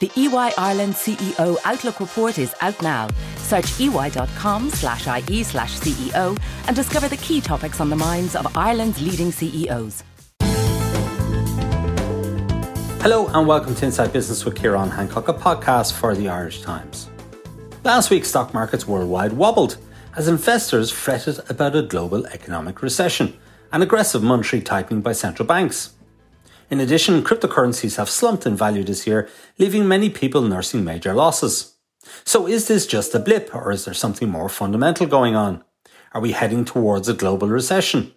The 0.00 0.10
EY 0.16 0.52
Ireland 0.56 0.94
CEO 0.94 1.58
Outlook 1.66 2.00
report 2.00 2.38
is 2.38 2.54
out 2.62 2.80
now. 2.80 3.06
Search 3.36 3.78
ey.com 3.78 4.70
slash 4.70 5.06
IE 5.06 5.42
slash 5.42 5.78
CEO 5.78 6.40
and 6.66 6.74
discover 6.74 7.06
the 7.06 7.18
key 7.18 7.42
topics 7.42 7.82
on 7.82 7.90
the 7.90 7.96
minds 7.96 8.34
of 8.34 8.56
Ireland's 8.56 9.02
leading 9.02 9.30
CEOs. 9.30 10.02
Hello 13.02 13.26
and 13.26 13.46
welcome 13.46 13.74
to 13.74 13.84
Inside 13.84 14.10
Business 14.14 14.46
with 14.46 14.54
Ciarán 14.54 14.90
Hancock, 14.90 15.28
a 15.28 15.34
podcast 15.34 15.92
for 15.92 16.16
the 16.16 16.30
Irish 16.30 16.62
Times. 16.62 17.10
Last 17.84 18.08
week, 18.08 18.24
stock 18.24 18.54
markets 18.54 18.88
worldwide 18.88 19.34
wobbled 19.34 19.76
as 20.16 20.28
investors 20.28 20.90
fretted 20.90 21.40
about 21.50 21.76
a 21.76 21.82
global 21.82 22.24
economic 22.28 22.80
recession 22.80 23.36
and 23.70 23.82
aggressive 23.82 24.22
monetary 24.22 24.62
tightening 24.62 25.02
by 25.02 25.12
central 25.12 25.46
banks. 25.46 25.92
In 26.70 26.78
addition, 26.78 27.24
cryptocurrencies 27.24 27.96
have 27.96 28.08
slumped 28.08 28.46
in 28.46 28.56
value 28.56 28.84
this 28.84 29.04
year, 29.04 29.28
leaving 29.58 29.88
many 29.88 30.08
people 30.08 30.40
nursing 30.40 30.84
major 30.84 31.12
losses. 31.12 31.74
So 32.24 32.46
is 32.46 32.68
this 32.68 32.86
just 32.86 33.12
a 33.12 33.18
blip 33.18 33.52
or 33.52 33.72
is 33.72 33.84
there 33.84 33.94
something 33.94 34.28
more 34.28 34.48
fundamental 34.48 35.08
going 35.08 35.34
on? 35.34 35.64
Are 36.12 36.20
we 36.20 36.30
heading 36.30 36.64
towards 36.64 37.08
a 37.08 37.14
global 37.14 37.48
recession? 37.48 38.14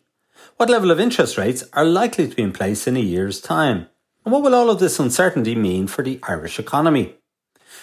What 0.58 0.70
level 0.70 0.92
of 0.92 1.00
interest 1.00 1.36
rates 1.36 1.64
are 1.74 1.84
likely 1.84 2.28
to 2.28 2.36
be 2.36 2.44
in 2.44 2.54
place 2.54 2.86
in 2.86 2.96
a 2.96 3.00
year's 3.00 3.42
time? 3.42 3.88
And 4.24 4.32
what 4.32 4.44
will 4.44 4.54
all 4.54 4.70
of 4.70 4.80
this 4.80 5.00
uncertainty 5.00 5.56
mean 5.56 5.88
for 5.88 6.04
the 6.04 6.20
Irish 6.22 6.60
economy? 6.60 7.16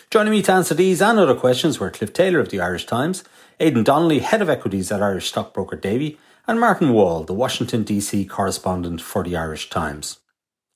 Joining 0.08 0.30
me 0.30 0.42
to 0.42 0.52
answer 0.52 0.74
these 0.74 1.02
and 1.02 1.18
other 1.18 1.34
questions 1.34 1.80
were 1.80 1.90
Cliff 1.90 2.12
Taylor 2.12 2.38
of 2.38 2.50
the 2.50 2.60
Irish 2.60 2.86
Times, 2.86 3.24
Aidan 3.58 3.82
Donnelly, 3.82 4.20
Head 4.20 4.40
of 4.40 4.48
Equities 4.48 4.92
at 4.92 5.02
Irish 5.02 5.28
Stockbroker 5.28 5.76
Davy, 5.76 6.18
and 6.46 6.60
Martin 6.60 6.92
Wall, 6.92 7.24
the 7.24 7.34
Washington 7.34 7.84
DC 7.84 8.28
correspondent 8.28 9.00
for 9.00 9.24
the 9.24 9.36
Irish 9.36 9.68
Times. 9.68 10.20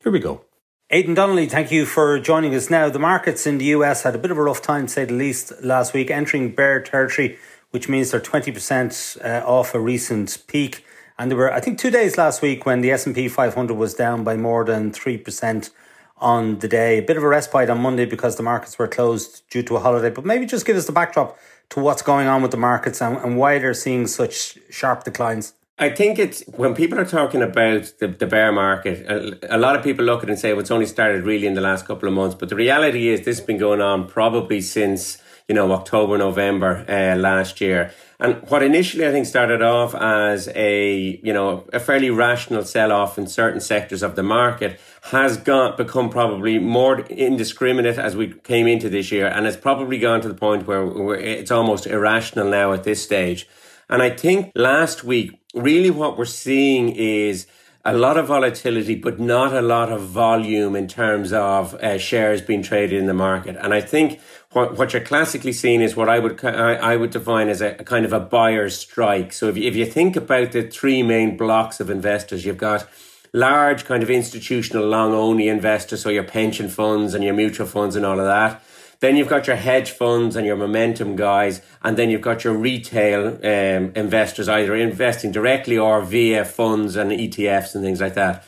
Here 0.05 0.13
we 0.13 0.19
go. 0.19 0.43
Aidan 0.91 1.15
Donnelly, 1.15 1.47
thank 1.47 1.73
you 1.73 1.87
for 1.87 2.21
joining 2.21 2.55
us 2.55 2.69
now. 2.69 2.91
The 2.91 2.99
markets 2.99 3.47
in 3.47 3.57
the 3.57 3.65
US 3.77 4.03
had 4.03 4.15
a 4.15 4.19
bit 4.19 4.31
of 4.31 4.37
a 4.37 4.43
rough 4.43 4.61
time, 4.61 4.85
to 4.85 4.93
say 4.93 5.07
the 5.07 5.15
least, 5.15 5.51
last 5.63 5.95
week, 5.95 6.11
entering 6.11 6.55
bear 6.55 6.83
territory, 6.83 7.39
which 7.71 7.89
means 7.89 8.11
they're 8.11 8.21
20% 8.21 9.25
uh, 9.25 9.47
off 9.47 9.75
a 9.75 9.81
recent 9.81 10.43
peak. 10.47 10.85
And 11.19 11.31
there 11.31 11.39
were, 11.39 11.51
I 11.51 11.61
think, 11.61 11.79
two 11.79 11.91
days 11.91 12.19
last 12.19 12.43
week 12.43 12.67
when 12.67 12.83
the 12.83 12.91
S&P 12.91 13.29
500 13.29 13.73
was 13.73 13.95
down 13.95 14.25
by 14.25 14.37
more 14.37 14.63
than 14.63 14.93
3% 14.93 15.71
on 16.19 16.59
the 16.59 16.69
day. 16.69 16.99
A 16.99 17.03
bit 17.03 17.17
of 17.17 17.23
a 17.23 17.29
respite 17.29 17.71
on 17.71 17.81
Monday 17.81 18.05
because 18.05 18.37
the 18.37 18.43
markets 18.43 18.79
were 18.79 18.87
closed 18.87 19.43
due 19.49 19.63
to 19.63 19.77
a 19.77 19.81
holiday. 19.81 20.11
But 20.11 20.27
maybe 20.27 20.45
just 20.45 20.67
give 20.67 20.77
us 20.77 20.85
the 20.85 20.93
backdrop 20.93 21.39
to 21.71 21.81
what's 21.81 22.03
going 22.03 22.27
on 22.27 22.43
with 22.43 22.51
the 22.51 22.59
markets 22.59 23.01
and, 23.01 23.17
and 23.17 23.39
why 23.39 23.59
they're 23.59 23.73
seeing 23.73 24.07
such 24.07 24.59
sharp 24.69 25.05
declines. 25.05 25.55
I 25.77 25.91
think 25.91 26.21
it's 26.21 26.45
when 26.55 26.73
people 26.75 27.01
are 27.01 27.05
talking 27.05 27.43
about 27.43 27.93
the, 27.99 28.07
the 28.07 28.29
bear 28.29 28.53
market, 28.53 29.05
a, 29.11 29.57
a, 29.57 29.59
lot 29.59 29.75
of 29.75 29.83
people 29.83 30.05
look 30.05 30.23
at 30.23 30.29
it 30.29 30.33
and 30.33 30.39
say, 30.39 30.53
well, 30.53 30.61
it's 30.61 30.71
only 30.71 30.87
started 30.87 31.25
really 31.25 31.49
in 31.49 31.55
the 31.55 31.61
last 31.61 31.85
couple 31.85 32.09
of 32.09 32.15
months. 32.15 32.37
But 32.37 32.49
the 32.49 32.55
reality 32.55 33.09
is, 33.09 33.25
this 33.25 33.39
has 33.39 33.47
been 33.47 33.59
going 33.59 33.81
on 33.81 34.07
probably 34.07 34.61
since, 34.61 35.19
you 35.49 35.55
know, 35.55 35.73
October, 35.73 36.17
November 36.17 36.85
uh, 36.89 37.19
last 37.19 37.61
year. 37.61 37.93
And 38.21 38.37
what 38.49 38.63
initially 38.63 39.05
I 39.05 39.11
think 39.11 39.27
started 39.27 39.63
off 39.63 39.97
as 39.97 40.49
a, 40.55 41.21
you 41.25 41.33
know, 41.33 41.67
a 41.73 41.81
fairly 41.81 42.09
rational 42.09 42.63
sell 42.65 42.93
off 42.93 43.19
in 43.19 43.27
certain 43.27 43.61
sectors 43.61 44.05
of 44.05 44.15
the 44.15 44.23
market 44.23 44.79
has 45.11 45.37
gone, 45.37 45.77
become 45.77 46.09
probably 46.09 46.61
more 46.61 47.01
indiscriminate 47.01 47.99
as 47.99 48.15
we 48.15 48.33
came 48.45 48.69
into 48.69 48.89
this 48.89 49.11
year. 49.11 49.27
And 49.27 49.45
it's 49.45 49.57
probably 49.57 49.99
gone 49.99 50.21
to 50.21 50.29
the 50.29 50.35
point 50.35 50.69
where 50.69 51.17
it's 51.17 51.51
almost 51.51 51.89
irrational 51.89 52.49
now 52.49 52.73
at 52.73 52.85
this 52.85 53.03
stage. 53.03 53.49
And 53.91 54.03
I 54.03 54.11
think 54.11 54.53
last 54.55 55.03
week, 55.03 55.41
really 55.55 55.91
what 55.91 56.19
we're 56.19 56.25
seeing 56.25 56.91
is 56.91 57.47
a 57.85 57.93
lot 57.93 58.17
of 58.17 58.27
volatility, 58.29 58.95
but 58.95 59.21
not 59.21 59.53
a 59.53 59.61
lot 59.61 59.93
of 59.93 60.03
volume 60.03 60.75
in 60.75 60.89
terms 60.89 61.33
of 61.33 61.75
uh, 61.75 61.99
shares 61.99 62.41
being 62.41 62.63
traded 62.63 62.99
in 62.99 63.07
the 63.07 63.15
market. 63.15 63.57
And 63.61 63.75
I 63.75 63.83
think 63.83 64.21
what, 64.53 64.79
what 64.79 64.93
you're 64.93 65.05
classically 65.05 65.53
seeing 65.53 65.83
is 65.83 65.95
what 65.95 66.09
I 66.09 66.19
would 66.19 66.43
I, 66.45 66.75
I 66.75 66.97
would 66.97 67.11
define 67.11 67.49
as 67.49 67.61
a, 67.61 67.77
a, 67.79 67.85
kind 67.85 68.07
of 68.07 68.13
a 68.13 68.21
buyer's 68.21 68.79
strike. 68.79 69.33
So 69.33 69.49
if 69.49 69.57
you, 69.57 69.69
if 69.69 69.77
you 69.77 69.85
think 69.85 70.17
about 70.17 70.53
the 70.53 70.63
three 70.63 71.03
main 71.03 71.37
blocks 71.37 71.79
of 71.79 71.91
investors, 71.91 72.47
you've 72.47 72.57
got 72.57 72.89
large 73.35 73.85
kind 73.85 74.03
of 74.03 74.09
institutional 74.09 74.87
long 74.87 75.13
only 75.13 75.49
investors, 75.49 76.03
so 76.03 76.09
your 76.09 76.25
pension 76.25 76.69
funds 76.69 77.15
and 77.15 77.23
your 77.23 77.35
mutual 77.35 77.67
funds 77.67 77.97
and 77.97 78.07
all 78.07 78.19
of 78.19 78.27
that. 78.27 78.63
Then 79.01 79.17
you've 79.17 79.29
got 79.29 79.47
your 79.47 79.57
hedge 79.57 79.91
funds 79.91 80.37
and 80.37 80.47
your 80.47 80.57
momentum 80.57 81.17
guys, 81.17 81.61
and 81.83 81.97
then 81.97 82.11
you've 82.11 82.21
got 82.21 82.45
your 82.45 82.55
retail 82.55 83.29
um, 83.29 83.93
investors, 83.95 84.49
either 84.49 84.75
investing 84.75 85.33
directly 85.33 85.79
or 85.79 86.03
via 86.03 86.45
funds 86.45 86.97
and 86.97 87.11
ETFs 87.11 87.75
and 87.75 87.85
things 87.85 88.01
like 88.01 88.15
that. 88.15 88.45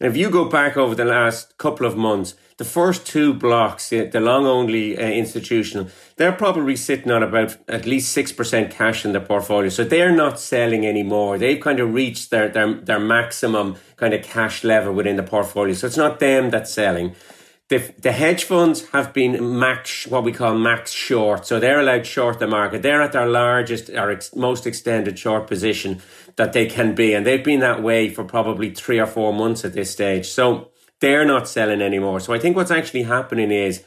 And 0.00 0.10
if 0.10 0.16
you 0.16 0.30
go 0.30 0.46
back 0.46 0.76
over 0.76 0.94
the 0.94 1.04
last 1.04 1.56
couple 1.58 1.86
of 1.86 1.96
months, 1.96 2.34
the 2.56 2.64
first 2.64 3.06
two 3.06 3.32
blocks, 3.34 3.88
the 3.90 4.20
long 4.20 4.46
only 4.46 4.96
uh, 4.96 5.00
institutional, 5.00 5.88
they're 6.16 6.32
probably 6.32 6.76
sitting 6.76 7.10
on 7.10 7.22
about 7.22 7.56
at 7.68 7.86
least 7.86 8.16
6% 8.16 8.70
cash 8.70 9.04
in 9.04 9.12
their 9.12 9.20
portfolio. 9.20 9.68
So 9.68 9.84
they're 9.84 10.14
not 10.14 10.38
selling 10.38 10.86
anymore. 10.86 11.38
They've 11.38 11.60
kind 11.60 11.80
of 11.80 11.94
reached 11.94 12.30
their, 12.30 12.48
their, 12.48 12.74
their 12.74 13.00
maximum 13.00 13.76
kind 13.96 14.12
of 14.12 14.22
cash 14.22 14.64
level 14.64 14.92
within 14.92 15.16
the 15.16 15.22
portfolio. 15.22 15.74
So 15.74 15.86
it's 15.86 15.96
not 15.96 16.20
them 16.20 16.50
that's 16.50 16.72
selling. 16.72 17.14
The, 17.72 17.94
the 18.02 18.12
hedge 18.12 18.44
funds 18.44 18.86
have 18.90 19.14
been 19.14 19.58
max, 19.58 20.06
what 20.06 20.24
we 20.24 20.32
call 20.32 20.54
max 20.54 20.90
short. 20.90 21.46
So 21.46 21.58
they're 21.58 21.80
allowed 21.80 22.06
short 22.06 22.38
the 22.38 22.46
market. 22.46 22.82
They're 22.82 23.00
at 23.00 23.12
their 23.12 23.26
largest 23.26 23.88
or 23.88 24.10
ex, 24.10 24.36
most 24.36 24.66
extended 24.66 25.18
short 25.18 25.46
position 25.46 26.02
that 26.36 26.52
they 26.52 26.66
can 26.66 26.94
be. 26.94 27.14
And 27.14 27.24
they've 27.24 27.42
been 27.42 27.60
that 27.60 27.82
way 27.82 28.10
for 28.10 28.24
probably 28.24 28.74
three 28.74 28.98
or 28.98 29.06
four 29.06 29.32
months 29.32 29.64
at 29.64 29.72
this 29.72 29.90
stage. 29.90 30.28
So 30.28 30.68
they're 31.00 31.24
not 31.24 31.48
selling 31.48 31.80
anymore. 31.80 32.20
So 32.20 32.34
I 32.34 32.38
think 32.38 32.56
what's 32.56 32.70
actually 32.70 33.04
happening 33.04 33.50
is 33.50 33.82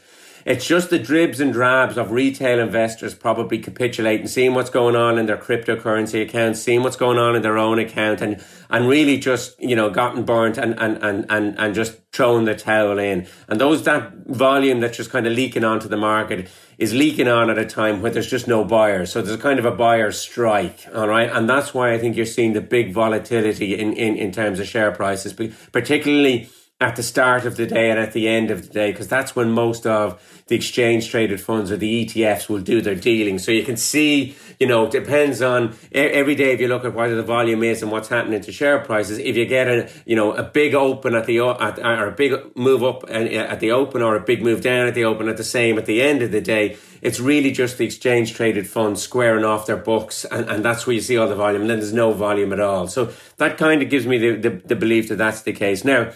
it's 0.46 0.64
just 0.64 0.90
the 0.90 0.98
dribs 1.00 1.40
and 1.40 1.52
drabs 1.52 1.98
of 1.98 2.12
retail 2.12 2.60
investors 2.60 3.16
probably 3.16 3.58
capitulating, 3.58 4.28
seeing 4.28 4.54
what's 4.54 4.70
going 4.70 4.94
on 4.94 5.18
in 5.18 5.26
their 5.26 5.36
cryptocurrency 5.36 6.22
accounts, 6.22 6.62
seeing 6.62 6.84
what's 6.84 6.94
going 6.94 7.18
on 7.18 7.34
in 7.34 7.42
their 7.42 7.58
own 7.58 7.80
account 7.80 8.20
and, 8.20 8.42
and 8.70 8.88
really 8.88 9.18
just, 9.18 9.60
you 9.60 9.74
know, 9.74 9.90
gotten 9.90 10.22
burnt 10.22 10.56
and, 10.56 10.78
and, 10.78 11.02
and, 11.02 11.26
and, 11.30 11.58
and 11.58 11.74
just 11.74 11.98
throwing 12.12 12.44
the 12.44 12.54
towel 12.54 12.96
in. 12.96 13.26
And 13.48 13.60
those, 13.60 13.82
that 13.82 14.12
volume 14.26 14.78
that's 14.78 14.96
just 14.96 15.10
kind 15.10 15.26
of 15.26 15.32
leaking 15.32 15.64
onto 15.64 15.88
the 15.88 15.96
market 15.96 16.48
is 16.78 16.94
leaking 16.94 17.26
on 17.26 17.50
at 17.50 17.58
a 17.58 17.66
time 17.66 18.00
where 18.00 18.12
there's 18.12 18.30
just 18.30 18.46
no 18.46 18.64
buyers. 18.64 19.10
So 19.10 19.22
there's 19.22 19.36
a 19.36 19.42
kind 19.42 19.58
of 19.58 19.64
a 19.64 19.72
buyer 19.72 20.12
strike. 20.12 20.86
All 20.94 21.08
right. 21.08 21.28
And 21.28 21.50
that's 21.50 21.74
why 21.74 21.92
I 21.92 21.98
think 21.98 22.16
you're 22.16 22.24
seeing 22.24 22.52
the 22.52 22.60
big 22.60 22.94
volatility 22.94 23.76
in, 23.76 23.94
in, 23.94 24.16
in 24.16 24.30
terms 24.30 24.60
of 24.60 24.68
share 24.68 24.92
prices, 24.92 25.32
particularly 25.72 26.48
at 26.78 26.94
the 26.96 27.02
start 27.02 27.46
of 27.46 27.56
the 27.56 27.66
day 27.66 27.90
and 27.90 27.98
at 27.98 28.12
the 28.12 28.28
end 28.28 28.50
of 28.50 28.66
the 28.66 28.68
day, 28.68 28.90
because 28.90 29.08
that's 29.08 29.34
when 29.34 29.50
most 29.50 29.86
of 29.86 30.20
the 30.46 30.54
exchange 30.54 31.10
traded 31.10 31.40
funds 31.40 31.72
or 31.72 31.76
the 31.78 32.04
ETFs 32.04 32.50
will 32.50 32.60
do 32.60 32.82
their 32.82 32.94
dealing. 32.94 33.38
So 33.38 33.50
you 33.50 33.64
can 33.64 33.78
see, 33.78 34.36
you 34.60 34.66
know, 34.66 34.88
depends 34.88 35.40
on 35.40 35.74
every 35.90 36.34
day 36.34 36.52
if 36.52 36.60
you 36.60 36.68
look 36.68 36.84
at 36.84 36.92
what 36.92 37.08
the 37.08 37.22
volume 37.22 37.62
is 37.62 37.80
and 37.82 37.90
what's 37.90 38.08
happening 38.08 38.42
to 38.42 38.52
share 38.52 38.78
prices. 38.80 39.18
If 39.18 39.36
you 39.36 39.46
get 39.46 39.68
a, 39.68 39.90
you 40.04 40.16
know, 40.16 40.32
a 40.32 40.42
big 40.42 40.74
open 40.74 41.14
at 41.14 41.24
the, 41.24 41.40
at, 41.40 41.78
or 41.78 42.08
a 42.08 42.12
big 42.12 42.34
move 42.54 42.84
up 42.84 43.04
uh, 43.04 43.14
at 43.14 43.60
the 43.60 43.70
open 43.70 44.02
or 44.02 44.14
a 44.14 44.20
big 44.20 44.42
move 44.42 44.60
down 44.60 44.86
at 44.86 44.94
the 44.94 45.04
open 45.04 45.30
at 45.30 45.38
the 45.38 45.44
same 45.44 45.78
at 45.78 45.86
the 45.86 46.02
end 46.02 46.20
of 46.20 46.30
the 46.30 46.42
day, 46.42 46.76
it's 47.00 47.20
really 47.20 47.52
just 47.52 47.78
the 47.78 47.86
exchange 47.86 48.34
traded 48.34 48.68
funds 48.68 49.00
squaring 49.00 49.46
off 49.46 49.64
their 49.64 49.76
books 49.78 50.26
and, 50.26 50.46
and 50.50 50.62
that's 50.62 50.86
where 50.86 50.94
you 50.94 51.00
see 51.00 51.16
all 51.16 51.26
the 51.26 51.34
volume 51.34 51.62
and 51.62 51.70
then 51.70 51.78
there's 51.78 51.94
no 51.94 52.12
volume 52.12 52.52
at 52.52 52.60
all. 52.60 52.86
So 52.86 53.12
that 53.38 53.56
kind 53.56 53.80
of 53.80 53.88
gives 53.88 54.06
me 54.06 54.18
the, 54.18 54.36
the, 54.36 54.50
the 54.50 54.76
belief 54.76 55.08
that 55.08 55.16
that's 55.16 55.40
the 55.40 55.54
case. 55.54 55.82
Now, 55.82 56.12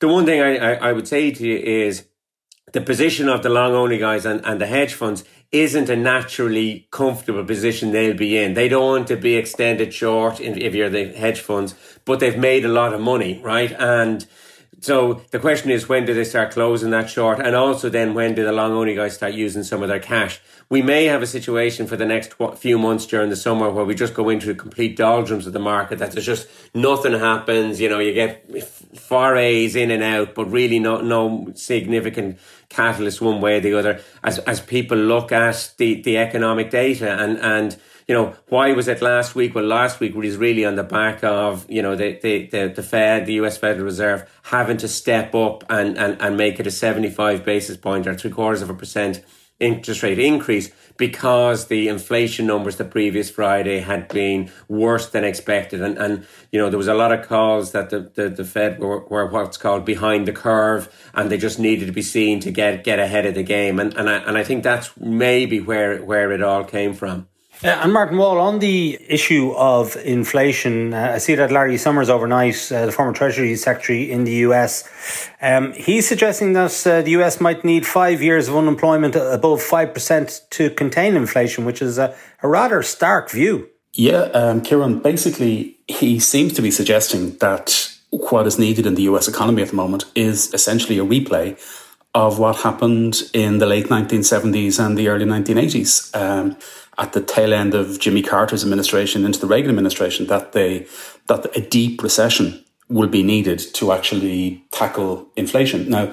the 0.00 0.08
one 0.08 0.26
thing 0.26 0.40
I, 0.40 0.56
I, 0.56 0.72
I 0.88 0.92
would 0.92 1.06
say 1.06 1.30
to 1.30 1.46
you 1.46 1.56
is 1.56 2.06
the 2.72 2.80
position 2.80 3.28
of 3.28 3.42
the 3.42 3.48
long 3.48 3.72
only 3.74 3.98
guys 3.98 4.24
and, 4.24 4.44
and 4.44 4.60
the 4.60 4.66
hedge 4.66 4.94
funds 4.94 5.24
isn't 5.52 5.88
a 5.88 5.96
naturally 5.96 6.86
comfortable 6.90 7.44
position 7.44 7.90
they'll 7.90 8.16
be 8.16 8.38
in. 8.38 8.54
They 8.54 8.68
don't 8.68 8.86
want 8.86 9.08
to 9.08 9.16
be 9.16 9.34
extended 9.34 9.92
short 9.92 10.40
if 10.40 10.74
you're 10.74 10.90
the 10.90 11.12
hedge 11.12 11.40
funds, 11.40 11.74
but 12.04 12.20
they've 12.20 12.38
made 12.38 12.64
a 12.64 12.68
lot 12.68 12.94
of 12.94 13.00
money, 13.00 13.40
right? 13.42 13.72
And 13.72 14.26
so 14.80 15.22
the 15.30 15.38
question 15.38 15.70
is, 15.70 15.88
when 15.88 16.06
do 16.06 16.14
they 16.14 16.24
start 16.24 16.52
closing 16.52 16.90
that 16.90 17.10
short? 17.10 17.38
And 17.38 17.54
also 17.54 17.90
then 17.90 18.14
when 18.14 18.34
do 18.34 18.44
the 18.44 18.52
long 18.52 18.72
only 18.72 18.94
guys 18.94 19.14
start 19.14 19.34
using 19.34 19.62
some 19.62 19.82
of 19.82 19.88
their 19.88 20.00
cash? 20.00 20.40
We 20.70 20.80
may 20.80 21.04
have 21.06 21.20
a 21.20 21.26
situation 21.26 21.86
for 21.86 21.96
the 21.96 22.06
next 22.06 22.34
few 22.56 22.78
months 22.78 23.04
during 23.04 23.28
the 23.28 23.36
summer 23.36 23.70
where 23.70 23.84
we 23.84 23.94
just 23.94 24.14
go 24.14 24.28
into 24.28 24.54
complete 24.54 24.96
doldrums 24.96 25.46
of 25.46 25.52
the 25.52 25.58
market, 25.58 25.98
that 25.98 26.12
there's 26.12 26.24
just 26.24 26.48
nothing 26.74 27.12
happens. 27.12 27.80
You 27.80 27.90
know, 27.90 27.98
you 27.98 28.14
get 28.14 28.46
forays 28.98 29.76
in 29.76 29.90
and 29.90 30.02
out, 30.02 30.34
but 30.34 30.46
really 30.46 30.78
no, 30.78 31.00
no 31.00 31.52
significant 31.54 32.38
catalyst 32.70 33.20
one 33.20 33.40
way 33.40 33.58
or 33.58 33.60
the 33.60 33.74
other 33.74 34.00
as, 34.24 34.38
as 34.40 34.60
people 34.60 34.96
look 34.96 35.32
at 35.32 35.74
the, 35.76 36.00
the 36.02 36.16
economic 36.16 36.70
data 36.70 37.20
and, 37.20 37.38
and, 37.38 37.76
you 38.10 38.16
know, 38.16 38.34
why 38.48 38.72
was 38.72 38.88
it 38.88 39.00
last 39.00 39.36
week? 39.36 39.54
Well, 39.54 39.64
last 39.64 40.00
week 40.00 40.16
was 40.16 40.36
really 40.36 40.64
on 40.64 40.74
the 40.74 40.82
back 40.82 41.22
of, 41.22 41.64
you 41.70 41.80
know, 41.80 41.94
the, 41.94 42.18
the, 42.20 42.46
the, 42.48 42.72
the 42.74 42.82
Fed, 42.82 43.24
the 43.24 43.34
US 43.34 43.56
Federal 43.56 43.84
Reserve 43.84 44.28
having 44.42 44.78
to 44.78 44.88
step 44.88 45.32
up 45.32 45.62
and, 45.70 45.96
and, 45.96 46.20
and 46.20 46.36
make 46.36 46.58
it 46.58 46.66
a 46.66 46.72
75 46.72 47.44
basis 47.44 47.76
point 47.76 48.08
or 48.08 48.16
three 48.16 48.32
quarters 48.32 48.62
of 48.62 48.68
a 48.68 48.74
percent 48.74 49.24
interest 49.60 50.02
rate 50.02 50.18
increase 50.18 50.72
because 50.96 51.68
the 51.68 51.86
inflation 51.86 52.48
numbers 52.48 52.78
the 52.78 52.84
previous 52.84 53.30
Friday 53.30 53.78
had 53.78 54.08
been 54.08 54.50
worse 54.66 55.08
than 55.10 55.22
expected. 55.22 55.80
And, 55.80 55.96
and 55.96 56.26
you 56.50 56.58
know, 56.58 56.68
there 56.68 56.78
was 56.78 56.88
a 56.88 56.94
lot 56.94 57.12
of 57.12 57.28
calls 57.28 57.70
that 57.70 57.90
the, 57.90 58.10
the, 58.12 58.28
the 58.28 58.44
Fed 58.44 58.80
were, 58.80 59.06
were 59.06 59.28
what's 59.28 59.56
called 59.56 59.84
behind 59.84 60.26
the 60.26 60.32
curve 60.32 60.92
and 61.14 61.30
they 61.30 61.38
just 61.38 61.60
needed 61.60 61.86
to 61.86 61.92
be 61.92 62.02
seen 62.02 62.40
to 62.40 62.50
get, 62.50 62.82
get 62.82 62.98
ahead 62.98 63.24
of 63.24 63.36
the 63.36 63.44
game. 63.44 63.78
And, 63.78 63.94
and, 63.94 64.10
I, 64.10 64.16
and 64.16 64.36
I 64.36 64.42
think 64.42 64.64
that's 64.64 64.90
maybe 64.96 65.60
where, 65.60 66.02
where 66.02 66.32
it 66.32 66.42
all 66.42 66.64
came 66.64 66.92
from. 66.92 67.28
And 67.62 67.92
Martin 67.92 68.16
Wall, 68.16 68.38
on 68.38 68.58
the 68.58 68.98
issue 69.06 69.52
of 69.52 69.94
inflation, 69.96 70.94
uh, 70.94 71.12
I 71.14 71.18
see 71.18 71.34
that 71.34 71.52
Larry 71.52 71.76
Summers 71.76 72.08
overnight, 72.08 72.72
uh, 72.72 72.86
the 72.86 72.92
former 72.92 73.12
Treasury 73.12 73.54
Secretary 73.56 74.10
in 74.10 74.24
the 74.24 74.32
US, 74.46 74.88
um, 75.42 75.72
he's 75.74 76.08
suggesting 76.08 76.54
that 76.54 76.86
uh, 76.86 77.02
the 77.02 77.10
US 77.20 77.38
might 77.38 77.62
need 77.62 77.86
five 77.86 78.22
years 78.22 78.48
of 78.48 78.56
unemployment 78.56 79.14
above 79.14 79.60
5% 79.60 80.48
to 80.50 80.70
contain 80.70 81.16
inflation, 81.16 81.66
which 81.66 81.82
is 81.82 81.98
a, 81.98 82.16
a 82.42 82.48
rather 82.48 82.82
stark 82.82 83.30
view. 83.30 83.68
Yeah, 83.92 84.22
um, 84.32 84.62
Ciarán, 84.62 85.02
basically, 85.02 85.76
he 85.86 86.18
seems 86.18 86.54
to 86.54 86.62
be 86.62 86.70
suggesting 86.70 87.36
that 87.38 87.94
what 88.08 88.46
is 88.46 88.58
needed 88.58 88.86
in 88.86 88.94
the 88.94 89.02
US 89.02 89.28
economy 89.28 89.60
at 89.60 89.68
the 89.68 89.76
moment 89.76 90.06
is 90.14 90.52
essentially 90.54 90.98
a 90.98 91.04
replay 91.04 91.58
of 92.14 92.38
what 92.38 92.56
happened 92.56 93.22
in 93.32 93.58
the 93.58 93.66
late 93.66 93.86
1970s 93.86 94.84
and 94.84 94.98
the 94.98 95.08
early 95.08 95.26
1980s. 95.26 96.14
Um, 96.16 96.56
at 96.98 97.14
the 97.14 97.20
tail 97.22 97.54
end 97.54 97.74
of 97.74 97.98
Jimmy 97.98 98.20
Carter's 98.20 98.62
administration 98.62 99.24
into 99.24 99.40
the 99.40 99.46
Reagan 99.46 99.70
administration 99.70 100.26
that 100.26 100.52
they 100.52 100.86
that 101.28 101.56
a 101.56 101.60
deep 101.60 102.02
recession 102.02 102.62
will 102.88 103.08
be 103.08 103.22
needed 103.22 103.58
to 103.74 103.92
actually 103.92 104.62
tackle 104.70 105.26
inflation. 105.36 105.88
Now, 105.88 106.12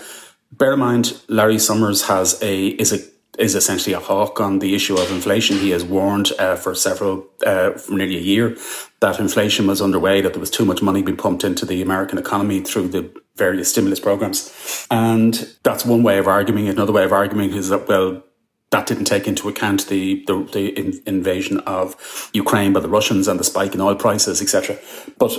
bear 0.52 0.74
in 0.74 0.80
mind, 0.80 1.20
Larry 1.28 1.60
Summers 1.60 2.04
has 2.04 2.42
a 2.42 2.68
is 2.68 2.94
a 2.94 3.00
is 3.38 3.56
essentially 3.56 3.94
a 3.94 4.00
hawk 4.00 4.40
on 4.40 4.60
the 4.60 4.76
issue 4.76 4.96
of 4.96 5.12
inflation. 5.12 5.58
He 5.58 5.70
has 5.72 5.84
warned 5.84 6.32
uh, 6.40 6.56
for 6.56 6.74
several, 6.76 7.26
uh, 7.46 7.72
for 7.72 7.94
nearly 7.94 8.18
a 8.18 8.22
year, 8.22 8.58
that 9.00 9.20
inflation 9.20 9.68
was 9.68 9.82
underway, 9.82 10.22
that 10.22 10.34
there 10.34 10.40
was 10.40 10.50
too 10.50 10.66
much 10.66 10.82
money 10.82 11.02
being 11.02 11.18
pumped 11.18 11.44
into 11.44 11.66
the 11.66 11.82
American 11.82 12.18
economy 12.18 12.62
through 12.62 12.88
the 12.88 13.12
various 13.36 13.70
stimulus 13.70 14.00
programs. 14.00 14.88
And 14.90 15.48
that's 15.64 15.86
one 15.86 16.04
way 16.04 16.18
of 16.18 16.28
arguing. 16.28 16.68
Another 16.68 16.92
way 16.92 17.04
of 17.04 17.14
arguing 17.14 17.54
is 17.54 17.70
that, 17.70 17.88
well, 17.88 18.24
that 18.72 18.88
didn't 18.88 19.06
take 19.06 19.28
into 19.28 19.48
account 19.48 19.88
the 19.88 20.26
the, 20.26 20.44
the 20.52 20.68
in, 20.78 21.02
invasion 21.06 21.60
of 21.62 22.30
Ukraine 22.34 22.74
by 22.74 22.82
the 22.82 22.90
Russians 22.90 23.28
and 23.28 23.40
the 23.40 23.44
spike 23.44 23.74
in 23.74 23.82
oil 23.82 23.96
prices, 23.96 24.42
etc. 24.42 24.78
But 25.18 25.32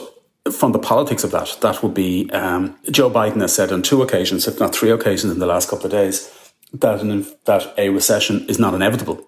from 0.51 0.73
the 0.73 0.79
politics 0.79 1.25
of 1.25 1.31
that, 1.33 1.59
that 1.61 1.83
would 1.83 1.95
be 1.95 2.31
um, 2.31 2.79
Joe 2.91 3.11
Biden 3.11 3.41
has 3.41 3.55
said 3.55 3.71
on 3.71 3.83
two 3.83 4.03
occasions, 4.03 4.49
if 4.49 4.59
not 4.59 4.75
three 4.75 4.91
occasions, 4.91 5.33
in 5.33 5.41
the 5.41 5.47
last 5.47 5.69
couple 5.69 5.87
of 5.87 5.93
days, 5.93 6.33
that 6.73 7.01
an, 7.01 7.27
that 7.45 7.75
a 7.79 7.89
recession 7.89 8.47
is 8.49 8.59
not 8.59 8.75
inevitable. 8.75 9.25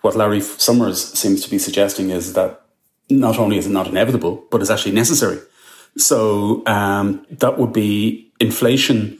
What 0.00 0.16
Larry 0.16 0.40
Summers 0.40 1.02
seems 1.02 1.42
to 1.44 1.50
be 1.50 1.58
suggesting 1.58 2.10
is 2.10 2.32
that 2.32 2.62
not 3.08 3.38
only 3.38 3.58
is 3.58 3.66
it 3.66 3.70
not 3.70 3.86
inevitable, 3.86 4.44
but 4.50 4.60
it's 4.60 4.70
actually 4.70 4.94
necessary. 4.94 5.38
So 5.96 6.64
um, 6.66 7.26
that 7.30 7.58
would 7.58 7.72
be 7.72 8.32
inflation 8.40 9.18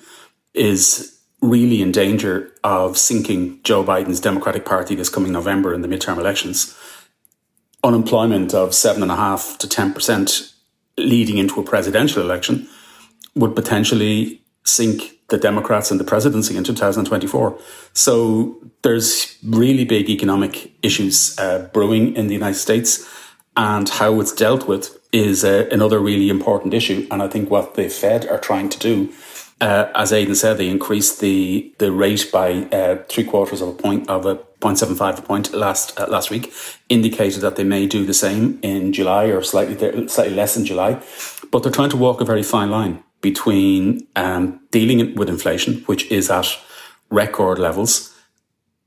is 0.54 1.18
really 1.42 1.82
in 1.82 1.90
danger 1.90 2.52
of 2.62 2.96
sinking 2.96 3.60
Joe 3.62 3.82
Biden's 3.84 4.20
Democratic 4.20 4.64
Party 4.64 4.94
this 4.94 5.08
coming 5.08 5.32
November 5.32 5.74
in 5.74 5.82
the 5.82 5.88
midterm 5.88 6.18
elections. 6.18 6.76
Unemployment 7.82 8.54
of 8.54 8.74
seven 8.74 9.02
and 9.02 9.10
a 9.10 9.16
half 9.16 9.58
to 9.58 9.68
ten 9.68 9.92
percent 9.92 10.52
leading 10.98 11.38
into 11.38 11.60
a 11.60 11.64
presidential 11.64 12.22
election 12.22 12.68
would 13.34 13.54
potentially 13.54 14.42
sink 14.64 15.18
the 15.30 15.38
Democrats 15.38 15.90
in 15.90 15.98
the 15.98 16.04
presidency 16.04 16.56
in 16.56 16.64
2024. 16.64 17.58
So 17.92 18.56
there's 18.82 19.36
really 19.44 19.84
big 19.84 20.08
economic 20.08 20.72
issues 20.82 21.38
uh, 21.38 21.68
brewing 21.72 22.14
in 22.16 22.26
the 22.26 22.34
United 22.34 22.58
States, 22.58 23.08
and 23.56 23.88
how 23.88 24.20
it's 24.20 24.32
dealt 24.32 24.68
with 24.68 24.96
is 25.12 25.44
uh, 25.44 25.68
another 25.72 25.98
really 25.98 26.28
important 26.28 26.72
issue. 26.72 27.06
And 27.10 27.22
I 27.22 27.28
think 27.28 27.50
what 27.50 27.74
the 27.74 27.88
Fed 27.88 28.26
are 28.28 28.38
trying 28.38 28.68
to 28.68 28.78
do 28.78 29.12
uh, 29.60 29.90
as 29.94 30.12
Aidan 30.12 30.34
said, 30.34 30.56
they 30.56 30.68
increased 30.68 31.20
the, 31.20 31.72
the 31.78 31.92
rate 31.92 32.30
by 32.32 32.64
uh, 32.72 33.02
three 33.08 33.24
quarters 33.24 33.60
of 33.60 33.68
a 33.68 33.72
point 33.72 34.08
of 34.08 34.24
a 34.24 34.36
0.75 34.60 35.18
a 35.18 35.22
point 35.22 35.52
last 35.52 35.98
uh, 35.98 36.06
last 36.08 36.30
week, 36.30 36.52
indicated 36.88 37.40
that 37.40 37.56
they 37.56 37.64
may 37.64 37.86
do 37.86 38.04
the 38.04 38.14
same 38.14 38.58
in 38.62 38.92
July 38.92 39.24
or 39.24 39.42
slightly 39.42 40.08
slightly 40.08 40.34
less 40.34 40.56
in 40.56 40.64
July. 40.64 41.02
But 41.50 41.62
they're 41.62 41.72
trying 41.72 41.90
to 41.90 41.96
walk 41.96 42.20
a 42.20 42.24
very 42.24 42.42
fine 42.42 42.70
line 42.70 43.02
between 43.20 44.06
um, 44.16 44.60
dealing 44.70 45.14
with 45.14 45.28
inflation, 45.28 45.82
which 45.82 46.10
is 46.10 46.30
at 46.30 46.46
record 47.10 47.58
levels, 47.58 48.16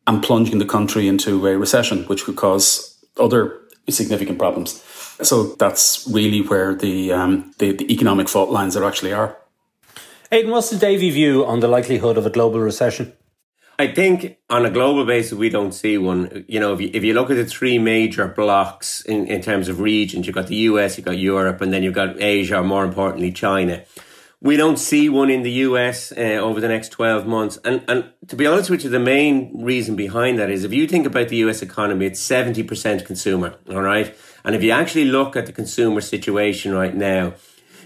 and 0.07 0.23
plunging 0.23 0.59
the 0.59 0.65
country 0.65 1.07
into 1.07 1.45
a 1.47 1.57
recession, 1.57 2.03
which 2.05 2.25
could 2.25 2.35
cause 2.35 3.03
other 3.17 3.59
significant 3.89 4.39
problems. 4.39 4.83
So 5.21 5.55
that's 5.55 6.07
really 6.11 6.41
where 6.41 6.73
the 6.73 7.13
um, 7.13 7.53
the, 7.59 7.71
the 7.71 7.91
economic 7.93 8.27
fault 8.27 8.49
lines 8.49 8.75
are 8.75 8.83
actually 8.83 9.13
are. 9.13 9.37
Aidan, 10.31 10.51
what's 10.51 10.71
the 10.71 10.77
Davy 10.77 11.11
view 11.11 11.45
on 11.45 11.59
the 11.59 11.67
likelihood 11.67 12.17
of 12.17 12.25
a 12.25 12.29
global 12.29 12.59
recession? 12.59 13.13
I 13.79 13.87
think 13.87 14.37
on 14.49 14.65
a 14.65 14.69
global 14.69 15.05
basis, 15.05 15.33
we 15.33 15.49
don't 15.49 15.71
see 15.71 15.97
one. 15.97 16.45
You 16.47 16.59
know, 16.59 16.73
if 16.73 16.81
you, 16.81 16.89
if 16.93 17.03
you 17.03 17.13
look 17.13 17.29
at 17.29 17.35
the 17.35 17.45
three 17.45 17.79
major 17.79 18.27
blocks 18.27 19.01
in, 19.01 19.27
in 19.27 19.41
terms 19.41 19.67
of 19.67 19.79
regions, 19.79 20.25
you've 20.25 20.35
got 20.35 20.47
the 20.47 20.55
US, 20.55 20.97
you've 20.97 21.05
got 21.05 21.17
Europe, 21.17 21.61
and 21.61 21.73
then 21.73 21.83
you've 21.83 21.93
got 21.93 22.21
Asia, 22.21 22.59
or 22.59 22.63
more 22.63 22.83
importantly, 22.85 23.31
China. 23.31 23.83
We 24.43 24.57
don't 24.57 24.75
see 24.75 25.07
one 25.07 25.29
in 25.29 25.43
the 25.43 25.51
US 25.67 26.11
uh, 26.11 26.41
over 26.43 26.59
the 26.59 26.67
next 26.67 26.89
12 26.89 27.25
months. 27.25 27.57
And, 27.63 27.81
and 27.87 28.11
to 28.27 28.35
be 28.35 28.45
honest 28.45 28.69
with 28.69 28.83
you, 28.83 28.89
the 28.89 28.99
main 28.99 29.63
reason 29.63 29.95
behind 29.95 30.37
that 30.37 30.49
is 30.49 30.65
if 30.65 30.73
you 30.73 30.85
think 30.85 31.05
about 31.05 31.29
the 31.29 31.37
US 31.47 31.61
economy, 31.61 32.07
it's 32.07 32.21
70% 32.21 33.05
consumer, 33.05 33.55
all 33.69 33.81
right? 33.81 34.13
And 34.43 34.53
if 34.53 34.61
you 34.61 34.71
actually 34.71 35.05
look 35.05 35.37
at 35.37 35.45
the 35.45 35.53
consumer 35.53 36.01
situation 36.01 36.73
right 36.73 36.93
now, 36.93 37.35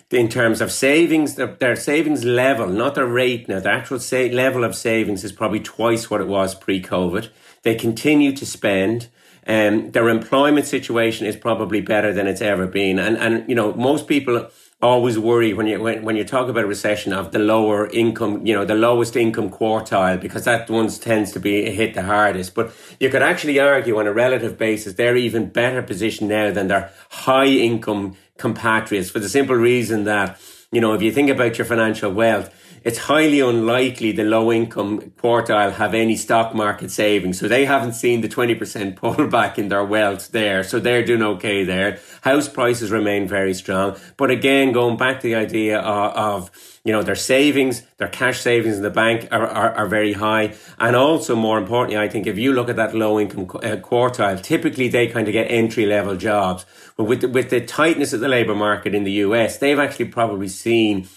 in 0.10 0.30
terms 0.30 0.60
of 0.60 0.72
savings, 0.72 1.36
their, 1.36 1.54
their 1.56 1.76
savings 1.76 2.26
level, 2.26 2.68
not 2.70 2.96
their 2.96 3.06
rate 3.06 3.48
now, 3.48 3.60
the 3.60 3.70
actual 3.70 4.00
sa- 4.00 4.18
level 4.18 4.64
of 4.64 4.76
savings 4.76 5.24
is 5.24 5.32
probably 5.32 5.60
twice 5.60 6.10
what 6.10 6.22
it 6.22 6.28
was 6.28 6.56
pre 6.56 6.82
COVID. 6.82 7.30
They 7.62 7.76
continue 7.76 8.36
to 8.36 8.46
spend. 8.48 9.10
Um, 9.46 9.92
their 9.92 10.10
employment 10.10 10.66
situation 10.66 11.28
is 11.28 11.36
probably 11.36 11.82
better 11.82 12.14
than 12.14 12.26
it's 12.26 12.42
ever 12.42 12.66
been. 12.66 12.98
And, 13.00 13.16
and, 13.18 13.48
you 13.48 13.56
know, 13.56 13.74
most 13.76 14.08
people 14.08 14.50
always 14.82 15.18
worry 15.18 15.54
when 15.54 15.66
you, 15.66 15.82
when, 15.82 16.04
when 16.04 16.16
you 16.16 16.24
talk 16.24 16.50
about 16.50 16.64
a 16.64 16.68
recession 16.68 17.12
of 17.12 17.32
the 17.32 17.40
lower 17.40 17.88
income, 17.88 18.46
you 18.46 18.54
know, 18.54 18.64
the 18.64 18.76
lowest 18.76 19.16
income 19.16 19.50
quartile, 19.50 20.22
because 20.22 20.44
that 20.44 20.70
one 20.70 20.88
tends 20.90 21.32
to 21.32 21.40
be 21.40 21.70
hit 21.72 21.96
the 21.96 22.04
hardest. 22.04 22.54
But 22.54 22.72
you 23.00 23.10
could 23.10 23.24
actually 23.24 23.60
argue 23.60 23.98
on 23.98 24.06
a 24.06 24.14
relative 24.14 24.58
basis, 24.58 24.94
they're 24.94 25.16
even 25.16 25.50
better 25.50 25.82
positioned 25.82 26.30
now 26.30 26.52
than 26.52 26.68
their 26.68 26.92
high 27.10 27.48
income 27.48 28.16
compatriots 28.38 29.10
for 29.10 29.20
the 29.20 29.30
simple 29.30 29.56
reason 29.56 30.04
that, 30.04 30.40
you 30.72 30.80
know, 30.80 30.94
if 30.94 31.02
you 31.02 31.12
think 31.12 31.30
about 31.30 31.58
your 31.58 31.66
financial 31.66 32.12
wealth, 32.12 32.54
it's 32.88 33.00
highly 33.00 33.42
unlikely 33.42 34.14
the 34.14 34.24
low 34.24 34.50
income 34.50 35.02
quartile 35.22 35.74
have 35.74 35.94
any 35.94 36.16
stock 36.16 36.56
market 36.56 36.90
savings. 36.90 37.38
So 37.38 37.50
they 37.50 37.66
haven't 37.66 37.92
seen 37.92 38.22
the 38.22 38.30
20% 38.30 38.96
pullback 38.96 39.58
in 39.62 39.68
their 39.68 39.84
wealth 39.84 40.32
there. 40.32 40.64
So 40.64 40.80
they're 40.80 41.04
doing 41.04 41.22
okay 41.22 41.66
there. 41.66 42.00
House 42.22 42.48
prices 42.48 42.90
remain 42.90 43.28
very 43.28 43.54
strong. 43.54 43.98
But 44.16 44.32
again, 44.32 44.72
going 44.72 44.96
back 44.96 45.20
to 45.20 45.28
the 45.28 45.36
idea 45.36 45.80
of, 45.80 46.16
of 46.16 46.80
you 46.86 46.94
know, 46.94 47.04
their 47.04 47.16
savings, 47.16 47.84
their 47.98 48.08
cash 48.08 48.40
savings 48.40 48.78
in 48.78 48.84
the 48.84 48.90
bank 48.90 49.28
are, 49.32 49.46
are, 49.46 49.74
are, 49.74 49.88
very 49.88 50.14
high. 50.14 50.56
And 50.80 50.96
also, 50.96 51.36
more 51.36 51.58
importantly, 51.58 51.98
I 51.98 52.08
think 52.08 52.26
if 52.26 52.38
you 52.38 52.54
look 52.54 52.70
at 52.70 52.78
that 52.78 52.96
low 52.96 53.20
income 53.20 53.50
uh, 53.56 53.76
quartile, 53.84 54.42
typically 54.42 54.88
they 54.88 55.08
kind 55.08 55.28
of 55.28 55.34
get 55.34 55.52
entry 55.52 55.86
level 55.86 56.16
jobs. 56.16 56.66
But 56.96 57.04
with 57.04 57.20
the, 57.20 57.28
with 57.28 57.50
the 57.50 57.60
tightness 57.60 58.14
of 58.14 58.22
the 58.22 58.30
labour 58.30 58.56
market 58.56 58.96
in 58.96 59.04
the 59.04 59.12
US, 59.28 59.58
they've 59.58 59.78
actually 59.78 60.06
probably 60.06 60.48
seen 60.48 61.10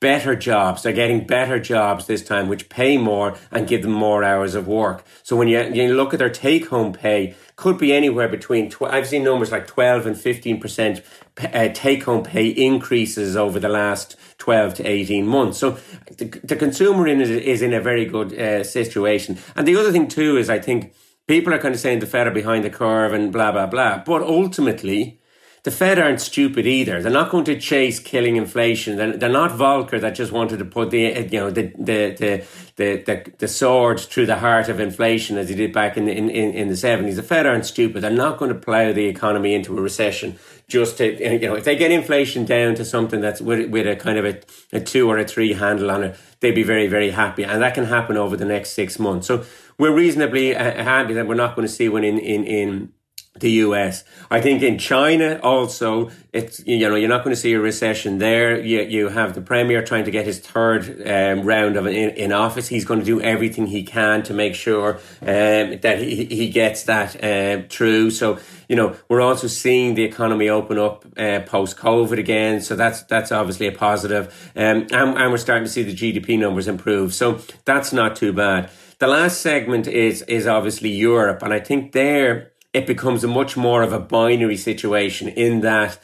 better 0.00 0.36
jobs. 0.36 0.82
They're 0.82 0.92
getting 0.92 1.26
better 1.26 1.58
jobs 1.58 2.06
this 2.06 2.22
time, 2.22 2.48
which 2.48 2.68
pay 2.68 2.98
more 2.98 3.36
and 3.50 3.68
give 3.68 3.82
them 3.82 3.92
more 3.92 4.22
hours 4.22 4.54
of 4.54 4.66
work. 4.66 5.04
So 5.22 5.36
when 5.36 5.48
you, 5.48 5.62
you 5.62 5.94
look 5.94 6.12
at 6.12 6.18
their 6.18 6.30
take 6.30 6.68
home 6.68 6.92
pay, 6.92 7.34
could 7.56 7.78
be 7.78 7.92
anywhere 7.92 8.28
between, 8.28 8.70
tw- 8.70 8.82
I've 8.82 9.06
seen 9.06 9.24
numbers 9.24 9.52
like 9.52 9.66
12 9.66 10.06
and 10.06 10.16
15% 10.16 11.04
uh, 11.38 11.68
take 11.72 12.04
home 12.04 12.22
pay 12.22 12.48
increases 12.48 13.36
over 13.36 13.58
the 13.58 13.68
last 13.68 14.16
12 14.38 14.74
to 14.74 14.86
18 14.86 15.26
months. 15.26 15.58
So 15.58 15.78
the, 16.16 16.26
the 16.42 16.56
consumer 16.56 17.06
in 17.06 17.20
is, 17.20 17.62
in 17.62 17.72
a 17.72 17.80
very 17.80 18.04
good 18.04 18.38
uh, 18.38 18.64
situation. 18.64 19.38
And 19.56 19.66
the 19.66 19.76
other 19.76 19.92
thing 19.92 20.08
too 20.08 20.36
is 20.36 20.50
I 20.50 20.58
think 20.58 20.94
people 21.26 21.54
are 21.54 21.58
kind 21.58 21.74
of 21.74 21.80
saying 21.80 22.00
the 22.00 22.06
Fed 22.06 22.26
are 22.26 22.32
behind 22.32 22.64
the 22.64 22.70
curve 22.70 23.12
and 23.12 23.32
blah, 23.32 23.52
blah, 23.52 23.66
blah. 23.66 24.02
But 24.04 24.22
ultimately, 24.22 25.19
the 25.62 25.70
Fed 25.70 25.98
aren't 25.98 26.22
stupid 26.22 26.66
either. 26.66 27.02
They're 27.02 27.12
not 27.12 27.30
going 27.30 27.44
to 27.44 27.60
chase 27.60 27.98
killing 27.98 28.36
inflation. 28.36 28.96
They're, 28.96 29.16
they're 29.16 29.28
not 29.28 29.50
Volcker 29.50 30.00
that 30.00 30.14
just 30.14 30.32
wanted 30.32 30.58
to 30.58 30.64
put 30.64 30.90
the 30.90 31.28
you 31.30 31.38
know 31.38 31.50
the 31.50 31.72
the 31.78 32.16
the 32.18 32.44
the, 32.76 33.02
the, 33.04 33.32
the 33.36 33.48
sword 33.48 34.00
through 34.00 34.24
the 34.24 34.38
heart 34.38 34.70
of 34.70 34.80
inflation 34.80 35.36
as 35.36 35.50
he 35.50 35.54
did 35.54 35.70
back 35.70 35.98
in 35.98 36.06
the, 36.06 36.12
in, 36.12 36.30
in, 36.30 36.68
the 36.68 36.76
seventies. 36.76 37.16
The 37.16 37.22
Fed 37.22 37.46
aren't 37.46 37.66
stupid. 37.66 38.02
They're 38.02 38.10
not 38.10 38.38
going 38.38 38.48
to 38.50 38.58
plough 38.58 38.94
the 38.94 39.04
economy 39.04 39.52
into 39.54 39.76
a 39.76 39.82
recession 39.82 40.38
just 40.66 40.96
to 40.98 41.22
you 41.22 41.46
know 41.46 41.56
if 41.56 41.64
they 41.64 41.76
get 41.76 41.90
inflation 41.90 42.46
down 42.46 42.74
to 42.76 42.84
something 42.84 43.20
that's 43.20 43.42
with, 43.42 43.68
with 43.68 43.86
a 43.86 43.96
kind 43.96 44.16
of 44.18 44.24
a, 44.24 44.40
a 44.72 44.80
two 44.80 45.10
or 45.10 45.18
a 45.18 45.26
three 45.26 45.52
handle 45.52 45.90
on 45.90 46.04
it, 46.04 46.16
they'd 46.40 46.54
be 46.54 46.62
very 46.62 46.86
very 46.86 47.10
happy, 47.10 47.44
and 47.44 47.60
that 47.60 47.74
can 47.74 47.84
happen 47.84 48.16
over 48.16 48.36
the 48.36 48.46
next 48.46 48.70
six 48.70 48.98
months. 48.98 49.26
So 49.26 49.44
we're 49.76 49.94
reasonably 49.94 50.56
uh, 50.56 50.82
happy 50.82 51.12
that 51.14 51.26
we're 51.26 51.34
not 51.34 51.54
going 51.54 51.68
to 51.68 51.72
see 51.72 51.90
one 51.90 52.04
in 52.04 52.18
in 52.18 52.44
in 52.44 52.92
the 53.38 53.50
US. 53.52 54.02
I 54.28 54.40
think 54.40 54.62
in 54.62 54.76
China 54.76 55.38
also, 55.42 56.10
it's 56.32 56.64
you 56.66 56.88
know 56.88 56.96
you're 56.96 57.08
not 57.08 57.22
going 57.22 57.34
to 57.34 57.40
see 57.40 57.52
a 57.52 57.60
recession 57.60 58.18
there. 58.18 58.60
You 58.60 58.82
you 58.82 59.08
have 59.08 59.34
the 59.34 59.40
premier 59.40 59.82
trying 59.82 60.04
to 60.04 60.10
get 60.10 60.26
his 60.26 60.40
third 60.40 61.06
um, 61.06 61.46
round 61.46 61.76
of 61.76 61.86
in, 61.86 62.10
in 62.10 62.32
office. 62.32 62.66
He's 62.66 62.84
going 62.84 63.00
to 63.00 63.06
do 63.06 63.20
everything 63.20 63.66
he 63.66 63.84
can 63.84 64.24
to 64.24 64.34
make 64.34 64.56
sure 64.56 64.96
um, 65.22 65.78
that 65.80 65.98
he 66.00 66.24
he 66.24 66.50
gets 66.50 66.84
that 66.84 67.22
uh, 67.22 67.68
through. 67.68 68.10
So 68.10 68.38
you 68.68 68.74
know 68.74 68.96
we're 69.08 69.22
also 69.22 69.46
seeing 69.46 69.94
the 69.94 70.04
economy 70.04 70.48
open 70.48 70.78
up 70.78 71.04
uh, 71.16 71.40
post 71.46 71.76
COVID 71.76 72.18
again. 72.18 72.60
So 72.60 72.74
that's 72.74 73.04
that's 73.04 73.30
obviously 73.30 73.68
a 73.68 73.72
positive. 73.72 74.52
Um, 74.56 74.88
and, 74.90 75.16
and 75.16 75.30
we're 75.30 75.38
starting 75.38 75.64
to 75.64 75.70
see 75.70 75.84
the 75.84 75.94
GDP 75.94 76.36
numbers 76.36 76.66
improve. 76.66 77.14
So 77.14 77.40
that's 77.64 77.92
not 77.92 78.16
too 78.16 78.32
bad. 78.32 78.70
The 78.98 79.06
last 79.06 79.40
segment 79.40 79.86
is 79.86 80.22
is 80.22 80.48
obviously 80.48 80.90
Europe, 80.90 81.42
and 81.42 81.54
I 81.54 81.60
think 81.60 81.92
there 81.92 82.50
it 82.72 82.86
becomes 82.86 83.24
a 83.24 83.28
much 83.28 83.56
more 83.56 83.82
of 83.82 83.92
a 83.92 83.98
binary 83.98 84.56
situation 84.56 85.28
in 85.28 85.60
that 85.60 85.98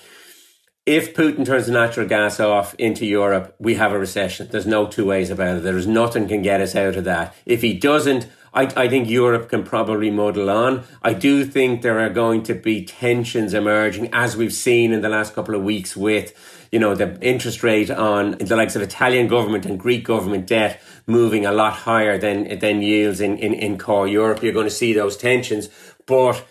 if 0.84 1.14
Putin 1.14 1.44
turns 1.44 1.66
the 1.66 1.72
natural 1.72 2.06
gas 2.06 2.38
off 2.38 2.74
into 2.74 3.04
Europe, 3.04 3.56
we 3.58 3.74
have 3.74 3.92
a 3.92 3.98
recession. 3.98 4.48
There's 4.48 4.66
no 4.66 4.86
two 4.86 5.04
ways 5.04 5.30
about 5.30 5.56
it. 5.56 5.62
There's 5.64 5.86
nothing 5.86 6.28
can 6.28 6.42
get 6.42 6.60
us 6.60 6.76
out 6.76 6.94
of 6.94 7.04
that. 7.04 7.34
If 7.44 7.62
he 7.62 7.74
doesn't, 7.74 8.28
I, 8.54 8.72
I 8.76 8.88
think 8.88 9.08
Europe 9.08 9.48
can 9.48 9.64
probably 9.64 10.10
muddle 10.10 10.48
on. 10.48 10.84
I 11.02 11.12
do 11.12 11.44
think 11.44 11.82
there 11.82 11.98
are 11.98 12.08
going 12.08 12.44
to 12.44 12.54
be 12.54 12.84
tensions 12.84 13.52
emerging, 13.52 14.10
as 14.12 14.36
we've 14.36 14.52
seen 14.52 14.92
in 14.92 15.02
the 15.02 15.08
last 15.08 15.34
couple 15.34 15.56
of 15.56 15.62
weeks 15.62 15.96
with, 15.96 16.32
you 16.70 16.78
know, 16.78 16.94
the 16.94 17.20
interest 17.20 17.64
rate 17.64 17.90
on 17.90 18.38
the 18.38 18.56
likes 18.56 18.76
of 18.76 18.82
Italian 18.82 19.26
government 19.26 19.66
and 19.66 19.78
Greek 19.78 20.04
government 20.04 20.46
debt 20.46 20.80
moving 21.06 21.44
a 21.44 21.52
lot 21.52 21.72
higher 21.72 22.16
than 22.16 22.58
than 22.60 22.80
yields 22.80 23.20
in, 23.20 23.36
in, 23.38 23.52
in 23.54 23.76
core 23.76 24.06
Europe. 24.08 24.42
You're 24.42 24.52
going 24.52 24.66
to 24.66 24.70
see 24.70 24.92
those 24.92 25.16
tensions. 25.16 25.68
But 26.06 26.44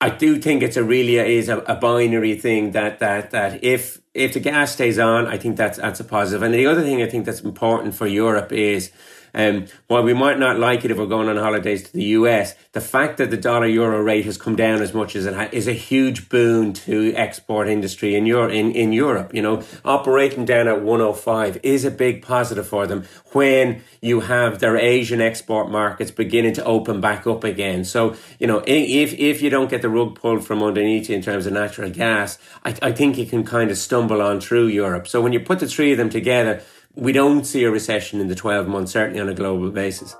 I 0.00 0.10
do 0.10 0.38
think 0.38 0.62
it's 0.62 0.76
a 0.76 0.84
really 0.84 1.18
uh, 1.18 1.24
is 1.24 1.48
a, 1.48 1.58
a, 1.58 1.74
binary 1.74 2.36
thing 2.36 2.70
that 2.70 3.00
that 3.00 3.32
that 3.32 3.64
if 3.64 4.00
if 4.14 4.32
the 4.32 4.40
gas 4.40 4.72
stays 4.72 4.98
on, 4.98 5.26
I 5.26 5.38
think 5.38 5.56
that's 5.56 5.78
that's 5.78 5.98
a 5.98 6.04
positive. 6.04 6.42
And 6.42 6.54
the 6.54 6.66
other 6.66 6.82
thing 6.82 7.02
I 7.02 7.08
think 7.08 7.24
that's 7.26 7.40
important 7.40 7.94
for 7.96 8.06
Europe 8.06 8.52
is 8.52 8.92
um, 9.34 9.66
while 9.86 10.02
we 10.02 10.14
might 10.14 10.38
not 10.38 10.58
like 10.58 10.84
it 10.84 10.90
if 10.90 10.98
we're 10.98 11.06
going 11.06 11.28
on 11.28 11.36
holidays 11.36 11.84
to 11.84 11.92
the 11.92 12.04
US, 12.04 12.54
the 12.72 12.80
fact 12.80 13.18
that 13.18 13.30
the 13.30 13.36
dollar 13.36 13.66
euro 13.66 14.02
rate 14.02 14.24
has 14.24 14.36
come 14.36 14.56
down 14.56 14.82
as 14.82 14.94
much 14.94 15.16
as 15.16 15.26
it 15.26 15.34
has 15.34 15.52
is 15.52 15.68
a 15.68 15.72
huge 15.72 16.28
boon 16.28 16.72
to 16.72 17.14
export 17.14 17.68
industry 17.68 18.14
in, 18.14 18.26
Euro, 18.26 18.50
in, 18.50 18.72
in 18.72 18.92
Europe. 18.92 19.34
You 19.34 19.42
know, 19.42 19.62
operating 19.84 20.44
down 20.44 20.68
at 20.68 20.82
105 20.82 21.60
is 21.62 21.84
a 21.84 21.90
big 21.90 22.22
positive 22.22 22.66
for 22.66 22.86
them 22.86 23.04
when 23.32 23.82
you 24.00 24.20
have 24.20 24.58
their 24.58 24.76
Asian 24.76 25.20
export 25.20 25.70
markets 25.70 26.10
beginning 26.10 26.54
to 26.54 26.64
open 26.64 27.00
back 27.00 27.26
up 27.26 27.44
again. 27.44 27.84
So, 27.84 28.16
you 28.38 28.46
know, 28.46 28.62
if, 28.66 29.12
if 29.14 29.42
you 29.42 29.50
don't 29.50 29.70
get 29.70 29.82
the 29.82 29.88
rug 29.88 30.14
pulled 30.14 30.46
from 30.46 30.62
underneath 30.62 31.08
you 31.08 31.16
in 31.16 31.22
terms 31.22 31.46
of 31.46 31.52
natural 31.52 31.90
gas, 31.90 32.38
I, 32.64 32.74
I 32.82 32.92
think 32.92 33.18
you 33.18 33.26
can 33.26 33.44
kind 33.44 33.70
of 33.70 33.78
stumble 33.78 34.22
on 34.22 34.40
through 34.40 34.66
Europe. 34.66 35.08
So 35.08 35.20
when 35.20 35.32
you 35.32 35.40
put 35.40 35.60
the 35.60 35.66
three 35.66 35.92
of 35.92 35.98
them 35.98 36.10
together, 36.10 36.62
we 36.94 37.12
don't 37.12 37.44
see 37.44 37.64
a 37.64 37.70
recession 37.70 38.20
in 38.20 38.28
the 38.28 38.34
12 38.34 38.66
months, 38.66 38.92
certainly 38.92 39.20
on 39.20 39.28
a 39.28 39.34
global 39.34 39.70
basis. 39.70 40.16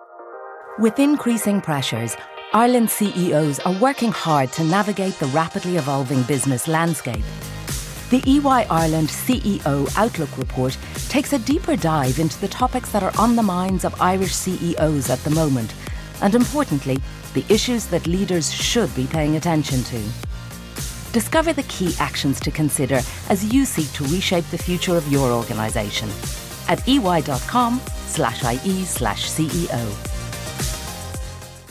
With 0.79 0.99
increasing 0.99 1.61
pressures, 1.61 2.17
Ireland 2.53 2.91
CEOs 2.91 3.59
are 3.61 3.79
working 3.81 4.13
hard 4.13 4.53
to 4.53 4.65
navigate 4.65 5.19
the 5.19 5.27
rapidly 5.27 5.77
evolving 5.77 6.23
business 6.23 6.69
landscape. 6.69 7.25
The 8.11 8.23
EY 8.27 8.67
Ireland 8.71 9.09
CEO 9.09 9.93
Outlook 9.97 10.39
report 10.39 10.79
takes 11.09 11.33
a 11.33 11.39
deeper 11.39 11.77
dive 11.77 12.19
into 12.19 12.41
the 12.41 12.49
topics 12.49 12.91
that 12.93 13.03
are 13.03 13.13
on 13.19 13.37
the 13.37 13.43
minds 13.43 13.85
of 13.85 14.01
Irish 14.01 14.35
CEOs 14.35 15.11
at 15.11 15.19
the 15.25 15.31
moment, 15.31 15.75
and 16.23 16.35
importantly, 16.35 16.99
the 17.35 17.45
issues 17.49 17.87
that 17.87 18.07
leaders 18.07 18.53
should 18.53 18.95
be 18.95 19.07
paying 19.07 19.37
attention 19.37 19.83
to. 19.85 20.03
Discover 21.13 21.55
the 21.55 21.65
key 21.65 21.95
actions 21.99 22.41
to 22.41 22.51
consider 22.51 23.01
as 23.29 23.53
you 23.53 23.65
seek 23.65 23.93
to 23.93 24.05
reshape 24.05 24.49
the 24.51 24.59
future 24.59 24.97
of 24.97 25.11
your 25.11 25.31
organisation 25.33 26.09
at 26.69 26.87
ey.com 26.89 27.81
slash 28.07 28.45
IE 28.45 28.85
slash 28.85 29.29
CEO. 29.29 30.19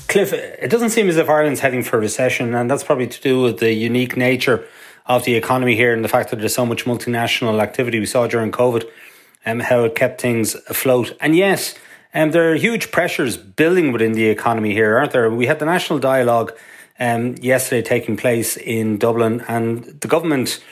Cliff, 0.07 0.33
it 0.33 0.69
doesn't 0.69 0.91
seem 0.91 1.09
as 1.09 1.17
if 1.17 1.29
Ireland's 1.29 1.59
heading 1.59 1.83
for 1.83 1.97
a 1.97 1.99
recession, 1.99 2.55
and 2.55 2.71
that's 2.71 2.83
probably 2.83 3.07
to 3.07 3.21
do 3.21 3.41
with 3.41 3.59
the 3.59 3.73
unique 3.73 4.15
nature 4.15 4.65
of 5.05 5.23
the 5.25 5.35
economy 5.35 5.75
here 5.75 5.93
and 5.93 6.03
the 6.03 6.09
fact 6.09 6.29
that 6.31 6.39
there's 6.39 6.53
so 6.53 6.65
much 6.65 6.85
multinational 6.85 7.61
activity 7.61 7.99
we 7.99 8.05
saw 8.05 8.27
during 8.27 8.51
COVID 8.51 8.89
and 9.45 9.61
um, 9.61 9.67
how 9.67 9.83
it 9.83 9.95
kept 9.95 10.19
things 10.19 10.55
afloat. 10.69 11.15
And 11.21 11.35
yes, 11.35 11.75
um, 12.13 12.31
there 12.31 12.51
are 12.51 12.55
huge 12.55 12.91
pressures 12.91 13.37
building 13.37 13.91
within 13.91 14.13
the 14.13 14.25
economy 14.25 14.73
here, 14.73 14.97
aren't 14.97 15.11
there? 15.11 15.29
We 15.29 15.45
had 15.45 15.59
the 15.59 15.65
national 15.65 15.99
dialogue 15.99 16.51
um, 16.99 17.35
yesterday 17.41 17.81
taking 17.81 18.17
place 18.17 18.57
in 18.57 18.97
Dublin, 18.97 19.43
and 19.47 19.83
the 19.83 20.07
government 20.07 20.63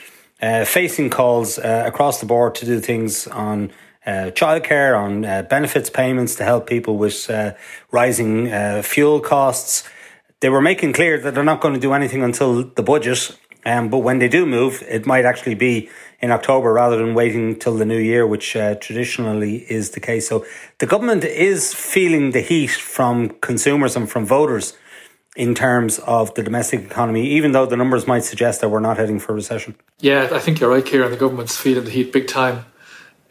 uh, 0.42 0.64
facing 0.64 1.08
calls 1.08 1.58
uh, 1.58 1.84
across 1.86 2.20
the 2.20 2.26
board 2.26 2.54
to 2.56 2.66
do 2.66 2.80
things 2.80 3.26
on 3.28 3.70
uh, 4.06 4.30
childcare, 4.30 4.96
on 4.96 5.24
uh, 5.24 5.42
benefits 5.42 5.90
payments 5.90 6.36
to 6.36 6.44
help 6.44 6.66
people 6.66 6.96
with 6.96 7.28
uh, 7.28 7.54
rising 7.90 8.52
uh, 8.52 8.82
fuel 8.82 9.20
costs. 9.20 9.88
They 10.40 10.48
were 10.48 10.62
making 10.62 10.92
clear 10.92 11.18
that 11.18 11.34
they're 11.34 11.44
not 11.44 11.60
going 11.60 11.74
to 11.74 11.80
do 11.80 11.92
anything 11.92 12.22
until 12.22 12.64
the 12.64 12.82
budget. 12.82 13.36
Um, 13.64 13.88
but 13.88 13.98
when 13.98 14.20
they 14.20 14.28
do 14.28 14.46
move, 14.46 14.82
it 14.88 15.06
might 15.06 15.24
actually 15.24 15.56
be 15.56 15.90
in 16.20 16.30
October 16.30 16.72
rather 16.72 16.96
than 16.98 17.14
waiting 17.14 17.58
till 17.58 17.76
the 17.76 17.84
new 17.84 17.98
year, 17.98 18.24
which 18.24 18.54
uh, 18.54 18.76
traditionally 18.76 19.56
is 19.68 19.90
the 19.90 20.00
case. 20.00 20.28
So 20.28 20.46
the 20.78 20.86
government 20.86 21.24
is 21.24 21.74
feeling 21.74 22.30
the 22.30 22.42
heat 22.42 22.70
from 22.70 23.30
consumers 23.40 23.96
and 23.96 24.08
from 24.08 24.24
voters 24.24 24.74
in 25.34 25.54
terms 25.54 25.98
of 25.98 26.32
the 26.34 26.42
domestic 26.42 26.80
economy, 26.82 27.26
even 27.26 27.52
though 27.52 27.66
the 27.66 27.76
numbers 27.76 28.06
might 28.06 28.24
suggest 28.24 28.60
that 28.60 28.68
we're 28.68 28.80
not 28.80 28.96
heading 28.96 29.18
for 29.18 29.34
recession. 29.34 29.74
Yeah, 30.00 30.28
I 30.32 30.38
think 30.38 30.60
you're 30.60 30.70
right, 30.70 30.84
Ciarán. 30.84 31.10
The 31.10 31.16
government's 31.16 31.56
feeling 31.56 31.84
the 31.84 31.90
heat 31.90 32.12
big 32.12 32.28
time. 32.28 32.64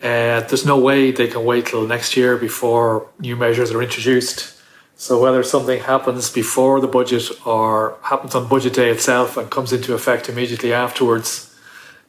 Uh, 0.01 0.41
there's 0.41 0.65
no 0.65 0.77
way 0.77 1.11
they 1.11 1.27
can 1.27 1.43
wait 1.45 1.67
till 1.67 1.87
next 1.87 2.17
year 2.17 2.37
before 2.37 3.09
new 3.19 3.35
measures 3.35 3.71
are 3.71 3.81
introduced. 3.81 4.55
So 4.97 5.19
whether 5.19 5.43
something 5.43 5.81
happens 5.81 6.29
before 6.29 6.79
the 6.79 6.87
budget 6.87 7.29
or 7.45 7.97
happens 8.01 8.33
on 8.35 8.47
budget 8.47 8.73
day 8.73 8.89
itself 8.89 9.35
and 9.35 9.49
comes 9.49 9.73
into 9.73 9.93
effect 9.93 10.29
immediately 10.29 10.73
afterwards, 10.73 11.53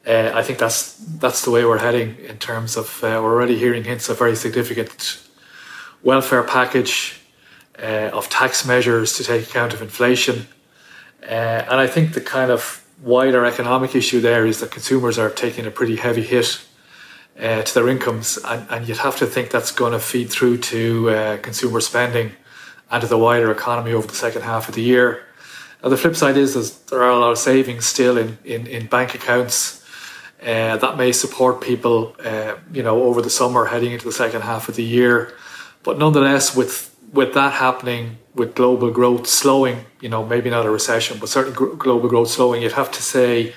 uh, 0.05 0.31
I 0.33 0.41
think 0.41 0.57
that's 0.57 0.93
that's 1.19 1.43
the 1.43 1.51
way 1.51 1.65
we're 1.65 1.79
heading 1.79 2.15
in 2.19 2.37
terms 2.37 2.77
of 2.77 3.03
uh, 3.03 3.19
we're 3.21 3.33
already 3.33 3.57
hearing 3.57 3.83
hints 3.83 4.07
of 4.07 4.17
very 4.17 4.37
significant 4.37 5.21
welfare 6.01 6.43
package 6.43 7.19
uh, 7.77 8.09
of 8.13 8.29
tax 8.29 8.65
measures 8.65 9.17
to 9.17 9.23
take 9.23 9.49
account 9.49 9.73
of 9.73 9.81
inflation, 9.81 10.47
uh, 11.23 11.67
and 11.69 11.77
I 11.81 11.87
think 11.87 12.13
the 12.13 12.21
kind 12.21 12.51
of 12.51 12.85
wider 13.01 13.45
economic 13.45 13.95
issue 13.95 14.21
there 14.21 14.45
is 14.45 14.61
that 14.61 14.71
consumers 14.71 15.19
are 15.19 15.29
taking 15.29 15.65
a 15.65 15.71
pretty 15.71 15.97
heavy 15.97 16.23
hit 16.23 16.65
uh, 17.39 17.61
to 17.61 17.73
their 17.73 17.87
incomes, 17.87 18.37
and, 18.45 18.67
and 18.69 18.87
you'd 18.87 18.97
have 18.97 19.17
to 19.17 19.25
think 19.25 19.51
that's 19.51 19.71
going 19.71 19.93
to 19.93 19.99
feed 19.99 20.29
through 20.29 20.57
to 20.57 21.09
uh, 21.09 21.37
consumer 21.37 21.79
spending 21.79 22.31
and 22.89 23.01
to 23.01 23.07
the 23.07 23.17
wider 23.17 23.51
economy 23.51 23.93
over 23.93 24.07
the 24.07 24.15
second 24.15 24.41
half 24.41 24.69
of 24.69 24.75
the 24.75 24.81
year. 24.81 25.23
Now, 25.83 25.89
the 25.89 25.97
flip 25.97 26.15
side 26.15 26.37
is, 26.37 26.55
is 26.55 26.77
there 26.85 27.03
are 27.03 27.11
a 27.11 27.19
lot 27.19 27.31
of 27.31 27.37
savings 27.37 27.85
still 27.85 28.17
in, 28.17 28.37
in, 28.43 28.65
in 28.65 28.87
bank 28.87 29.13
accounts. 29.13 29.85
Uh, 30.41 30.77
that 30.77 30.97
may 30.97 31.11
support 31.11 31.61
people, 31.61 32.15
uh, 32.23 32.55
you 32.71 32.83
know, 32.83 33.03
over 33.03 33.21
the 33.21 33.29
summer 33.29 33.65
heading 33.65 33.91
into 33.91 34.05
the 34.05 34.11
second 34.11 34.41
half 34.41 34.69
of 34.69 34.75
the 34.75 34.83
year. 34.83 35.33
But 35.83 35.97
nonetheless, 35.97 36.55
with 36.55 36.95
with 37.13 37.33
that 37.33 37.53
happening, 37.53 38.17
with 38.35 38.53
global 38.53 38.91
growth 38.91 39.27
slowing, 39.27 39.85
you 40.01 40.09
know, 40.09 40.25
maybe 40.25 40.49
not 40.49 40.65
a 40.65 40.69
recession, 40.69 41.17
but 41.19 41.29
certainly 41.29 41.77
global 41.77 42.09
growth 42.09 42.29
slowing, 42.29 42.61
you'd 42.61 42.73
have 42.73 42.91
to 42.91 43.01
say 43.01 43.53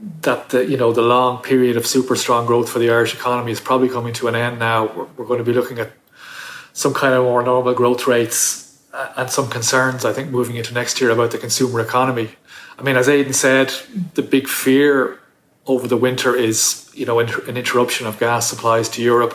that 0.00 0.50
the 0.50 0.66
you 0.66 0.76
know 0.76 0.92
the 0.92 1.02
long 1.02 1.42
period 1.42 1.76
of 1.76 1.86
super 1.86 2.16
strong 2.16 2.46
growth 2.46 2.68
for 2.68 2.78
the 2.78 2.90
Irish 2.90 3.14
economy 3.14 3.52
is 3.52 3.60
probably 3.60 3.88
coming 3.88 4.12
to 4.14 4.28
an 4.28 4.34
end 4.34 4.58
now. 4.58 4.86
We're, 4.86 5.06
we're 5.16 5.26
going 5.26 5.38
to 5.38 5.44
be 5.44 5.52
looking 5.52 5.78
at 5.78 5.92
some 6.72 6.92
kind 6.92 7.14
of 7.14 7.24
more 7.24 7.42
normal 7.42 7.74
growth 7.74 8.06
rates 8.06 8.78
uh, 8.92 9.12
and 9.16 9.30
some 9.30 9.48
concerns. 9.48 10.04
I 10.04 10.12
think 10.12 10.30
moving 10.30 10.56
into 10.56 10.74
next 10.74 11.00
year 11.00 11.10
about 11.10 11.30
the 11.30 11.38
consumer 11.38 11.80
economy. 11.80 12.30
I 12.78 12.82
mean, 12.82 12.96
as 12.96 13.08
Aidan 13.08 13.32
said, 13.32 13.72
the 14.14 14.22
big 14.22 14.48
fear 14.48 15.18
over 15.66 15.88
the 15.88 15.96
winter 15.96 16.36
is 16.36 16.90
you 16.92 17.06
know 17.06 17.18
an 17.18 17.56
interruption 17.56 18.06
of 18.06 18.18
gas 18.18 18.48
supplies 18.48 18.88
to 18.90 19.02
Europe. 19.02 19.34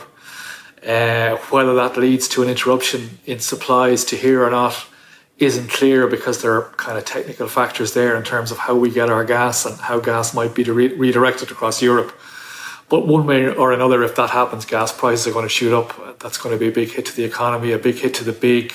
Uh, 0.86 1.36
whether 1.50 1.74
that 1.74 1.96
leads 1.96 2.26
to 2.26 2.42
an 2.42 2.48
interruption 2.48 3.18
in 3.24 3.38
supplies 3.38 4.04
to 4.04 4.16
here 4.16 4.44
or 4.44 4.50
not 4.50 4.84
isn't 5.42 5.68
clear 5.70 6.06
because 6.06 6.40
there 6.40 6.54
are 6.54 6.62
kind 6.76 6.96
of 6.96 7.04
technical 7.04 7.48
factors 7.48 7.94
there 7.94 8.16
in 8.16 8.22
terms 8.22 8.52
of 8.52 8.58
how 8.58 8.76
we 8.76 8.90
get 8.90 9.10
our 9.10 9.24
gas 9.24 9.66
and 9.66 9.78
how 9.80 9.98
gas 9.98 10.32
might 10.32 10.54
be 10.54 10.62
re- 10.62 10.94
redirected 10.94 11.50
across 11.50 11.82
Europe. 11.82 12.16
But 12.88 13.06
one 13.08 13.26
way 13.26 13.48
or 13.48 13.72
another, 13.72 14.02
if 14.04 14.14
that 14.16 14.30
happens, 14.30 14.64
gas 14.64 14.92
prices 14.92 15.26
are 15.26 15.32
going 15.32 15.44
to 15.44 15.48
shoot 15.48 15.72
up. 15.74 16.18
That's 16.20 16.38
going 16.38 16.54
to 16.54 16.58
be 16.58 16.68
a 16.68 16.72
big 16.72 16.90
hit 16.92 17.06
to 17.06 17.16
the 17.16 17.24
economy, 17.24 17.72
a 17.72 17.78
big 17.78 17.96
hit 17.96 18.14
to 18.14 18.24
the 18.24 18.32
big 18.32 18.72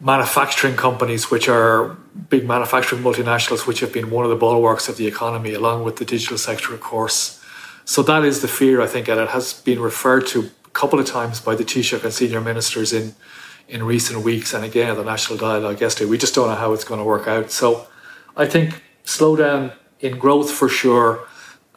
manufacturing 0.00 0.74
companies, 0.74 1.30
which 1.30 1.48
are 1.48 1.96
big 2.28 2.48
manufacturing 2.48 3.02
multinationals, 3.02 3.66
which 3.66 3.80
have 3.80 3.92
been 3.92 4.10
one 4.10 4.24
of 4.24 4.30
the 4.30 4.36
bulwarks 4.36 4.88
of 4.88 4.96
the 4.96 5.06
economy, 5.06 5.52
along 5.54 5.84
with 5.84 5.96
the 5.96 6.04
digital 6.04 6.38
sector, 6.38 6.74
of 6.74 6.80
course. 6.80 7.40
So 7.84 8.02
that 8.02 8.24
is 8.24 8.40
the 8.40 8.48
fear, 8.48 8.80
I 8.80 8.86
think, 8.86 9.08
and 9.08 9.20
it 9.20 9.28
has 9.28 9.52
been 9.52 9.80
referred 9.80 10.26
to 10.28 10.50
a 10.64 10.70
couple 10.70 10.98
of 10.98 11.06
times 11.06 11.40
by 11.40 11.54
the 11.54 11.64
Taoiseach 11.64 12.02
and 12.02 12.12
senior 12.12 12.40
ministers 12.40 12.92
in 12.92 13.14
in 13.70 13.84
recent 13.84 14.22
weeks 14.24 14.52
and 14.52 14.64
again 14.64 14.96
the 14.96 15.04
national 15.04 15.38
dialogue 15.38 15.80
yesterday. 15.80 16.10
We 16.10 16.18
just 16.18 16.34
don't 16.34 16.48
know 16.48 16.56
how 16.56 16.72
it's 16.72 16.84
going 16.84 16.98
to 16.98 17.04
work 17.04 17.26
out. 17.28 17.50
So 17.50 17.86
I 18.36 18.46
think 18.46 18.82
slowdown 19.04 19.72
in 20.00 20.18
growth 20.18 20.50
for 20.50 20.68
sure, 20.68 21.26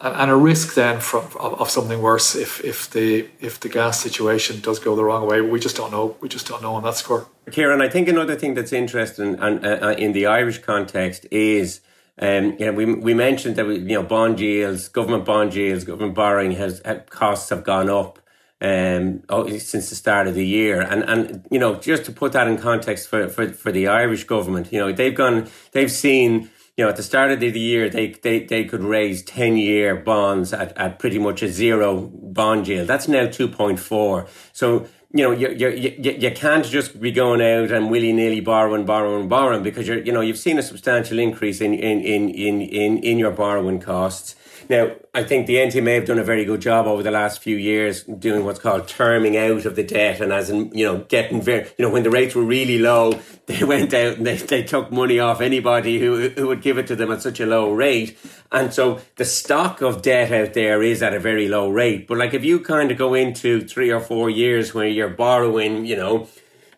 and, 0.01 0.15
and 0.15 0.31
a 0.31 0.35
risk 0.35 0.73
then 0.73 1.00
from, 1.00 1.25
of, 1.39 1.62
of, 1.62 1.69
something 1.69 2.01
worse 2.01 2.35
if, 2.35 2.63
if 2.63 2.89
the 2.89 3.29
if 3.39 3.59
the 3.59 3.69
gas 3.69 4.00
situation 4.00 4.59
does 4.59 4.79
go 4.79 4.95
the 4.95 5.03
wrong 5.03 5.27
way. 5.27 5.39
We 5.41 5.59
just 5.59 5.77
don't 5.77 5.91
know. 5.91 6.17
We 6.19 6.29
just 6.29 6.47
don't 6.47 6.62
know 6.62 6.73
on 6.75 6.83
that 6.83 6.95
score. 6.95 7.27
Ciarán, 7.47 7.81
I 7.81 7.89
think 7.89 8.07
another 8.07 8.35
thing 8.35 8.53
that's 8.55 8.73
interesting 8.73 9.35
and 9.39 9.65
uh, 9.65 9.79
uh, 9.81 9.95
in 9.97 10.13
the 10.13 10.25
Irish 10.25 10.59
context 10.59 11.25
is. 11.31 11.81
Um, 12.19 12.55
you 12.59 12.67
know, 12.67 12.73
we 12.73 12.85
we 12.93 13.15
mentioned 13.15 13.55
that 13.55 13.65
we, 13.65 13.79
you 13.79 13.95
know 13.95 14.03
bond 14.03 14.39
yields, 14.39 14.88
government 14.88 15.25
bond 15.25 15.55
yields, 15.55 15.83
government 15.83 16.13
borrowing 16.13 16.51
has 16.51 16.79
costs 17.09 17.50
have 17.50 17.63
gone 17.63 17.89
up 17.89 18.19
um, 18.63 19.22
oh, 19.27 19.48
since 19.58 19.89
the 19.89 19.96
start 19.96 20.25
of 20.27 20.36
the 20.36 20.46
year. 20.46 20.82
And, 20.82 21.03
and, 21.03 21.46
you 21.51 21.60
know, 21.60 21.75
just 21.75 22.05
to 22.05 22.12
put 22.12 22.32
that 22.32 22.48
in 22.48 22.58
context 22.58 23.10
for, 23.10 23.27
for, 23.27 23.50
for 23.50 23.72
the 23.72 23.88
Irish 23.88 24.24
government, 24.24 24.72
you 24.72 24.79
know, 24.79 24.91
they've 24.93 25.13
gone, 25.13 25.50
they've 25.74 25.91
seen, 25.91 26.50
you 26.77 26.86
know, 26.86 26.89
at 26.89 26.96
the 26.96 27.03
start 27.03 27.32
of 27.32 27.41
the 27.41 27.51
year, 27.51 27.89
they, 27.89 28.13
they, 28.13 28.46
they 28.46 28.63
could 28.63 28.82
raise 28.82 29.22
10 29.24 29.58
year 29.58 29.96
bonds 29.96 30.53
at, 30.53 30.75
at 30.77 30.98
pretty 30.98 31.20
much 31.20 31.43
a 31.43 31.50
zero 31.50 32.10
bond 32.13 32.67
yield. 32.70 32.88
That's 32.88 33.10
now 33.10 33.25
2.4. 33.25 34.29
So, 34.53 34.88
you 35.12 35.24
know, 35.24 35.32
you, 35.32 35.50
you, 35.50 35.70
you, 35.70 36.12
you 36.12 36.32
can't 36.32 36.65
just 36.65 37.00
be 37.00 37.12
going 37.12 37.41
out 37.41 37.70
and 37.70 37.91
willy 37.91 38.13
nilly 38.13 38.39
borrowing, 38.39 38.86
borrowing, 38.86 39.27
borrowing 39.27 39.62
because 39.62 39.88
you're, 39.89 40.00
you 40.00 40.13
know, 40.13 40.22
you've 40.22 40.39
seen 40.39 40.58
a 40.58 40.63
substantial 40.63 41.20
increase 41.20 41.60
in, 41.60 41.74
in, 41.74 42.00
in, 42.00 42.29
in, 42.29 42.62
in, 42.62 42.98
in 43.00 43.17
your 43.20 43.32
borrowing 43.32 43.79
costs. 43.79 44.36
Now, 44.70 44.96
I 45.13 45.24
think 45.24 45.48
the 45.48 45.55
NTMA 45.55 45.96
have 45.96 46.05
done 46.05 46.20
a 46.20 46.24
very 46.24 46.46
good 46.46 46.62
job 46.62 46.88
over 46.88 47.03
the 47.03 47.12
last 47.12 47.41
few 47.41 47.55
years 47.55 48.03
doing 48.03 48.46
what's 48.46 48.60
called 48.60 48.88
terming 48.88 49.38
out 49.38 49.65
of 49.65 49.75
the 49.75 49.84
debt 49.84 50.22
and 50.22 50.32
as 50.32 50.50
in, 50.50 50.75
you 50.75 50.86
know, 50.86 51.00
getting 51.00 51.41
very, 51.41 51.67
you 51.77 51.86
know, 51.86 51.89
when 51.89 52.03
the 52.03 52.10
rates 52.10 52.34
were 52.34 52.43
really 52.43 52.79
low, 52.79 53.20
they 53.46 53.63
went 53.63 53.93
out 53.93 54.17
and 54.17 54.25
they, 54.25 54.38
they 54.38 54.63
took 54.63 54.91
money 54.91 55.20
off 55.20 55.41
anybody 55.41 56.00
who, 56.00 56.29
who 56.29 56.48
would 56.48 56.62
give 56.62 56.77
it 56.77 56.88
to 56.88 56.96
them 56.96 57.12
at 57.12 57.22
such 57.22 57.39
a 57.39 57.46
low 57.46 57.72
rate. 57.72 58.17
And 58.51 58.74
so 58.74 59.01
the 59.17 59.25
stock 59.25 59.82
of 59.82 60.01
debt 60.01 60.32
out 60.32 60.53
there 60.53 60.82
is 60.82 61.03
at 61.03 61.13
a 61.13 61.20
very 61.20 61.48
low 61.48 61.70
rate. 61.70 62.08
But 62.08 62.17
like 62.17 62.34
if 62.34 62.43
you 62.43 62.60
kind 62.60 62.91
of 62.91 62.98
go 62.98 63.13
into 63.13 63.62
three 63.62 63.91
or 63.91 64.00
four 64.00 64.29
years 64.29 64.74
where 64.74 64.88
you're 64.88 65.10
borrowing, 65.10 65.86
you 65.86 65.96
know, 65.96 66.27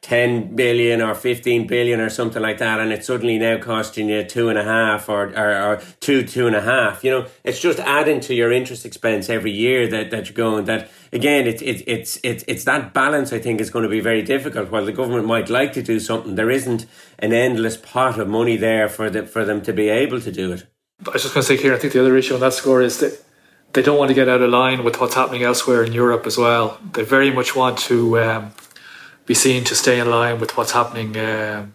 10 0.05 0.55
billion 0.55 1.01
or 1.01 1.15
15 1.15 1.65
billion 1.65 1.99
or 1.99 2.11
something 2.11 2.39
like 2.39 2.59
that 2.59 2.79
and 2.79 2.93
it's 2.93 3.07
suddenly 3.07 3.39
now 3.39 3.57
costing 3.57 4.07
you 4.07 4.23
two 4.23 4.49
and 4.49 4.59
a 4.59 4.63
half 4.63 5.09
or, 5.09 5.35
or, 5.35 5.63
or, 5.63 5.81
two 5.99 6.21
two 6.21 6.45
and 6.45 6.55
a 6.55 6.61
half. 6.61 7.03
You 7.03 7.09
know 7.09 7.25
it's 7.43 7.59
just 7.59 7.79
adding 7.79 8.19
to 8.19 8.35
your 8.35 8.51
interest 8.51 8.85
expense 8.85 9.31
every 9.31 9.49
year 9.49 9.87
that, 9.87 10.11
that 10.11 10.27
you're 10.27 10.35
going 10.35 10.65
that 10.65 10.91
again 11.11 11.47
it's 11.47 11.63
it, 11.63 11.81
it's 11.87 12.19
it's 12.21 12.45
it's 12.47 12.65
that 12.65 12.93
balance 12.93 13.33
i 13.33 13.39
think 13.39 13.59
is 13.59 13.71
going 13.71 13.81
to 13.81 13.89
be 13.89 13.99
very 13.99 14.21
difficult. 14.21 14.69
While 14.69 14.85
the 14.85 14.91
government 14.91 15.25
might 15.25 15.49
like 15.49 15.73
to 15.73 15.81
do 15.81 15.99
something 15.99 16.35
there 16.35 16.51
isn't 16.51 16.85
an 17.17 17.33
endless 17.33 17.75
pot 17.75 18.19
of 18.19 18.27
money 18.27 18.57
there 18.57 18.87
for 18.87 19.09
the, 19.09 19.25
for 19.25 19.43
them 19.43 19.63
to 19.63 19.73
be 19.73 19.89
able 19.89 20.21
to 20.21 20.31
do 20.31 20.51
it. 20.51 20.67
I 21.07 21.13
was 21.13 21.23
just 21.23 21.33
going 21.33 21.41
to 21.41 21.47
say 21.47 21.57
here 21.57 21.73
i 21.73 21.79
think 21.79 21.93
the 21.93 22.01
other 22.01 22.15
issue 22.15 22.35
on 22.35 22.41
that 22.41 22.53
score 22.53 22.83
is 22.83 22.99
that 22.99 23.25
they 23.73 23.81
don't 23.81 23.97
want 23.97 24.09
to 24.09 24.15
get 24.15 24.29
out 24.29 24.43
of 24.43 24.51
line 24.51 24.83
with 24.83 25.01
what's 25.01 25.15
happening 25.15 25.41
elsewhere 25.41 25.83
in 25.83 25.93
europe 25.93 26.27
as 26.27 26.37
well. 26.37 26.79
They 26.93 27.03
very 27.03 27.31
much 27.31 27.55
want 27.55 27.79
to 27.89 28.19
um, 28.19 28.51
be 29.25 29.33
seen 29.33 29.63
to 29.65 29.75
stay 29.75 29.99
in 29.99 30.09
line 30.09 30.39
with 30.39 30.55
what's 30.57 30.71
happening 30.71 31.17
uh, 31.17 31.65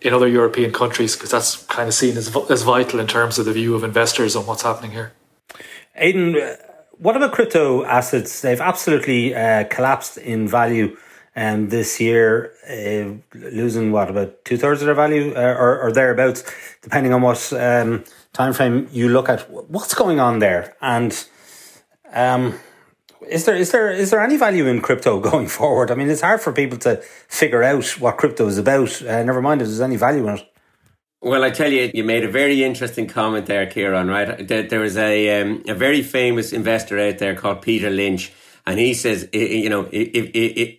in 0.00 0.12
other 0.12 0.28
European 0.28 0.72
countries 0.72 1.16
because 1.16 1.30
that's 1.30 1.64
kind 1.64 1.88
of 1.88 1.94
seen 1.94 2.16
as, 2.16 2.34
as 2.50 2.62
vital 2.62 3.00
in 3.00 3.06
terms 3.06 3.38
of 3.38 3.46
the 3.46 3.52
view 3.52 3.74
of 3.74 3.84
investors 3.84 4.36
on 4.36 4.46
what's 4.46 4.62
happening 4.62 4.92
here. 4.92 5.12
Aidan, 5.96 6.36
uh, 6.36 6.56
what 6.98 7.16
about 7.16 7.32
crypto 7.32 7.84
assets? 7.84 8.40
They've 8.40 8.60
absolutely 8.60 9.34
uh, 9.34 9.64
collapsed 9.64 10.18
in 10.18 10.48
value 10.48 10.96
um, 11.36 11.68
this 11.68 12.00
year, 12.00 12.52
uh, 12.68 13.36
losing 13.36 13.90
what 13.90 14.08
about 14.08 14.44
two 14.44 14.56
thirds 14.56 14.82
of 14.82 14.86
their 14.86 14.94
value 14.94 15.34
uh, 15.34 15.40
or, 15.40 15.80
or, 15.80 15.92
thereabouts, 15.92 16.44
depending 16.80 17.12
on 17.12 17.22
what 17.22 17.52
um, 17.52 18.04
time 18.32 18.52
frame 18.52 18.88
you 18.92 19.08
look 19.08 19.28
at. 19.28 19.50
What's 19.50 19.94
going 19.94 20.20
on 20.20 20.38
there? 20.38 20.76
And 20.80 21.26
um, 22.12 22.58
is 23.28 23.44
there 23.44 23.56
is 23.56 23.72
there 23.72 23.90
is 23.90 24.10
there 24.10 24.20
any 24.20 24.36
value 24.36 24.66
in 24.66 24.80
crypto 24.80 25.20
going 25.30 25.48
forward? 25.48 25.90
I 25.90 25.94
mean, 25.94 26.10
it's 26.10 26.20
hard 26.20 26.40
for 26.40 26.52
people 26.52 26.78
to 26.78 26.96
figure 27.28 27.62
out 27.62 27.84
what 28.00 28.18
crypto 28.18 28.46
is 28.46 28.58
about. 28.58 29.02
Uh, 29.02 29.22
never 29.22 29.42
mind 29.42 29.62
if 29.62 29.68
there's 29.68 29.80
any 29.80 29.96
value 29.96 30.28
in 30.28 30.38
it. 30.38 30.50
Well, 31.20 31.42
I 31.42 31.50
tell 31.50 31.72
you, 31.72 31.90
you 31.94 32.04
made 32.04 32.24
a 32.24 32.30
very 32.30 32.62
interesting 32.62 33.06
comment 33.06 33.46
there, 33.46 33.66
Ciarán. 33.66 34.10
Right, 34.10 34.68
there 34.68 34.80
was 34.80 34.96
a 34.98 35.40
um, 35.40 35.62
a 35.66 35.74
very 35.74 36.02
famous 36.02 36.52
investor 36.52 36.98
out 36.98 37.18
there 37.18 37.34
called 37.34 37.62
Peter 37.62 37.88
Lynch, 37.88 38.30
and 38.66 38.78
he 38.78 38.92
says, 38.92 39.28
you 39.32 39.70
know, 39.70 39.84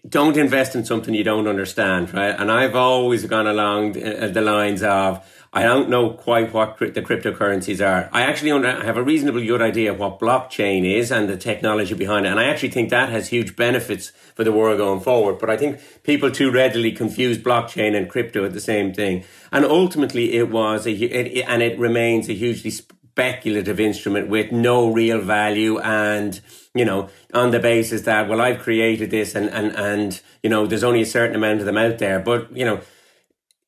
don't 0.07 0.37
invest 0.37 0.75
in 0.75 0.85
something 0.85 1.13
you 1.13 1.23
don't 1.23 1.47
understand, 1.47 2.13
right? 2.13 2.35
And 2.39 2.51
I've 2.51 2.75
always 2.75 3.25
gone 3.25 3.47
along 3.47 3.93
the 3.93 4.41
lines 4.41 4.83
of 4.83 5.25
I 5.55 5.63
don't 5.63 5.87
know 5.87 6.09
quite 6.09 6.51
what 6.51 6.77
the 6.79 7.01
cryptocurrencies 7.01 7.79
are. 7.79 8.09
I 8.11 8.23
actually 8.23 8.49
have 8.61 8.97
a 8.97 9.01
reasonably 9.01 9.45
good 9.47 9.61
idea 9.61 9.93
of 9.93 9.99
what 9.99 10.19
blockchain 10.19 10.83
is 10.83 11.13
and 11.13 11.29
the 11.29 11.37
technology 11.37 11.93
behind 11.93 12.25
it. 12.25 12.29
And 12.29 12.41
I 12.41 12.43
actually 12.43 12.71
think 12.71 12.89
that 12.89 13.07
has 13.07 13.29
huge 13.29 13.55
benefits 13.55 14.11
for 14.35 14.43
the 14.43 14.51
world 14.51 14.79
going 14.79 14.99
forward. 14.99 15.39
But 15.39 15.49
I 15.49 15.55
think 15.55 15.79
people 16.03 16.29
too 16.29 16.51
readily 16.51 16.91
confuse 16.91 17.37
blockchain 17.37 17.95
and 17.95 18.09
crypto 18.09 18.43
at 18.43 18.51
the 18.51 18.59
same 18.59 18.93
thing. 18.93 19.23
And 19.49 19.63
ultimately 19.63 20.33
it 20.33 20.51
was 20.51 20.85
a, 20.85 20.91
it, 20.91 21.45
and 21.47 21.63
it 21.63 21.79
remains 21.79 22.27
a 22.27 22.33
hugely 22.33 22.71
speculative 23.15 23.79
instrument 23.79 24.27
with 24.27 24.51
no 24.51 24.91
real 24.91 25.21
value 25.21 25.79
and, 25.79 26.41
you 26.73 26.83
know, 26.83 27.07
on 27.33 27.51
the 27.51 27.59
basis 27.61 28.01
that, 28.01 28.27
well, 28.27 28.41
I've 28.41 28.59
created 28.59 29.09
this 29.09 29.35
and, 29.35 29.47
and, 29.51 29.73
and, 29.73 30.21
you 30.43 30.49
know, 30.49 30.67
there's 30.67 30.83
only 30.83 31.01
a 31.01 31.05
certain 31.05 31.37
amount 31.37 31.61
of 31.61 31.65
them 31.65 31.77
out 31.77 31.97
there. 31.97 32.19
But, 32.19 32.51
you 32.51 32.65
know, 32.65 32.81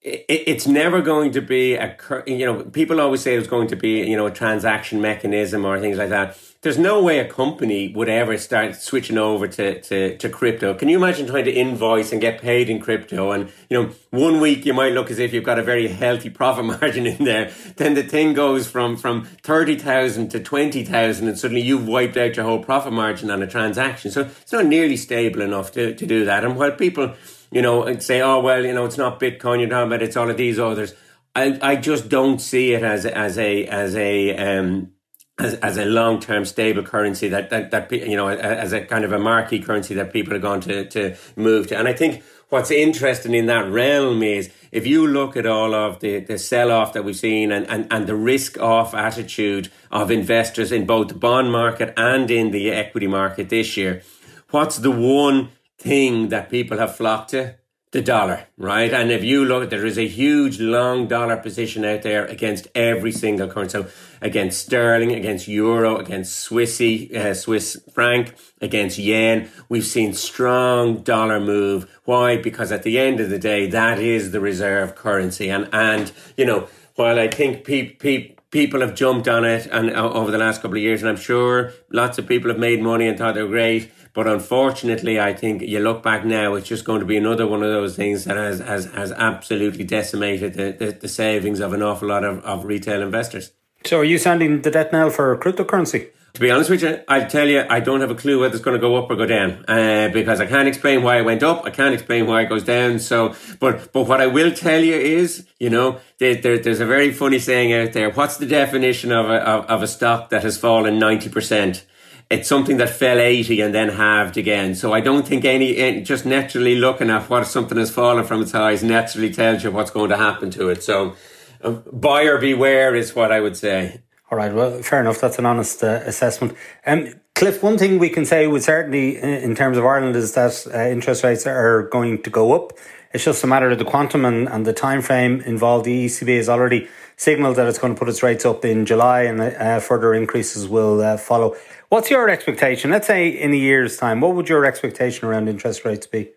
it's 0.08 0.66
never 0.66 1.02
going 1.02 1.32
to 1.32 1.42
be 1.42 1.76
a 1.76 1.96
you 2.26 2.46
know 2.46 2.64
people 2.64 3.02
always 3.02 3.22
say 3.22 3.36
it's 3.36 3.48
going 3.48 3.68
to 3.68 3.76
be 3.76 4.08
you 4.08 4.16
know 4.16 4.28
a 4.28 4.32
transaction 4.32 5.02
mechanism 5.02 5.66
or 5.66 5.80
things 5.80 5.98
like 5.98 6.10
that. 6.10 6.38
There's 6.62 6.78
no 6.78 7.04
way 7.04 7.20
a 7.20 7.28
company 7.28 7.94
would 7.94 8.10
ever 8.10 8.36
start 8.38 8.76
switching 8.76 9.18
over 9.18 9.48
to, 9.48 9.80
to, 9.80 10.18
to 10.18 10.28
crypto. 10.28 10.74
Can 10.74 10.90
you 10.90 10.98
imagine 10.98 11.28
trying 11.28 11.46
to 11.46 11.52
invoice 11.52 12.12
and 12.12 12.20
get 12.20 12.42
paid 12.42 12.68
in 12.70 12.80
crypto? 12.80 13.32
And 13.32 13.52
you 13.70 13.82
know 13.82 13.92
one 14.10 14.40
week 14.40 14.66
you 14.66 14.74
might 14.74 14.94
look 14.94 15.12
as 15.12 15.20
if 15.20 15.34
you've 15.34 15.44
got 15.44 15.60
a 15.60 15.64
very 15.64 15.88
healthy 15.88 16.30
profit 16.30 16.66
margin 16.82 17.06
in 17.06 17.24
there. 17.26 17.52
Then 17.76 17.94
the 17.94 18.04
thing 18.04 18.34
goes 18.34 18.68
from 18.68 18.96
from 18.98 19.26
30,000 19.44 20.30
to 20.30 20.40
20,000 20.40 21.28
and 21.28 21.38
suddenly 21.38 21.62
you've 21.62 21.88
wiped 21.88 22.18
out 22.18 22.36
your 22.36 22.46
whole 22.46 22.64
profit 22.64 22.94
margin 22.94 23.30
on 23.30 23.44
a 23.44 23.48
transaction. 23.48 24.12
So 24.12 24.22
it's 24.22 24.54
not 24.54 24.66
nearly 24.66 24.98
stable 24.98 25.42
enough 25.42 25.72
to, 25.74 25.94
to 25.94 26.06
do 26.06 26.26
that. 26.26 26.44
And 26.46 26.56
while 26.56 26.72
people 26.72 27.14
you 27.52 27.62
know, 27.62 27.84
and 27.84 28.02
say, 28.02 28.22
oh 28.22 28.40
well, 28.40 28.66
you 28.66 28.74
know, 28.74 28.86
it's 28.86 28.98
not 28.98 29.20
Bitcoin 29.20 29.60
you're 29.60 29.70
talking 29.70 29.88
about, 29.88 30.02
it's 30.02 30.18
all 30.18 30.30
of 30.30 30.38
these 30.38 30.60
others. 30.60 30.94
I, 31.36 31.60
I 31.62 31.76
just 31.76 32.10
don't 32.10 32.40
see 32.40 32.74
it 32.74 32.84
as 32.84 33.06
as 33.06 33.38
a 33.38 33.66
as 33.68 33.96
a 33.96 34.36
um, 34.36 34.92
as, 35.40 35.54
as 35.56 35.78
a 35.78 35.86
long 35.86 36.20
term 36.20 36.46
stable 36.46 36.84
currency 36.84 37.28
that, 37.30 37.50
that 37.52 37.72
that 37.72 37.92
you 37.92 38.18
know 38.18 38.28
as 38.28 38.74
a 38.74 38.82
kind 38.82 39.06
of 39.06 39.12
a 39.12 39.20
marquee 39.20 39.60
currency 39.60 39.94
that 39.96 40.12
people 40.12 40.34
are 40.34 40.40
going 40.40 40.62
to 40.62 40.86
to 40.90 41.16
move 41.36 41.68
to. 41.68 41.78
And 41.78 41.88
I 41.88 41.94
think 41.94 42.24
what's 42.50 42.72
interesting 42.72 43.34
in 43.34 43.46
that 43.48 43.70
realm 43.70 44.24
is 44.24 44.50
if 44.72 44.88
you 44.88 45.08
look 45.08 45.38
at 45.38 45.46
all 45.46 45.74
of 45.76 46.00
the, 46.00 46.20
the 46.20 46.38
sell 46.40 46.72
off 46.72 46.94
that 46.94 47.04
we've 47.04 47.16
seen 47.16 47.52
and, 47.52 47.68
and, 47.70 47.88
and 47.92 48.08
the 48.08 48.16
risk 48.16 48.60
off 48.60 48.94
attitude 48.94 49.70
of 49.92 50.12
investors 50.12 50.72
in 50.72 50.86
both 50.86 51.10
the 51.10 51.14
bond 51.14 51.52
market 51.52 51.94
and 51.98 52.32
in 52.32 52.52
the 52.52 52.72
equity 52.72 53.08
market 53.08 53.50
this 53.50 53.78
year, 53.78 54.02
what's 54.50 54.78
the 54.78 54.92
one 54.92 55.50
thing 55.78 56.30
that 56.30 56.50
people 56.50 56.78
have 56.78 56.96
flocked 56.96 57.32
to 57.32 57.56
the 57.92 58.02
dollar, 58.02 58.46
right? 58.58 58.94
And 58.94 59.12
if 59.12 59.24
you 59.24 59.46
look, 59.46 59.70
there 59.70 59.86
is 59.86 59.98
a 59.98 60.08
huge 60.08 60.60
long 60.60 61.08
dollar 61.08 61.38
position 61.38 61.86
out 61.86 62.02
there 62.02 62.26
against 62.26 62.68
every 62.76 63.14
single 63.14 63.48
currency. 63.48 63.82
So 63.82 63.88
against 64.22 64.66
sterling, 64.66 65.14
against 65.14 65.48
euro, 65.48 65.98
against 65.98 66.50
Swissy, 66.50 67.16
uh, 67.16 67.34
Swiss 67.34 67.82
franc, 67.94 68.36
against 68.60 68.98
yen. 68.98 69.50
We've 69.70 69.86
seen 69.86 70.14
strong 70.14 71.02
dollar 71.04 71.40
move. 71.40 71.90
Why? 72.04 72.36
Because 72.36 72.74
at 72.74 72.84
the 72.84 73.00
end 73.00 73.22
of 73.22 73.30
the 73.30 73.40
day, 73.40 73.68
that 73.70 74.00
is 74.00 74.32
the 74.32 74.42
reserve 74.42 74.96
currency. 74.96 75.50
And, 75.50 75.70
and, 75.72 76.12
you 76.36 76.46
know, 76.46 76.68
while 76.96 77.18
I 77.18 77.30
think 77.30 77.64
people, 77.64 78.36
people 78.52 78.82
have 78.82 78.96
jumped 78.96 79.28
on 79.28 79.46
it 79.46 79.68
and 79.68 79.92
uh, 79.92 80.12
over 80.12 80.32
the 80.32 80.38
last 80.38 80.62
couple 80.62 80.78
of 80.78 80.84
years, 80.84 81.02
and 81.02 81.10
I'm 81.10 81.18
sure 81.18 81.72
lots 81.92 82.18
of 82.18 82.28
people 82.28 82.50
have 82.50 82.60
made 82.60 82.82
money 82.82 83.08
and 83.08 83.18
thought 83.18 83.36
they 83.36 83.44
were 83.44 83.48
great. 83.48 83.92
But 84.18 84.26
unfortunately, 84.26 85.20
I 85.20 85.32
think 85.32 85.62
you 85.62 85.80
look 85.80 86.02
back 86.02 86.26
now, 86.26 86.56
it's 86.56 86.68
just 86.68 86.86
going 86.86 87.02
to 87.02 87.06
be 87.06 87.18
another 87.18 87.46
one 87.46 87.62
of 87.62 87.70
those 87.70 87.96
things 87.96 88.24
that 88.24 88.36
has 88.36 88.58
has, 88.62 88.86
has 88.86 89.12
absolutely 89.12 89.84
decimated 89.84 90.56
the, 90.56 90.72
the, 90.72 90.92
the 90.92 91.08
savings 91.08 91.60
of 91.60 91.72
an 91.72 91.84
awful 91.84 92.08
lot 92.08 92.24
of, 92.24 92.44
of 92.44 92.66
retail 92.66 93.04
investors. 93.04 93.52
So, 93.86 94.00
are 94.00 94.04
you 94.04 94.18
sounding 94.18 94.64
the 94.64 94.72
death 94.72 94.92
knell 94.92 95.12
for 95.12 95.38
cryptocurrency? 95.38 96.10
To 96.34 96.42
be 96.42 96.50
honest 96.50 96.72
with 96.72 96.82
you, 96.82 97.00
I 97.08 97.26
tell 97.26 97.48
you, 97.48 97.64
I 97.70 97.80
don't 97.80 98.02
have 98.02 98.10
a 98.10 98.16
clue 98.16 98.40
whether 98.40 98.56
it's 98.56 98.66
going 98.66 98.76
to 98.76 98.82
go 98.82 98.96
up 98.96 99.12
or 99.12 99.16
go 99.18 99.28
down 99.28 99.64
uh, 99.68 100.10
because 100.12 100.42
I 100.42 100.48
can't 100.48 100.68
explain 100.68 101.04
why 101.04 101.20
it 101.20 101.24
went 101.24 101.44
up. 101.44 101.64
I 101.66 101.70
can't 101.70 101.94
explain 101.94 102.26
why 102.26 102.42
it 102.42 102.50
goes 102.50 102.64
down. 102.64 102.98
So, 102.98 103.36
but 103.60 103.94
but 103.94 104.08
what 104.08 104.20
I 104.20 104.26
will 104.26 104.52
tell 104.52 104.84
you 104.84 104.96
is, 104.96 105.46
you 105.60 105.70
know, 105.70 106.00
there, 106.18 106.34
there, 106.34 106.58
there's 106.58 106.80
a 106.80 106.88
very 106.88 107.14
funny 107.14 107.38
saying 107.38 107.72
out 107.72 107.94
there. 107.94 108.10
What's 108.10 108.38
the 108.38 108.48
definition 108.48 109.12
of 109.12 109.28
a 109.30 109.48
of, 109.48 109.66
of 109.66 109.84
a 109.84 109.88
stock 109.88 110.32
that 110.32 110.42
has 110.42 110.58
fallen 110.58 110.98
ninety 110.98 111.30
percent? 111.30 111.86
It's 112.30 112.50
something 112.50 112.78
that 112.78 112.90
fell 112.90 113.20
80 113.20 113.62
and 113.62 113.74
then 113.74 113.90
halved 113.90 114.36
again. 114.36 114.76
So 114.76 114.94
I 114.94 115.00
don't 115.00 115.26
think 115.26 115.46
any, 115.46 116.02
just 116.02 116.26
naturally 116.26 116.76
looking 116.76 117.10
at 117.10 117.30
what 117.30 117.48
something 117.48 117.78
has 117.78 117.90
fallen 117.90 118.26
from 118.26 118.42
its 118.42 118.52
highs 118.52 118.84
naturally 118.84 119.34
tells 119.34 119.64
you 119.64 119.72
what's 119.72 119.92
going 119.92 120.10
to 120.10 120.18
happen 120.18 120.52
to 120.52 120.70
it. 120.70 120.84
So 120.84 121.16
um, 121.64 121.84
buyer 121.92 122.38
beware 122.38 122.96
is 122.96 123.16
what 123.16 123.32
I 123.32 123.40
would 123.40 123.56
say. 123.56 124.02
All 124.30 124.38
right, 124.38 124.54
well, 124.54 124.82
fair 124.82 125.00
enough. 125.00 125.22
That's 125.22 125.40
an 125.40 125.46
honest 125.46 125.82
uh, 125.82 126.02
assessment. 126.06 126.58
Um, 126.86 127.14
Cliff, 127.34 127.62
one 127.64 127.78
thing 127.78 128.00
we 128.00 128.10
can 128.10 128.26
say 128.26 128.48
with 128.48 128.64
certainty 128.64 129.16
in 129.16 129.54
terms 129.56 129.78
of 129.78 129.86
Ireland 129.86 130.16
is 130.16 130.34
that 130.34 130.66
uh, 130.74 130.90
interest 130.90 131.24
rates 131.24 131.46
are 131.46 131.84
going 131.84 132.24
to 132.24 132.30
go 132.30 132.54
up. 132.54 132.74
It's 133.14 133.24
just 133.24 133.44
a 133.44 133.48
matter 133.48 133.70
of 133.70 133.78
the 133.78 133.86
quantum 133.86 134.26
and, 134.26 134.50
and 134.50 134.66
the 134.66 134.74
time 134.74 135.02
frame 135.02 135.42
involved. 135.42 135.86
The 135.86 136.06
ECB 136.08 136.36
has 136.38 136.50
already 136.50 136.90
signalled 137.16 137.56
that 137.56 137.68
it's 137.68 137.80
going 137.80 137.94
to 137.94 138.00
put 138.00 138.10
its 138.10 138.22
rates 138.22 138.44
up 138.44 138.66
in 138.66 138.86
July 138.86 139.22
and 139.22 139.40
uh, 139.40 139.80
further 139.80 140.14
increases 140.14 140.68
will 140.68 141.00
uh, 141.00 141.16
follow. 141.16 141.56
What's 141.90 142.10
your 142.10 142.30
expectation? 142.30 142.92
Let's 142.92 143.08
say 143.08 143.30
in 143.30 143.54
a 143.54 143.56
year's 143.56 143.96
time, 143.96 144.20
what 144.20 144.36
would 144.36 144.50
your 144.50 144.66
expectation 144.66 145.26
around 145.26 145.48
interest 145.48 145.86
rates 145.86 146.06
be? 146.06 146.32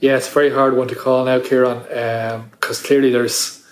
Yeah, 0.00 0.16
it's 0.16 0.28
a 0.28 0.32
very 0.32 0.50
hard 0.50 0.76
one 0.76 0.88
to 0.88 0.96
call 0.96 1.24
now, 1.24 1.38
Ciarán, 1.38 2.50
because 2.50 2.80
um, 2.80 2.86
clearly 2.86 3.10
there's 3.10 3.64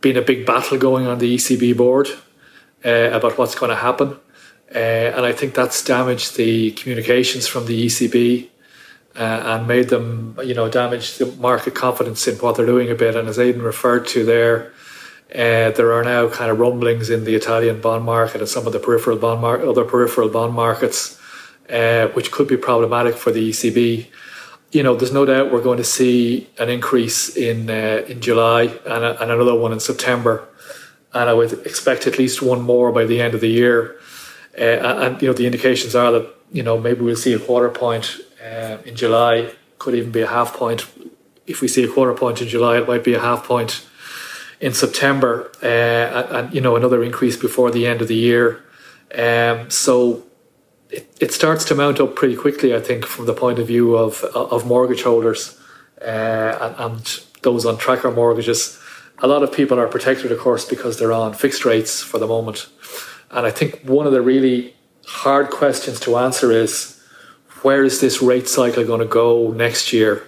been 0.00 0.16
a 0.16 0.22
big 0.22 0.44
battle 0.44 0.78
going 0.78 1.06
on 1.06 1.18
the 1.18 1.36
ECB 1.36 1.76
board 1.76 2.08
uh, 2.84 3.10
about 3.12 3.38
what's 3.38 3.54
going 3.54 3.70
to 3.70 3.76
happen. 3.76 4.16
Uh, 4.74 4.78
and 4.78 5.24
I 5.24 5.32
think 5.32 5.54
that's 5.54 5.82
damaged 5.84 6.36
the 6.36 6.72
communications 6.72 7.46
from 7.46 7.66
the 7.66 7.86
ECB 7.86 8.48
uh, 9.14 9.22
and 9.22 9.68
made 9.68 9.90
them, 9.90 10.36
you 10.44 10.54
know, 10.54 10.68
damage 10.68 11.18
the 11.18 11.26
market 11.26 11.74
confidence 11.74 12.26
in 12.26 12.34
what 12.36 12.56
they're 12.56 12.66
doing 12.66 12.90
a 12.90 12.96
bit. 12.96 13.14
And 13.14 13.28
as 13.28 13.38
Aidan 13.38 13.62
referred 13.62 14.08
to 14.08 14.24
there, 14.24 14.72
uh, 15.34 15.70
there 15.70 15.92
are 15.92 16.04
now 16.04 16.28
kind 16.28 16.50
of 16.50 16.58
rumblings 16.58 17.10
in 17.10 17.24
the 17.24 17.34
Italian 17.34 17.80
bond 17.80 18.04
market 18.04 18.40
and 18.40 18.48
some 18.48 18.66
of 18.66 18.72
the 18.72 18.78
peripheral 18.78 19.16
bond 19.16 19.40
mar- 19.40 19.62
other 19.66 19.84
peripheral 19.84 20.28
bond 20.28 20.54
markets, 20.54 21.20
uh, 21.68 22.08
which 22.08 22.30
could 22.30 22.48
be 22.48 22.56
problematic 22.56 23.14
for 23.14 23.30
the 23.30 23.50
ECB. 23.50 24.06
You 24.72 24.82
know, 24.82 24.94
there's 24.94 25.12
no 25.12 25.24
doubt 25.24 25.52
we're 25.52 25.62
going 25.62 25.78
to 25.78 25.84
see 25.84 26.48
an 26.58 26.68
increase 26.68 27.36
in 27.36 27.70
uh, 27.70 28.04
in 28.08 28.20
July 28.20 28.62
and, 28.62 29.04
a, 29.04 29.20
and 29.22 29.30
another 29.30 29.54
one 29.54 29.72
in 29.72 29.80
September 29.80 30.48
and 31.12 31.28
I 31.28 31.32
would 31.32 31.66
expect 31.66 32.06
at 32.06 32.18
least 32.18 32.42
one 32.42 32.62
more 32.62 32.92
by 32.92 33.04
the 33.04 33.20
end 33.20 33.34
of 33.34 33.40
the 33.40 33.48
year. 33.48 33.96
Uh, 34.56 35.04
and 35.04 35.22
you 35.22 35.28
know 35.28 35.34
the 35.34 35.46
indications 35.46 35.94
are 35.94 36.12
that 36.12 36.34
you 36.52 36.62
know 36.62 36.78
maybe 36.78 37.00
we'll 37.00 37.16
see 37.16 37.32
a 37.32 37.38
quarter 37.38 37.70
point 37.70 38.16
uh, 38.44 38.78
in 38.84 38.96
July, 38.96 39.52
could 39.78 39.94
even 39.94 40.10
be 40.10 40.20
a 40.20 40.26
half 40.26 40.54
point. 40.54 40.86
If 41.46 41.60
we 41.60 41.68
see 41.68 41.84
a 41.84 41.88
quarter 41.88 42.14
point 42.14 42.40
in 42.40 42.48
July, 42.48 42.78
it 42.78 42.86
might 42.86 43.04
be 43.04 43.14
a 43.14 43.20
half 43.20 43.44
point 43.44 43.86
in 44.60 44.74
September, 44.74 45.50
uh, 45.62 46.36
and, 46.36 46.54
you 46.54 46.60
know 46.60 46.76
another 46.76 47.02
increase 47.02 47.36
before 47.36 47.70
the 47.70 47.86
end 47.86 48.02
of 48.02 48.08
the 48.08 48.14
year. 48.14 48.62
Um, 49.14 49.70
so 49.70 50.22
it, 50.90 51.10
it 51.20 51.32
starts 51.32 51.64
to 51.66 51.74
mount 51.74 52.00
up 52.00 52.14
pretty 52.14 52.36
quickly, 52.36 52.74
I 52.74 52.80
think, 52.80 53.06
from 53.06 53.26
the 53.26 53.34
point 53.34 53.58
of 53.58 53.66
view 53.66 53.96
of 53.96 54.22
of 54.24 54.66
mortgage 54.66 55.02
holders 55.02 55.58
uh, 56.00 56.04
and, 56.60 56.74
and 56.78 57.20
those 57.42 57.64
on 57.64 57.78
tracker 57.78 58.10
mortgages 58.10 58.78
a 59.22 59.26
lot 59.26 59.42
of 59.42 59.52
people 59.52 59.78
are 59.78 59.86
protected, 59.86 60.32
of 60.32 60.38
course, 60.38 60.64
because 60.64 60.98
they're 60.98 61.12
on 61.12 61.34
fixed 61.34 61.64
rates 61.64 62.02
for 62.02 62.18
the 62.18 62.26
moment. 62.26 62.68
And 63.30 63.46
I 63.46 63.50
think 63.50 63.80
one 63.82 64.06
of 64.06 64.12
the 64.12 64.22
really 64.22 64.74
hard 65.06 65.50
questions 65.50 66.00
to 66.00 66.16
answer 66.16 66.50
is 66.50 67.00
where 67.62 67.84
is 67.84 68.00
this 68.00 68.22
rate 68.22 68.48
cycle 68.48 68.84
going 68.84 69.00
to 69.00 69.06
go 69.06 69.50
next 69.50 69.92
year 69.92 70.24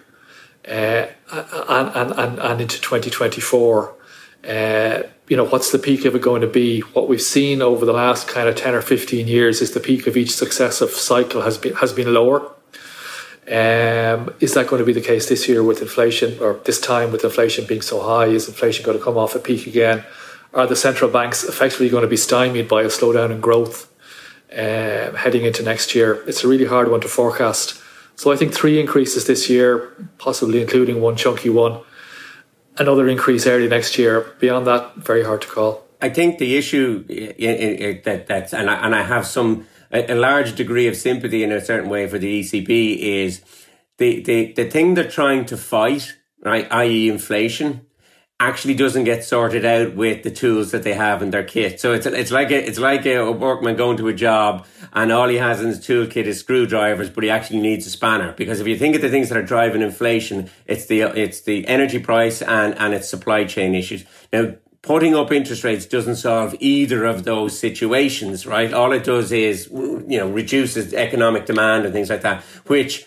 uh, 0.68 1.06
and, 1.30 2.12
and, 2.12 2.38
and 2.38 2.60
into 2.60 2.80
2024? 2.80 3.94
Uh, 4.46 5.02
you 5.28 5.36
know, 5.36 5.44
what's 5.44 5.70
the 5.70 5.78
peak 5.78 6.04
of 6.04 6.14
it 6.14 6.22
going 6.22 6.40
to 6.40 6.48
be? 6.48 6.80
What 6.80 7.08
we've 7.08 7.22
seen 7.22 7.62
over 7.62 7.86
the 7.86 7.92
last 7.92 8.28
kind 8.28 8.48
of 8.48 8.56
10 8.56 8.74
or 8.74 8.82
15 8.82 9.28
years 9.28 9.60
is 9.60 9.72
the 9.72 9.80
peak 9.80 10.06
of 10.06 10.16
each 10.16 10.34
successive 10.34 10.90
cycle 10.90 11.42
has 11.42 11.58
been, 11.58 11.74
has 11.74 11.92
been 11.92 12.12
lower. 12.12 12.50
Um, 13.46 14.34
is 14.40 14.54
that 14.54 14.66
going 14.68 14.78
to 14.78 14.84
be 14.84 14.92
the 14.92 15.00
case 15.00 15.28
this 15.28 15.48
year 15.48 15.62
with 15.62 15.82
inflation, 15.82 16.38
or 16.40 16.60
this 16.64 16.80
time 16.80 17.10
with 17.12 17.24
inflation 17.24 17.66
being 17.66 17.82
so 17.82 18.00
high? 18.00 18.26
Is 18.26 18.48
inflation 18.48 18.84
going 18.84 18.98
to 18.98 19.04
come 19.04 19.16
off 19.16 19.34
a 19.34 19.38
peak 19.38 19.66
again? 19.66 20.04
Are 20.54 20.66
the 20.66 20.76
central 20.76 21.10
banks 21.10 21.44
effectively 21.44 21.88
going 21.88 22.02
to 22.02 22.08
be 22.08 22.16
stymied 22.16 22.68
by 22.68 22.82
a 22.82 22.86
slowdown 22.86 23.30
in 23.30 23.40
growth 23.40 23.90
um, 24.52 25.14
heading 25.16 25.44
into 25.44 25.62
next 25.62 25.94
year? 25.94 26.22
It's 26.26 26.44
a 26.44 26.48
really 26.48 26.66
hard 26.66 26.90
one 26.90 27.00
to 27.00 27.08
forecast. 27.08 27.80
So 28.16 28.30
I 28.30 28.36
think 28.36 28.52
three 28.52 28.78
increases 28.78 29.26
this 29.26 29.48
year, 29.48 29.92
possibly 30.18 30.60
including 30.60 31.00
one 31.00 31.16
chunky 31.16 31.48
one. 31.48 31.80
Another 32.78 33.08
increase 33.08 33.46
early 33.46 33.68
next 33.68 33.98
year. 33.98 34.34
Beyond 34.40 34.66
that, 34.66 34.96
very 34.96 35.24
hard 35.24 35.42
to 35.42 35.48
call. 35.48 35.84
I 36.00 36.08
think 36.08 36.38
the 36.38 36.56
issue 36.56 37.04
that 37.04 38.24
that's 38.26 38.52
and 38.52 38.68
I, 38.68 38.84
and 38.84 38.94
I 38.94 39.02
have 39.02 39.26
some 39.26 39.66
a, 39.92 40.14
large 40.14 40.54
degree 40.54 40.86
of 40.86 40.96
sympathy 40.96 41.42
in 41.42 41.52
a 41.52 41.60
certain 41.60 41.90
way 41.90 42.08
for 42.08 42.18
the 42.18 42.40
ECB 42.40 42.98
is 42.98 43.42
the, 43.98 44.22
the, 44.22 44.52
the 44.52 44.70
thing 44.70 44.94
they're 44.94 45.08
trying 45.08 45.44
to 45.46 45.56
fight, 45.56 46.16
right, 46.42 46.66
i.e. 46.70 47.08
inflation, 47.08 47.86
actually 48.48 48.74
doesn't 48.74 49.04
get 49.04 49.24
sorted 49.24 49.64
out 49.64 49.94
with 49.94 50.24
the 50.24 50.30
tools 50.30 50.72
that 50.72 50.82
they 50.82 50.94
have 50.94 51.22
in 51.22 51.30
their 51.30 51.44
kit. 51.44 51.80
So 51.80 51.92
it's 51.92 52.06
it's 52.06 52.32
like 52.32 52.50
a 52.50 52.68
it's 52.68 52.78
like 52.78 53.06
a 53.06 53.30
workman 53.30 53.76
going 53.76 53.96
to 53.98 54.08
a 54.08 54.14
job 54.14 54.66
and 54.92 55.12
all 55.12 55.28
he 55.28 55.36
has 55.36 55.60
in 55.60 55.68
his 55.68 55.78
toolkit 55.78 56.24
is 56.24 56.40
screwdrivers, 56.40 57.08
but 57.08 57.22
he 57.22 57.30
actually 57.30 57.60
needs 57.60 57.86
a 57.86 57.90
spanner. 57.90 58.32
Because 58.32 58.60
if 58.60 58.66
you 58.66 58.76
think 58.76 58.96
of 58.96 59.02
the 59.02 59.08
things 59.08 59.28
that 59.28 59.38
are 59.38 59.44
driving 59.44 59.80
inflation, 59.80 60.50
it's 60.66 60.86
the 60.86 61.02
it's 61.02 61.42
the 61.42 61.66
energy 61.68 62.00
price 62.00 62.42
and 62.42 62.76
and 62.78 62.94
it's 62.94 63.08
supply 63.08 63.44
chain 63.44 63.74
issues. 63.74 64.04
Now 64.32 64.54
putting 64.82 65.14
up 65.14 65.30
interest 65.30 65.62
rates 65.62 65.86
doesn't 65.86 66.16
solve 66.16 66.56
either 66.58 67.04
of 67.04 67.22
those 67.22 67.56
situations, 67.56 68.44
right? 68.44 68.72
All 68.74 68.90
it 68.92 69.04
does 69.04 69.30
is, 69.30 69.68
you 69.70 70.18
know, 70.18 70.28
reduces 70.28 70.92
economic 70.92 71.46
demand 71.46 71.84
and 71.84 71.94
things 71.94 72.10
like 72.10 72.22
that, 72.22 72.42
which 72.66 73.06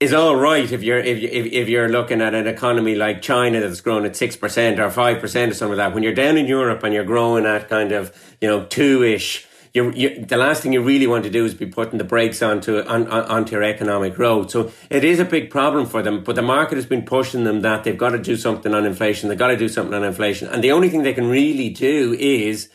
is 0.00 0.12
all 0.12 0.36
right 0.36 0.70
if 0.70 0.82
you're 0.82 0.98
if 0.98 1.18
if, 1.18 1.46
if 1.46 1.68
you're 1.68 1.88
looking 1.88 2.20
at 2.20 2.34
an 2.34 2.46
economy 2.46 2.94
like 2.94 3.20
China 3.20 3.60
that's 3.60 3.80
growing 3.80 4.04
at 4.04 4.14
six 4.14 4.36
percent 4.36 4.78
or 4.78 4.90
five 4.90 5.20
percent 5.20 5.50
or 5.50 5.54
something 5.54 5.76
like 5.76 5.88
that. 5.88 5.94
When 5.94 6.02
you're 6.02 6.14
down 6.14 6.36
in 6.36 6.46
Europe 6.46 6.84
and 6.84 6.94
you're 6.94 7.04
growing 7.04 7.46
at 7.46 7.68
kind 7.68 7.92
of 7.92 8.36
you 8.40 8.48
know 8.48 8.64
two 8.66 9.02
ish 9.02 9.46
you, 9.74 10.24
the 10.24 10.36
last 10.36 10.62
thing 10.62 10.72
you 10.72 10.82
really 10.82 11.06
want 11.06 11.24
to 11.24 11.30
do 11.30 11.44
is 11.44 11.54
be 11.54 11.66
putting 11.66 11.98
the 11.98 12.04
brakes 12.04 12.42
onto 12.42 12.80
on, 12.80 13.06
on, 13.08 13.24
onto 13.24 13.52
your 13.52 13.62
economic 13.62 14.14
growth. 14.14 14.50
So 14.50 14.72
it 14.90 15.04
is 15.04 15.20
a 15.20 15.24
big 15.24 15.50
problem 15.50 15.86
for 15.86 16.02
them. 16.02 16.24
But 16.24 16.36
the 16.36 16.42
market 16.42 16.76
has 16.76 16.86
been 16.86 17.04
pushing 17.04 17.44
them 17.44 17.60
that 17.60 17.84
they've 17.84 17.98
got 17.98 18.10
to 18.10 18.18
do 18.18 18.36
something 18.36 18.74
on 18.74 18.86
inflation. 18.86 19.28
They've 19.28 19.38
got 19.38 19.48
to 19.48 19.56
do 19.56 19.68
something 19.68 19.94
on 19.94 20.04
inflation, 20.04 20.48
and 20.48 20.62
the 20.62 20.72
only 20.72 20.88
thing 20.88 21.02
they 21.02 21.12
can 21.12 21.28
really 21.28 21.70
do 21.70 22.14
is 22.18 22.70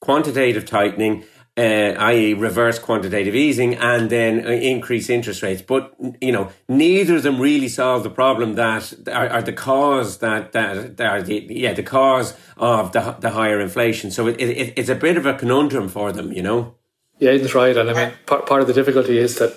quantitative 0.00 0.66
tightening 0.66 1.24
uh, 1.56 1.60
i.e., 1.60 2.34
reverse 2.34 2.78
quantitative 2.78 3.34
easing, 3.34 3.76
and 3.76 4.10
then 4.10 4.44
uh, 4.44 4.50
increase 4.50 5.08
interest 5.08 5.42
rates. 5.42 5.62
But 5.62 5.94
you 6.20 6.32
know, 6.32 6.50
neither 6.68 7.16
of 7.16 7.22
them 7.22 7.40
really 7.40 7.68
solve 7.68 8.02
the 8.02 8.10
problem 8.10 8.54
that 8.54 8.92
are, 9.08 9.28
are 9.28 9.42
the 9.42 9.52
cause 9.52 10.18
that 10.18 10.52
that, 10.52 10.96
that 10.96 11.06
are 11.06 11.22
the 11.22 11.46
yeah 11.48 11.72
the 11.72 11.82
cause 11.82 12.36
of 12.56 12.92
the 12.92 13.16
the 13.20 13.30
higher 13.30 13.60
inflation. 13.60 14.10
So 14.10 14.26
it, 14.26 14.40
it, 14.40 14.72
it's 14.76 14.88
a 14.88 14.96
bit 14.96 15.16
of 15.16 15.26
a 15.26 15.34
conundrum 15.34 15.88
for 15.88 16.12
them, 16.12 16.32
you 16.32 16.42
know. 16.42 16.74
Yeah, 17.20 17.36
that's 17.36 17.54
right. 17.54 17.76
And 17.76 17.88
I 17.88 17.94
mean, 17.94 18.12
part, 18.26 18.46
part 18.46 18.60
of 18.60 18.66
the 18.66 18.74
difficulty 18.74 19.18
is 19.18 19.36
that 19.38 19.56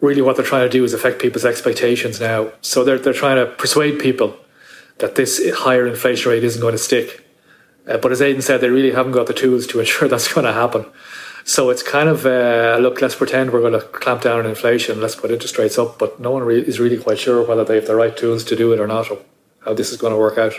really 0.00 0.22
what 0.22 0.36
they're 0.36 0.44
trying 0.44 0.66
to 0.66 0.70
do 0.70 0.84
is 0.84 0.94
affect 0.94 1.20
people's 1.20 1.44
expectations 1.44 2.20
now. 2.20 2.52
So 2.62 2.84
they're 2.84 2.98
they're 2.98 3.12
trying 3.12 3.36
to 3.36 3.52
persuade 3.52 3.98
people 3.98 4.36
that 4.98 5.14
this 5.14 5.42
higher 5.58 5.86
inflation 5.86 6.30
rate 6.30 6.44
isn't 6.44 6.60
going 6.60 6.72
to 6.72 6.78
stick. 6.78 7.27
Uh, 7.88 7.96
but 7.98 8.12
as 8.12 8.20
Aidan 8.20 8.42
said, 8.42 8.60
they 8.60 8.68
really 8.68 8.92
haven't 8.92 9.12
got 9.12 9.26
the 9.26 9.34
tools 9.34 9.66
to 9.68 9.80
ensure 9.80 10.08
that's 10.08 10.32
going 10.32 10.46
to 10.46 10.52
happen. 10.52 10.86
So 11.44 11.70
it's 11.70 11.82
kind 11.82 12.10
of 12.10 12.26
uh, 12.26 12.76
look. 12.78 13.00
Let's 13.00 13.14
pretend 13.14 13.52
we're 13.52 13.62
going 13.62 13.72
to 13.72 13.80
clamp 13.80 14.22
down 14.22 14.40
on 14.40 14.46
inflation. 14.46 15.00
Let's 15.00 15.16
put 15.16 15.30
interest 15.30 15.56
rates 15.56 15.78
up, 15.78 15.98
but 15.98 16.20
no 16.20 16.30
one 16.30 16.42
re- 16.42 16.60
is 16.60 16.78
really 16.78 16.98
quite 16.98 17.18
sure 17.18 17.42
whether 17.42 17.64
they 17.64 17.76
have 17.76 17.86
the 17.86 17.94
right 17.94 18.14
tools 18.14 18.44
to 18.44 18.56
do 18.56 18.72
it 18.74 18.80
or 18.80 18.86
not, 18.86 19.10
or 19.10 19.18
how 19.64 19.72
this 19.72 19.90
is 19.90 19.96
going 19.96 20.12
to 20.12 20.18
work 20.18 20.36
out. 20.36 20.52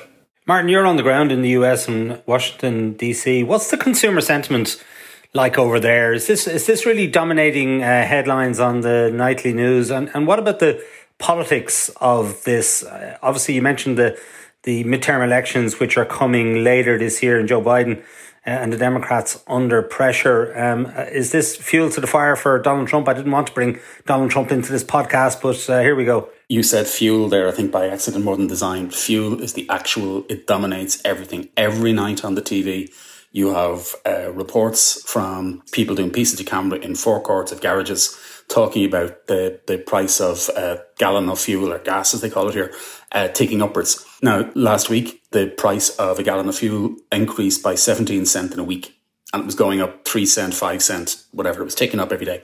Martin, 0.47 0.67
you're 0.67 0.87
on 0.87 0.95
the 0.95 1.03
ground 1.03 1.31
in 1.31 1.43
the 1.43 1.49
US 1.49 1.87
and 1.87 2.23
Washington 2.25 2.95
DC. 2.95 3.45
What's 3.45 3.69
the 3.69 3.77
consumer 3.77 4.19
sentiment 4.19 4.83
like 5.31 5.59
over 5.59 5.79
there? 5.79 6.11
Is 6.11 6.25
this 6.25 6.47
is 6.47 6.65
this 6.65 6.87
really 6.87 7.05
dominating 7.05 7.83
uh, 7.83 8.03
headlines 8.03 8.59
on 8.59 8.81
the 8.81 9.11
nightly 9.13 9.53
news? 9.53 9.91
And 9.91 10.09
and 10.15 10.25
what 10.25 10.39
about 10.39 10.57
the 10.57 10.83
politics 11.19 11.91
of 12.01 12.43
this? 12.45 12.83
Uh, 12.83 13.17
obviously, 13.21 13.53
you 13.53 13.61
mentioned 13.61 13.99
the 13.99 14.19
the 14.63 14.83
midterm 14.83 15.23
elections, 15.23 15.79
which 15.79 15.97
are 15.97 16.05
coming 16.05 16.63
later 16.63 16.97
this 16.97 17.23
year, 17.23 17.39
and 17.39 17.47
Joe 17.47 17.61
Biden 17.61 18.03
and 18.45 18.73
the 18.73 18.77
Democrats 18.77 19.43
under 19.47 19.81
pressure. 19.81 20.57
Um, 20.57 20.87
is 21.11 21.31
this 21.31 21.55
fuel 21.55 21.89
to 21.91 22.01
the 22.01 22.07
fire 22.07 22.35
for 22.35 22.59
Donald 22.59 22.87
Trump? 22.87 23.07
I 23.07 23.13
didn't 23.13 23.31
want 23.31 23.47
to 23.47 23.53
bring 23.53 23.79
Donald 24.05 24.31
Trump 24.31 24.51
into 24.51 24.71
this 24.71 24.83
podcast, 24.83 25.41
but 25.41 25.69
uh, 25.69 25.81
here 25.81 25.95
we 25.95 26.05
go. 26.05 26.29
You 26.47 26.63
said 26.63 26.87
fuel 26.87 27.29
there, 27.29 27.47
I 27.47 27.51
think 27.51 27.71
by 27.71 27.87
accident 27.87 28.23
more 28.23 28.35
than 28.35 28.47
design. 28.47 28.89
Fuel 28.89 29.41
is 29.41 29.53
the 29.53 29.69
actual, 29.69 30.25
it 30.29 30.47
dominates 30.47 31.01
everything. 31.05 31.49
Every 31.57 31.93
night 31.93 32.25
on 32.25 32.35
the 32.35 32.41
TV, 32.41 32.91
you 33.31 33.53
have 33.53 33.95
uh, 34.05 34.31
reports 34.31 35.03
from 35.03 35.61
people 35.71 35.95
doing 35.95 36.11
pieces 36.11 36.39
to 36.39 36.43
camera 36.43 36.79
in 36.79 36.95
forecourts 36.95 37.51
of 37.51 37.61
garages 37.61 38.17
talking 38.49 38.83
about 38.83 39.27
the, 39.27 39.61
the 39.67 39.77
price 39.77 40.19
of 40.19 40.49
a 40.57 40.83
gallon 40.97 41.29
of 41.29 41.39
fuel 41.39 41.71
or 41.71 41.79
gas, 41.79 42.13
as 42.13 42.21
they 42.21 42.29
call 42.29 42.49
it 42.49 42.55
here, 42.55 42.73
uh, 43.11 43.29
upwards. 43.61 44.05
Now, 44.21 44.51
last 44.55 44.89
week, 44.89 45.21
the 45.31 45.47
price 45.47 45.91
of 45.97 46.19
a 46.19 46.23
gallon 46.23 46.49
of 46.49 46.57
fuel 46.57 46.95
increased 47.11 47.63
by 47.63 47.75
17 47.75 48.25
cent 48.25 48.53
in 48.53 48.59
a 48.59 48.63
week. 48.63 48.95
And 49.31 49.43
it 49.43 49.45
was 49.45 49.55
going 49.55 49.79
up 49.79 50.05
3 50.05 50.25
cent, 50.25 50.53
5 50.55 50.81
cent, 50.81 51.23
whatever. 51.31 51.61
It 51.61 51.65
was 51.65 51.75
ticking 51.75 51.99
up 51.99 52.11
every 52.11 52.25
day. 52.25 52.43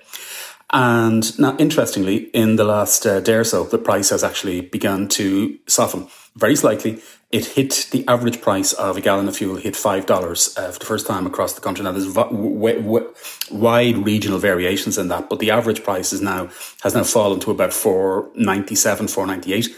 And 0.72 1.38
now, 1.40 1.56
interestingly, 1.58 2.30
in 2.34 2.56
the 2.56 2.64
last 2.64 3.06
uh, 3.06 3.20
day 3.20 3.36
or 3.36 3.44
so, 3.44 3.64
the 3.64 3.78
price 3.78 4.10
has 4.10 4.24
actually 4.24 4.62
begun 4.62 5.08
to 5.10 5.58
soften 5.68 6.08
very 6.36 6.56
slightly. 6.56 7.02
It 7.32 7.46
hit 7.46 7.88
the 7.92 8.08
average 8.08 8.42
price 8.42 8.74
of 8.74 8.98
a 8.98 9.02
gallon 9.02 9.28
of 9.28 9.38
fuel 9.38 9.58
hit 9.58 9.76
five 9.76 10.06
dollars 10.06 10.56
uh, 10.58 10.72
for 10.72 10.80
the 10.80 10.86
first 10.86 11.08
time 11.08 11.26
across 11.26 11.54
the 11.54 11.62
country. 11.62 11.84
Now, 11.84 11.92
there's 11.92 12.14
w- 12.14 13.14
wide 13.52 13.98
regional 13.98 14.40
variations 14.40 14.98
in 14.98 15.08
that, 15.10 15.30
but 15.30 15.40
the 15.40 15.52
average 15.52 15.84
price 15.84 16.14
is 16.14 16.22
now 16.22 16.50
has 16.84 16.94
now 16.94 17.04
fallen 17.04 17.40
to 17.42 17.52
about 17.52 17.74
four 17.74 18.30
ninety 18.36 18.76
seven, 18.76 19.08
four 19.08 19.26
ninety 19.28 19.54
eight, 19.54 19.70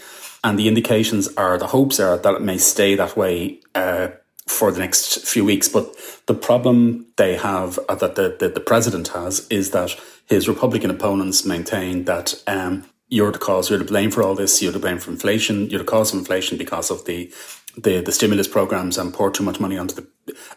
and 0.44 0.58
the 0.58 0.68
indications 0.68 1.28
are 1.36 1.58
the 1.58 1.68
hopes 1.68 2.00
are 2.00 2.16
that 2.18 2.34
it 2.34 2.42
may 2.42 2.58
stay 2.58 2.94
that 2.94 3.16
way. 3.16 3.60
Uh, 3.74 4.08
for 4.46 4.72
the 4.72 4.78
next 4.78 5.26
few 5.26 5.44
weeks. 5.44 5.68
But 5.68 5.94
the 6.26 6.34
problem 6.34 7.06
they 7.16 7.36
have, 7.36 7.78
uh, 7.88 7.94
that 7.96 8.14
the, 8.14 8.36
the, 8.38 8.48
the, 8.48 8.60
president 8.60 9.08
has, 9.08 9.46
is 9.48 9.72
that 9.72 9.94
his 10.26 10.48
Republican 10.48 10.90
opponents 10.90 11.44
maintain 11.44 12.04
that 12.04 12.34
um, 12.46 12.86
you're 13.08 13.32
the 13.32 13.38
cause, 13.38 13.70
you're 13.70 13.78
to 13.78 13.84
blame 13.84 14.10
for 14.10 14.22
all 14.22 14.34
this, 14.34 14.62
you're 14.62 14.72
to 14.72 14.78
blame 14.78 14.98
for 14.98 15.10
inflation, 15.10 15.68
you're 15.70 15.80
the 15.80 15.84
cause 15.84 16.12
of 16.12 16.18
inflation 16.18 16.58
because 16.58 16.90
of 16.90 17.04
the 17.04 17.32
the, 17.76 18.00
the 18.00 18.12
stimulus 18.12 18.48
programs 18.48 18.98
and 18.98 19.12
pour 19.12 19.30
too 19.30 19.44
much 19.44 19.60
money 19.60 19.78
onto 19.78 19.94
the. 19.94 20.06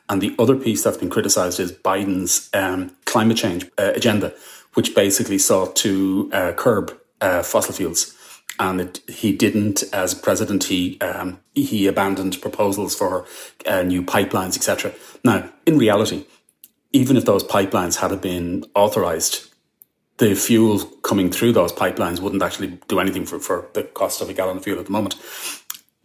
And 0.10 0.22
the 0.22 0.36
other 0.38 0.56
piece 0.56 0.84
that's 0.84 0.98
been 0.98 1.10
criticised 1.10 1.60
is 1.60 1.72
Biden's 1.72 2.50
um, 2.54 2.96
climate 3.06 3.38
change 3.38 3.66
uh, 3.78 3.92
agenda, 3.96 4.34
which 4.74 4.94
basically 4.96 5.38
sought 5.38 5.76
to 5.78 6.30
uh, 6.34 6.54
curb 6.54 6.98
uh, 7.22 7.44
fossil 7.44 7.74
fuels 7.74 8.16
and 8.62 8.82
it, 8.82 9.00
he 9.08 9.36
didn't, 9.36 9.84
as 9.92 10.14
president, 10.14 10.66
he 10.66 11.00
um, 11.02 11.40
he 11.56 11.88
abandoned 11.88 12.40
proposals 12.42 12.96
for 12.96 13.26
uh, 13.66 13.82
new 13.82 14.04
pipelines, 14.04 14.56
etc. 14.56 14.94
Now, 15.24 15.50
in 15.66 15.78
reality, 15.78 16.26
even 16.92 17.18
if 17.18 17.26
those 17.26 17.44
pipelines 17.44 17.96
had 17.98 18.22
been 18.22 18.66
authorized, 18.76 19.52
the 20.18 20.36
fuel 20.36 20.80
coming 21.02 21.32
through 21.32 21.54
those 21.54 21.74
pipelines 21.74 22.20
wouldn't 22.20 22.44
actually 22.44 22.80
do 22.88 23.00
anything 23.00 23.26
for, 23.26 23.40
for 23.40 23.68
the 23.74 23.84
cost 23.84 24.22
of 24.22 24.30
a 24.30 24.34
gallon 24.34 24.58
of 24.58 24.64
fuel 24.64 24.80
at 24.80 24.86
the 24.86 24.92
moment. 24.92 25.16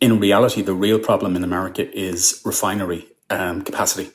In 0.00 0.20
reality, 0.20 0.62
the 0.62 0.74
real 0.74 0.98
problem 0.98 1.36
in 1.36 1.44
America 1.44 1.90
is 1.96 2.42
refinery 2.44 3.06
um, 3.30 3.62
capacity. 3.62 4.10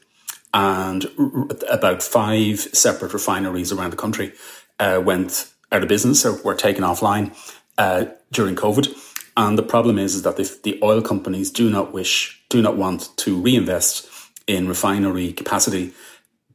And 0.54 1.10
r- 1.18 1.48
about 1.70 2.04
five 2.04 2.60
separate 2.60 3.14
refineries 3.14 3.72
around 3.72 3.92
the 3.92 3.98
country 3.98 4.34
uh, 4.80 5.02
went 5.04 5.52
out 5.72 5.82
of 5.82 5.90
business 5.90 6.26
or 6.26 6.42
were 6.44 6.56
taken 6.56 6.84
offline 6.84 7.36
uh, 7.78 8.06
during 8.32 8.56
COVID. 8.56 8.94
And 9.38 9.58
the 9.58 9.64
problem 9.64 9.98
is, 9.98 10.16
is 10.16 10.24
that 10.24 10.38
the, 10.38 10.60
the 10.64 10.80
oil 10.84 11.02
companies 11.02 11.50
do 11.50 11.70
not 11.70 11.94
wish, 11.94 12.44
do 12.50 12.62
not 12.62 12.78
want 12.78 13.10
to 13.18 13.42
reinvest 13.42 14.08
in 14.46 14.68
refinery 14.68 15.32
capacity 15.32 15.94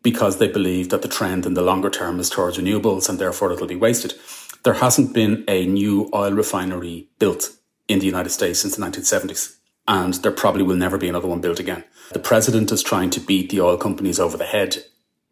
because 0.03 0.39
they 0.39 0.47
believe 0.47 0.91
that 0.91 1.03
the 1.03 1.09
trend 1.09 1.47
in 1.47 1.55
the 1.55 1.63
longer 1.63 1.91
term 1.91 2.21
is 2.21 2.31
towards 2.31 2.59
renewables 2.59 3.09
and 3.09 3.19
therefore 3.19 3.53
it'll 3.53 3.67
be 3.67 3.75
wasted. 3.75 4.15
There 4.63 4.75
hasn't 4.75 5.15
been 5.15 5.43
a 5.49 5.67
new 5.67 6.09
oil 6.15 6.33
refinery 6.33 7.09
built 7.19 7.57
in 7.89 7.99
the 7.99 8.07
United 8.07 8.31
States 8.31 8.61
since 8.61 8.77
the 8.77 8.85
1970s. 8.85 9.57
And 9.89 10.15
there 10.15 10.33
probably 10.33 10.63
will 10.63 10.77
never 10.77 10.99
be 10.99 11.09
another 11.09 11.29
one 11.29 11.41
built 11.41 11.61
again. 11.61 11.85
The 12.13 12.19
president 12.19 12.73
is 12.73 12.83
trying 12.83 13.11
to 13.11 13.21
beat 13.21 13.51
the 13.51 13.61
oil 13.61 13.77
companies 13.77 14.19
over 14.19 14.37
the 14.37 14.45
head 14.45 14.79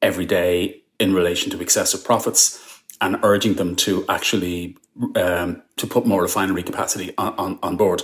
every 0.00 0.26
day 0.26 0.82
in 1.00 1.14
relation 1.14 1.50
to 1.50 1.60
excessive 1.60 2.04
profits 2.04 2.82
and 3.00 3.18
urging 3.22 3.54
them 3.54 3.74
to 3.76 4.04
actually 4.08 4.76
um, 5.16 5.62
to 5.76 5.86
put 5.86 6.06
more 6.06 6.22
refinery 6.22 6.62
capacity 6.62 7.12
on, 7.18 7.34
on, 7.34 7.58
on 7.62 7.76
board. 7.76 8.02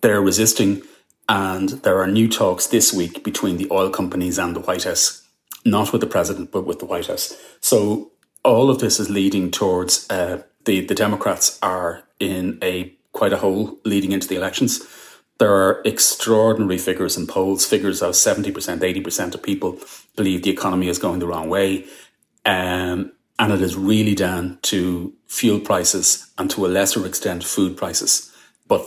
They're 0.00 0.20
resisting, 0.20 0.82
and 1.28 1.68
there 1.68 2.00
are 2.00 2.06
new 2.06 2.28
talks 2.28 2.66
this 2.66 2.92
week 2.92 3.22
between 3.22 3.56
the 3.56 3.68
oil 3.70 3.90
companies 3.90 4.38
and 4.38 4.56
the 4.56 4.60
White 4.60 4.84
House, 4.84 5.26
not 5.64 5.92
with 5.92 6.00
the 6.00 6.06
president, 6.06 6.50
but 6.50 6.66
with 6.66 6.80
the 6.80 6.86
White 6.86 7.06
House. 7.06 7.36
So 7.60 8.12
all 8.44 8.70
of 8.70 8.80
this 8.80 8.98
is 8.98 9.10
leading 9.10 9.50
towards 9.50 10.08
uh, 10.10 10.42
the 10.64 10.84
the 10.84 10.94
Democrats 10.94 11.58
are 11.62 12.02
in 12.18 12.58
a 12.62 12.97
quite 13.18 13.32
a 13.32 13.36
hole 13.38 13.78
leading 13.84 14.12
into 14.12 14.28
the 14.28 14.36
elections. 14.36 14.86
There 15.38 15.52
are 15.52 15.82
extraordinary 15.84 16.78
figures 16.78 17.16
in 17.16 17.26
polls, 17.26 17.66
figures 17.66 18.00
of 18.00 18.12
70%, 18.12 18.52
80% 18.52 19.34
of 19.34 19.42
people 19.42 19.78
believe 20.16 20.42
the 20.42 20.50
economy 20.50 20.88
is 20.88 20.98
going 20.98 21.18
the 21.18 21.26
wrong 21.26 21.48
way. 21.48 21.84
Um, 22.46 23.12
and 23.38 23.52
it 23.52 23.60
is 23.60 23.76
really 23.76 24.14
down 24.14 24.58
to 24.62 25.12
fuel 25.26 25.60
prices 25.60 26.30
and 26.38 26.50
to 26.50 26.64
a 26.64 26.68
lesser 26.68 27.04
extent 27.06 27.44
food 27.44 27.76
prices. 27.76 28.32
But 28.66 28.84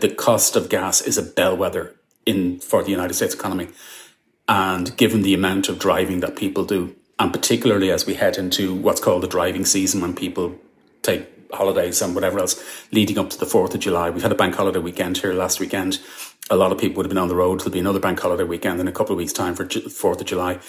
the 0.00 0.08
cost 0.08 0.56
of 0.56 0.68
gas 0.68 1.02
is 1.02 1.18
a 1.18 1.22
bellwether 1.22 1.94
in 2.24 2.60
for 2.60 2.82
the 2.82 2.90
United 2.90 3.14
States 3.14 3.34
economy. 3.34 3.68
And 4.48 4.96
given 4.96 5.22
the 5.22 5.34
amount 5.34 5.68
of 5.68 5.78
driving 5.78 6.20
that 6.20 6.36
people 6.36 6.64
do, 6.64 6.96
and 7.18 7.32
particularly 7.32 7.90
as 7.90 8.06
we 8.06 8.14
head 8.14 8.38
into 8.38 8.74
what's 8.74 9.00
called 9.00 9.22
the 9.22 9.28
driving 9.28 9.64
season 9.64 10.00
when 10.00 10.14
people 10.14 10.54
take 11.02 11.35
holidays 11.52 12.02
and 12.02 12.14
whatever 12.14 12.38
else 12.38 12.62
leading 12.92 13.18
up 13.18 13.30
to 13.30 13.38
the 13.38 13.46
4th 13.46 13.74
of 13.74 13.80
July. 13.80 14.10
We've 14.10 14.22
had 14.22 14.32
a 14.32 14.36
bank 14.36 14.54
holiday 14.54 14.78
weekend 14.78 15.18
here 15.18 15.32
last 15.32 15.60
weekend. 15.60 15.98
A 16.50 16.56
lot 16.56 16.72
of 16.72 16.78
people 16.78 16.96
would 16.98 17.06
have 17.06 17.10
been 17.10 17.18
on 17.18 17.28
the 17.28 17.34
road. 17.34 17.60
There'll 17.60 17.72
be 17.72 17.78
another 17.78 18.00
bank 18.00 18.20
holiday 18.20 18.44
weekend 18.44 18.80
in 18.80 18.88
a 18.88 18.92
couple 18.92 19.12
of 19.12 19.18
weeks' 19.18 19.32
time 19.32 19.54
for 19.54 19.64
4th 19.66 20.20
of 20.20 20.26
July. 20.26 20.60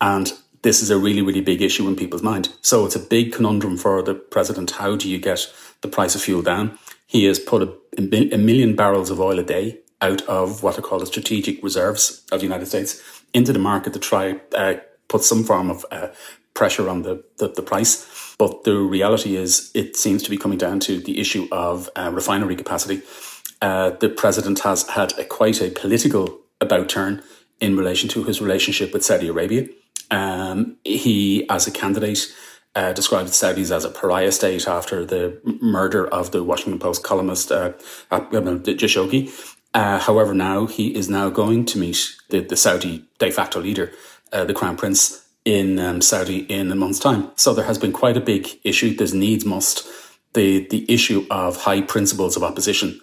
And 0.00 0.32
this 0.62 0.82
is 0.82 0.90
a 0.90 0.98
really, 0.98 1.22
really 1.22 1.40
big 1.40 1.62
issue 1.62 1.86
in 1.88 1.96
people's 1.96 2.22
mind. 2.22 2.50
So 2.62 2.84
it's 2.84 2.96
a 2.96 3.00
big 3.00 3.32
conundrum 3.32 3.76
for 3.76 4.02
the 4.02 4.14
president. 4.14 4.72
How 4.72 4.96
do 4.96 5.08
you 5.08 5.18
get 5.18 5.52
the 5.82 5.88
price 5.88 6.14
of 6.14 6.22
fuel 6.22 6.42
down? 6.42 6.78
He 7.06 7.24
has 7.24 7.38
put 7.38 7.62
a, 7.62 7.74
a 7.96 8.38
million 8.38 8.74
barrels 8.76 9.10
of 9.10 9.20
oil 9.20 9.38
a 9.38 9.42
day 9.42 9.78
out 10.00 10.22
of 10.22 10.62
what 10.62 10.78
are 10.78 10.82
called 10.82 11.02
the 11.02 11.06
strategic 11.06 11.62
reserves 11.62 12.24
of 12.30 12.40
the 12.40 12.46
United 12.46 12.66
States 12.66 13.02
into 13.34 13.52
the 13.52 13.58
market 13.58 13.92
to 13.92 13.98
try 13.98 14.40
uh, 14.56 14.74
put 15.08 15.24
some 15.24 15.42
form 15.42 15.70
of 15.70 15.84
uh, 15.90 16.08
pressure 16.58 16.88
on 16.88 17.02
the, 17.02 17.24
the, 17.38 17.48
the, 17.48 17.62
price. 17.62 18.34
But 18.36 18.64
the 18.64 18.76
reality 18.76 19.36
is, 19.36 19.70
it 19.74 19.96
seems 19.96 20.22
to 20.24 20.30
be 20.30 20.36
coming 20.36 20.58
down 20.58 20.80
to 20.80 21.00
the 21.00 21.20
issue 21.20 21.46
of 21.52 21.88
uh, 21.96 22.10
refinery 22.12 22.56
capacity. 22.56 23.02
Uh, 23.62 23.90
the 23.90 24.08
president 24.08 24.58
has 24.60 24.88
had 24.88 25.16
a, 25.18 25.24
quite 25.24 25.62
a 25.62 25.70
political 25.70 26.40
about 26.60 26.88
turn 26.88 27.22
in 27.60 27.76
relation 27.76 28.08
to 28.10 28.24
his 28.24 28.40
relationship 28.40 28.92
with 28.92 29.04
Saudi 29.04 29.28
Arabia. 29.28 29.68
Um, 30.10 30.76
he, 30.84 31.48
as 31.48 31.66
a 31.68 31.70
candidate, 31.70 32.26
uh, 32.74 32.92
described 32.92 33.30
Saudis 33.30 33.70
as 33.74 33.84
a 33.84 33.90
pariah 33.90 34.32
state 34.32 34.66
after 34.66 35.04
the 35.04 35.40
murder 35.60 36.06
of 36.08 36.32
the 36.32 36.42
Washington 36.42 36.78
Post 36.78 37.02
columnist 37.04 37.52
uh, 37.52 37.72
Khashoggi. 38.10 39.22
Uh, 39.74 39.98
however, 39.98 40.34
now 40.34 40.66
he 40.66 40.94
is 40.94 41.08
now 41.08 41.30
going 41.30 41.64
to 41.66 41.78
meet 41.78 42.16
the, 42.30 42.40
the 42.40 42.56
Saudi 42.56 43.04
de 43.18 43.30
facto 43.30 43.60
leader, 43.60 43.92
uh, 44.32 44.44
the 44.44 44.54
Crown 44.54 44.76
Prince, 44.76 45.27
in 45.44 45.78
um, 45.78 46.00
Saudi 46.00 46.40
in 46.40 46.70
a 46.70 46.74
month's 46.74 46.98
time. 46.98 47.30
So 47.36 47.54
there 47.54 47.64
has 47.64 47.78
been 47.78 47.92
quite 47.92 48.16
a 48.16 48.20
big 48.20 48.48
issue. 48.64 48.94
There's 48.94 49.14
needs 49.14 49.44
must. 49.44 49.86
The, 50.34 50.66
the 50.68 50.84
issue 50.92 51.26
of 51.30 51.62
high 51.62 51.80
principles 51.80 52.36
of 52.36 52.42
opposition 52.42 53.00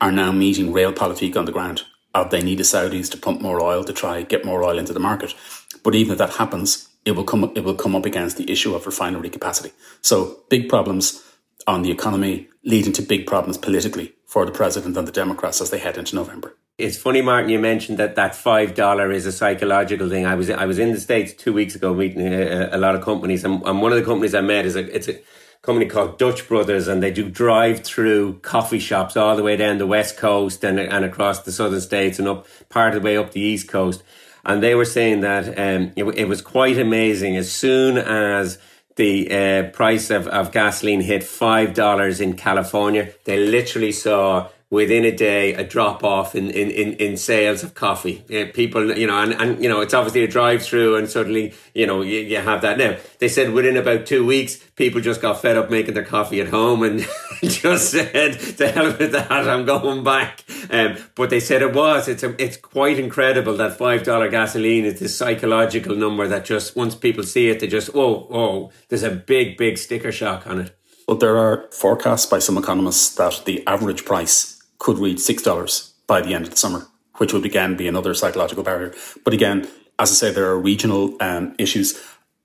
are 0.00 0.12
now 0.12 0.30
meeting 0.30 0.72
realpolitik 0.72 1.36
on 1.36 1.44
the 1.44 1.52
ground. 1.52 1.82
Of 2.14 2.30
they 2.30 2.42
need 2.42 2.58
the 2.58 2.64
Saudis 2.64 3.10
to 3.10 3.18
pump 3.18 3.40
more 3.40 3.60
oil 3.60 3.84
to 3.84 3.92
try 3.92 4.22
get 4.22 4.44
more 4.44 4.62
oil 4.64 4.78
into 4.78 4.92
the 4.92 5.00
market. 5.00 5.34
But 5.82 5.94
even 5.94 6.12
if 6.12 6.18
that 6.18 6.34
happens, 6.34 6.88
it 7.04 7.12
will 7.12 7.24
come 7.24 7.52
it 7.54 7.64
will 7.64 7.74
come 7.74 7.94
up 7.94 8.06
against 8.06 8.36
the 8.36 8.50
issue 8.50 8.74
of 8.74 8.86
refinery 8.86 9.30
capacity. 9.30 9.72
So 10.00 10.38
big 10.48 10.68
problems 10.68 11.24
on 11.66 11.82
the 11.82 11.90
economy 11.90 12.48
leading 12.64 12.92
to 12.94 13.02
big 13.02 13.26
problems 13.26 13.58
politically 13.58 14.14
for 14.26 14.46
the 14.46 14.52
president 14.52 14.96
and 14.96 15.06
the 15.06 15.12
Democrats 15.12 15.60
as 15.60 15.70
they 15.70 15.78
head 15.78 15.98
into 15.98 16.14
November. 16.14 16.54
It's 16.78 16.96
funny, 16.96 17.22
Martin. 17.22 17.50
You 17.50 17.58
mentioned 17.58 17.98
that 17.98 18.14
that 18.14 18.36
five 18.36 18.76
dollar 18.76 19.10
is 19.10 19.26
a 19.26 19.32
psychological 19.32 20.08
thing. 20.08 20.26
I 20.26 20.36
was 20.36 20.48
I 20.48 20.64
was 20.64 20.78
in 20.78 20.92
the 20.92 21.00
states 21.00 21.32
two 21.32 21.52
weeks 21.52 21.74
ago 21.74 21.92
meeting 21.92 22.20
a, 22.32 22.68
a 22.70 22.78
lot 22.78 22.94
of 22.94 23.02
companies, 23.02 23.42
and, 23.42 23.60
and, 23.66 23.82
one 23.82 23.90
of 23.90 23.98
the 23.98 24.04
companies 24.04 24.32
I 24.32 24.42
met 24.42 24.64
is 24.64 24.76
a 24.76 24.94
it's 24.94 25.08
a 25.08 25.18
company 25.60 25.86
called 25.86 26.18
Dutch 26.18 26.46
Brothers, 26.46 26.86
and 26.86 27.02
they 27.02 27.10
do 27.10 27.28
drive 27.28 27.80
through 27.80 28.38
coffee 28.40 28.78
shops 28.78 29.16
all 29.16 29.34
the 29.34 29.42
way 29.42 29.56
down 29.56 29.78
the 29.78 29.88
west 29.88 30.16
coast 30.16 30.62
and 30.62 30.78
and 30.78 31.04
across 31.04 31.40
the 31.40 31.50
southern 31.50 31.80
states 31.80 32.20
and 32.20 32.28
up 32.28 32.46
part 32.68 32.94
of 32.94 33.02
the 33.02 33.04
way 33.04 33.16
up 33.16 33.32
the 33.32 33.40
east 33.40 33.66
coast 33.68 34.04
and 34.44 34.62
they 34.62 34.74
were 34.74 34.84
saying 34.84 35.20
that 35.20 35.46
um, 35.58 35.92
it, 35.96 36.04
it, 36.16 36.28
was 36.28 36.40
quite 36.40 36.78
amazing 36.78 37.36
as 37.36 37.50
soon 37.52 37.98
as 37.98 38.58
the 38.96 39.30
uh, 39.30 39.70
price 39.70 40.10
of, 40.10 40.26
of 40.28 40.52
gasoline 40.52 41.00
hit 41.00 41.22
five 41.22 41.74
dollars 41.74 42.20
in 42.20 42.34
California. 42.34 43.12
They 43.24 43.36
literally 43.36 43.92
saw 43.92 44.48
within 44.70 45.04
a 45.04 45.10
day 45.10 45.54
a 45.54 45.64
drop 45.64 46.04
off 46.04 46.34
in, 46.34 46.50
in, 46.50 46.70
in, 46.70 46.92
in 46.94 47.16
sales 47.16 47.62
of 47.62 47.74
coffee. 47.74 48.22
People, 48.52 48.96
you 48.96 49.06
know, 49.06 49.18
and, 49.18 49.32
and, 49.32 49.62
you 49.62 49.68
know, 49.68 49.80
it's 49.80 49.94
obviously 49.94 50.22
a 50.22 50.28
drive 50.28 50.62
through 50.62 50.96
and 50.96 51.08
suddenly, 51.08 51.54
you 51.74 51.86
know, 51.86 52.02
you, 52.02 52.20
you 52.20 52.36
have 52.36 52.60
that 52.60 52.76
now. 52.76 52.96
They 53.18 53.28
said 53.28 53.52
within 53.52 53.78
about 53.78 54.04
two 54.04 54.26
weeks, 54.26 54.56
people 54.76 55.00
just 55.00 55.22
got 55.22 55.40
fed 55.40 55.56
up 55.56 55.70
making 55.70 55.94
their 55.94 56.04
coffee 56.04 56.42
at 56.42 56.48
home 56.48 56.82
and 56.82 57.00
just 57.44 57.92
said, 57.92 58.38
to 58.38 58.68
hell 58.68 58.94
with 58.98 59.12
that, 59.12 59.30
I'm 59.30 59.64
going 59.64 60.04
back. 60.04 60.44
Um, 60.70 60.98
but 61.14 61.30
they 61.30 61.40
said 61.40 61.62
it 61.62 61.72
was, 61.72 62.06
it's 62.06 62.22
a, 62.22 62.40
it's 62.42 62.58
quite 62.58 62.98
incredible 62.98 63.56
that 63.56 63.78
$5 63.78 64.30
gasoline 64.30 64.84
is 64.84 65.00
this 65.00 65.16
psychological 65.16 65.96
number 65.96 66.28
that 66.28 66.44
just 66.44 66.76
once 66.76 66.94
people 66.94 67.24
see 67.24 67.48
it, 67.48 67.60
they 67.60 67.68
just, 67.68 67.88
oh, 67.94 68.26
oh, 68.30 68.70
there's 68.90 69.02
a 69.02 69.10
big, 69.10 69.56
big 69.56 69.78
sticker 69.78 70.12
shock 70.12 70.46
on 70.46 70.60
it. 70.60 70.74
But 71.06 71.20
there 71.20 71.38
are 71.38 71.70
forecasts 71.72 72.26
by 72.26 72.38
some 72.38 72.58
economists 72.58 73.14
that 73.14 73.46
the 73.46 73.66
average 73.66 74.04
price 74.04 74.57
could 74.78 74.98
reach 74.98 75.18
$6 75.18 75.92
by 76.06 76.20
the 76.20 76.34
end 76.34 76.44
of 76.44 76.50
the 76.50 76.56
summer, 76.56 76.86
which 77.16 77.32
would 77.32 77.44
again 77.44 77.76
be 77.76 77.88
another 77.88 78.14
psychological 78.14 78.62
barrier. 78.62 78.94
But 79.24 79.34
again, 79.34 79.68
as 79.98 80.10
I 80.10 80.14
say, 80.14 80.32
there 80.32 80.46
are 80.46 80.58
regional 80.58 81.16
um, 81.20 81.54
issues. 81.58 82.00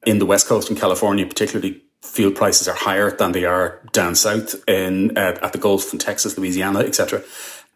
In 0.05 0.19
the 0.19 0.25
West 0.25 0.47
Coast 0.47 0.69
in 0.69 0.75
California, 0.75 1.25
particularly, 1.25 1.81
fuel 2.01 2.31
prices 2.31 2.67
are 2.67 2.75
higher 2.75 3.09
than 3.09 3.31
they 3.31 3.45
are 3.45 3.79
down 3.93 4.15
south 4.15 4.55
in 4.67 5.17
uh, 5.17 5.37
at 5.41 5.53
the 5.53 5.57
Gulf 5.57 5.93
in 5.93 5.99
Texas, 5.99 6.37
Louisiana, 6.37 6.79
etc. 6.79 7.23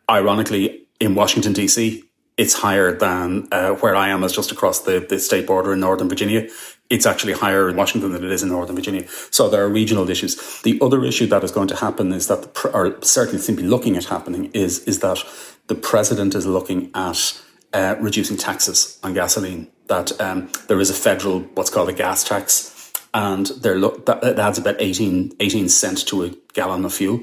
Ironically, 0.09 0.87
in 0.99 1.15
Washington 1.15 1.53
D.C., 1.53 2.03
it's 2.35 2.53
higher 2.53 2.95
than 2.95 3.47
uh, 3.51 3.71
where 3.75 3.95
I 3.95 4.09
am, 4.09 4.23
as 4.23 4.33
just 4.33 4.51
across 4.51 4.81
the, 4.81 5.05
the 5.07 5.19
state 5.19 5.47
border 5.47 5.73
in 5.73 5.79
Northern 5.79 6.09
Virginia 6.09 6.49
it's 6.89 7.06
actually 7.06 7.34
higher 7.34 7.69
in 7.69 7.76
Washington 7.76 8.12
than 8.13 8.23
it 8.23 8.32
is 8.32 8.43
in 8.43 8.50
Northern 8.50 8.76
Virginia. 8.76 9.08
So 9.32 9.50
there 9.50 9.63
are 9.63 9.69
regional 9.69 10.10
issues. 10.10 10.62
The 10.62 10.80
other 10.82 11.04
issue 11.04 11.26
that 11.28 11.43
is 11.43 11.52
going 11.52 11.67
to 11.69 11.76
happen 11.76 12.13
is 12.13 12.28
that, 12.28 12.54
the, 12.54 12.69
or 12.69 13.02
certainly 13.02 13.39
simply 13.39 13.65
looking 13.65 13.97
at 13.97 14.06
happening, 14.06 14.52
is 14.54 14.80
is 14.86 15.00
that 15.00 15.23
the 15.67 15.76
president 15.76 16.36
is 16.36 16.45
looking 16.45 16.91
at 16.93 17.41
uh, 17.73 17.95
reducing 18.00 18.38
taxes 18.38 19.00
on 19.04 19.13
gasoline. 19.13 19.67
That 19.88 20.19
um, 20.21 20.50
there 20.67 20.80
is 20.80 20.89
a 20.89 20.93
federal 20.93 21.41
what's 21.56 21.69
called 21.69 21.89
a 21.89 21.93
gas 21.93 22.23
tax, 22.23 22.93
and 23.13 23.47
they're 23.47 23.80
that, 23.80 24.21
that 24.21 24.39
adds 24.39 24.58
about 24.58 24.76
18, 24.80 25.34
18 25.39 25.69
cents 25.69 26.04
to 26.06 26.23
a 26.23 26.32
gallon 26.54 26.86
of 26.86 26.93
fuel. 26.93 27.21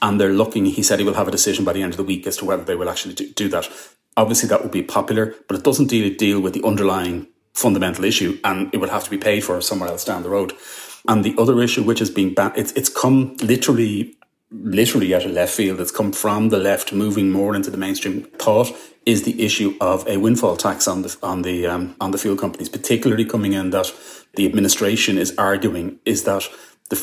And 0.00 0.20
they're 0.20 0.32
looking. 0.32 0.66
He 0.66 0.82
said 0.82 0.98
he 0.98 1.04
will 1.04 1.14
have 1.14 1.28
a 1.28 1.32
decision 1.32 1.64
by 1.64 1.72
the 1.72 1.82
end 1.82 1.92
of 1.92 1.96
the 1.96 2.04
week 2.04 2.26
as 2.26 2.36
to 2.38 2.44
whether 2.44 2.64
they 2.64 2.74
will 2.74 2.90
actually 2.90 3.14
do, 3.14 3.28
do 3.30 3.48
that. 3.50 3.68
Obviously, 4.16 4.48
that 4.48 4.62
would 4.62 4.72
be 4.72 4.82
popular, 4.82 5.34
but 5.48 5.56
it 5.56 5.64
doesn't 5.64 5.86
deal, 5.86 6.12
deal 6.16 6.40
with 6.40 6.54
the 6.54 6.64
underlying 6.64 7.28
fundamental 7.54 8.04
issue 8.04 8.38
and 8.44 8.72
it 8.72 8.78
would 8.78 8.90
have 8.90 9.04
to 9.04 9.10
be 9.10 9.18
paid 9.18 9.44
for 9.44 9.60
somewhere 9.60 9.90
else 9.90 10.04
down 10.04 10.22
the 10.22 10.30
road. 10.30 10.52
And 11.08 11.24
the 11.24 11.34
other 11.38 11.60
issue, 11.62 11.82
which 11.82 12.00
been 12.10 12.34
ba- 12.34 12.52
it's 12.56 12.72
it's 12.72 12.88
come 12.88 13.36
literally 13.42 14.16
literally 14.50 15.14
out 15.14 15.24
of 15.24 15.32
left 15.32 15.54
field. 15.54 15.80
It's 15.80 15.90
come 15.90 16.12
from 16.12 16.50
the 16.50 16.58
left, 16.58 16.92
moving 16.92 17.30
more 17.30 17.54
into 17.56 17.70
the 17.70 17.76
mainstream 17.76 18.24
thought. 18.38 18.70
Is 19.04 19.24
the 19.24 19.42
issue 19.44 19.74
of 19.80 20.06
a 20.06 20.18
windfall 20.18 20.56
tax 20.56 20.86
on 20.86 21.02
the 21.02 21.16
on 21.22 21.42
the 21.42 21.66
um, 21.66 21.96
on 22.00 22.12
the 22.12 22.18
fuel 22.18 22.36
companies, 22.36 22.68
particularly 22.68 23.24
coming 23.24 23.52
in 23.52 23.70
that 23.70 23.92
the 24.36 24.46
administration 24.46 25.18
is 25.18 25.34
arguing 25.36 25.98
is 26.04 26.22
that 26.24 26.44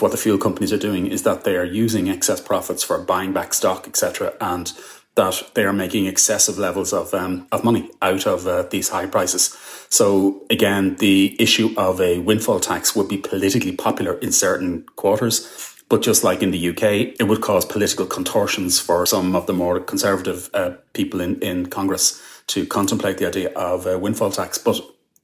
what 0.02 0.12
the 0.12 0.18
fuel 0.18 0.38
companies 0.38 0.72
are 0.72 0.78
doing 0.78 1.08
is 1.08 1.24
that 1.24 1.44
they 1.44 1.58
are 1.58 1.66
using 1.66 2.10
excess 2.10 2.40
profits 2.40 2.84
for 2.84 3.00
buying 3.00 3.34
back 3.34 3.54
stock, 3.54 3.88
etc., 3.88 4.34
and 4.40 4.72
that 5.16 5.52
they 5.54 5.64
are 5.64 5.74
making 5.74 6.06
excessive 6.06 6.58
levels 6.58 6.94
of 6.94 7.14
um, 7.14 7.48
of 7.52 7.64
money 7.64 7.90
out 8.02 8.26
of 8.26 8.48
uh, 8.48 8.64
these 8.64 8.90
high 8.90 9.06
prices. 9.06 9.58
So 9.90 10.44
again, 10.50 10.96
the 10.98 11.36
issue 11.40 11.74
of 11.78 12.00
a 12.00 12.20
windfall 12.20 12.60
tax 12.60 12.96
would 12.96 13.08
be 13.08 13.18
politically 13.18 13.72
popular 13.72 14.14
in 14.20 14.32
certain 14.32 14.84
quarters. 14.96 15.76
But 15.90 16.04
just 16.04 16.24
like 16.24 16.44
in 16.44 16.52
the 16.52 16.70
UK, 16.70 16.84
it 17.20 17.28
would 17.28 17.42
cause 17.42 17.66
political 17.66 18.06
contortions 18.06 18.80
for 18.80 19.08
some 19.08 19.36
of 19.36 19.48
the 19.48 19.54
more 19.54 19.80
conservative 19.80 20.48
uh, 20.54 20.74
people 20.94 21.20
in, 21.20 21.40
in 21.42 21.66
Congress 21.66 22.22
to 22.48 22.68
contemplate 22.68 23.18
the 23.18 23.28
idea 23.28 23.50
of 23.54 23.88
a 23.88 23.98
windfall 23.98 24.30
tax. 24.30 24.60
But 24.60 24.80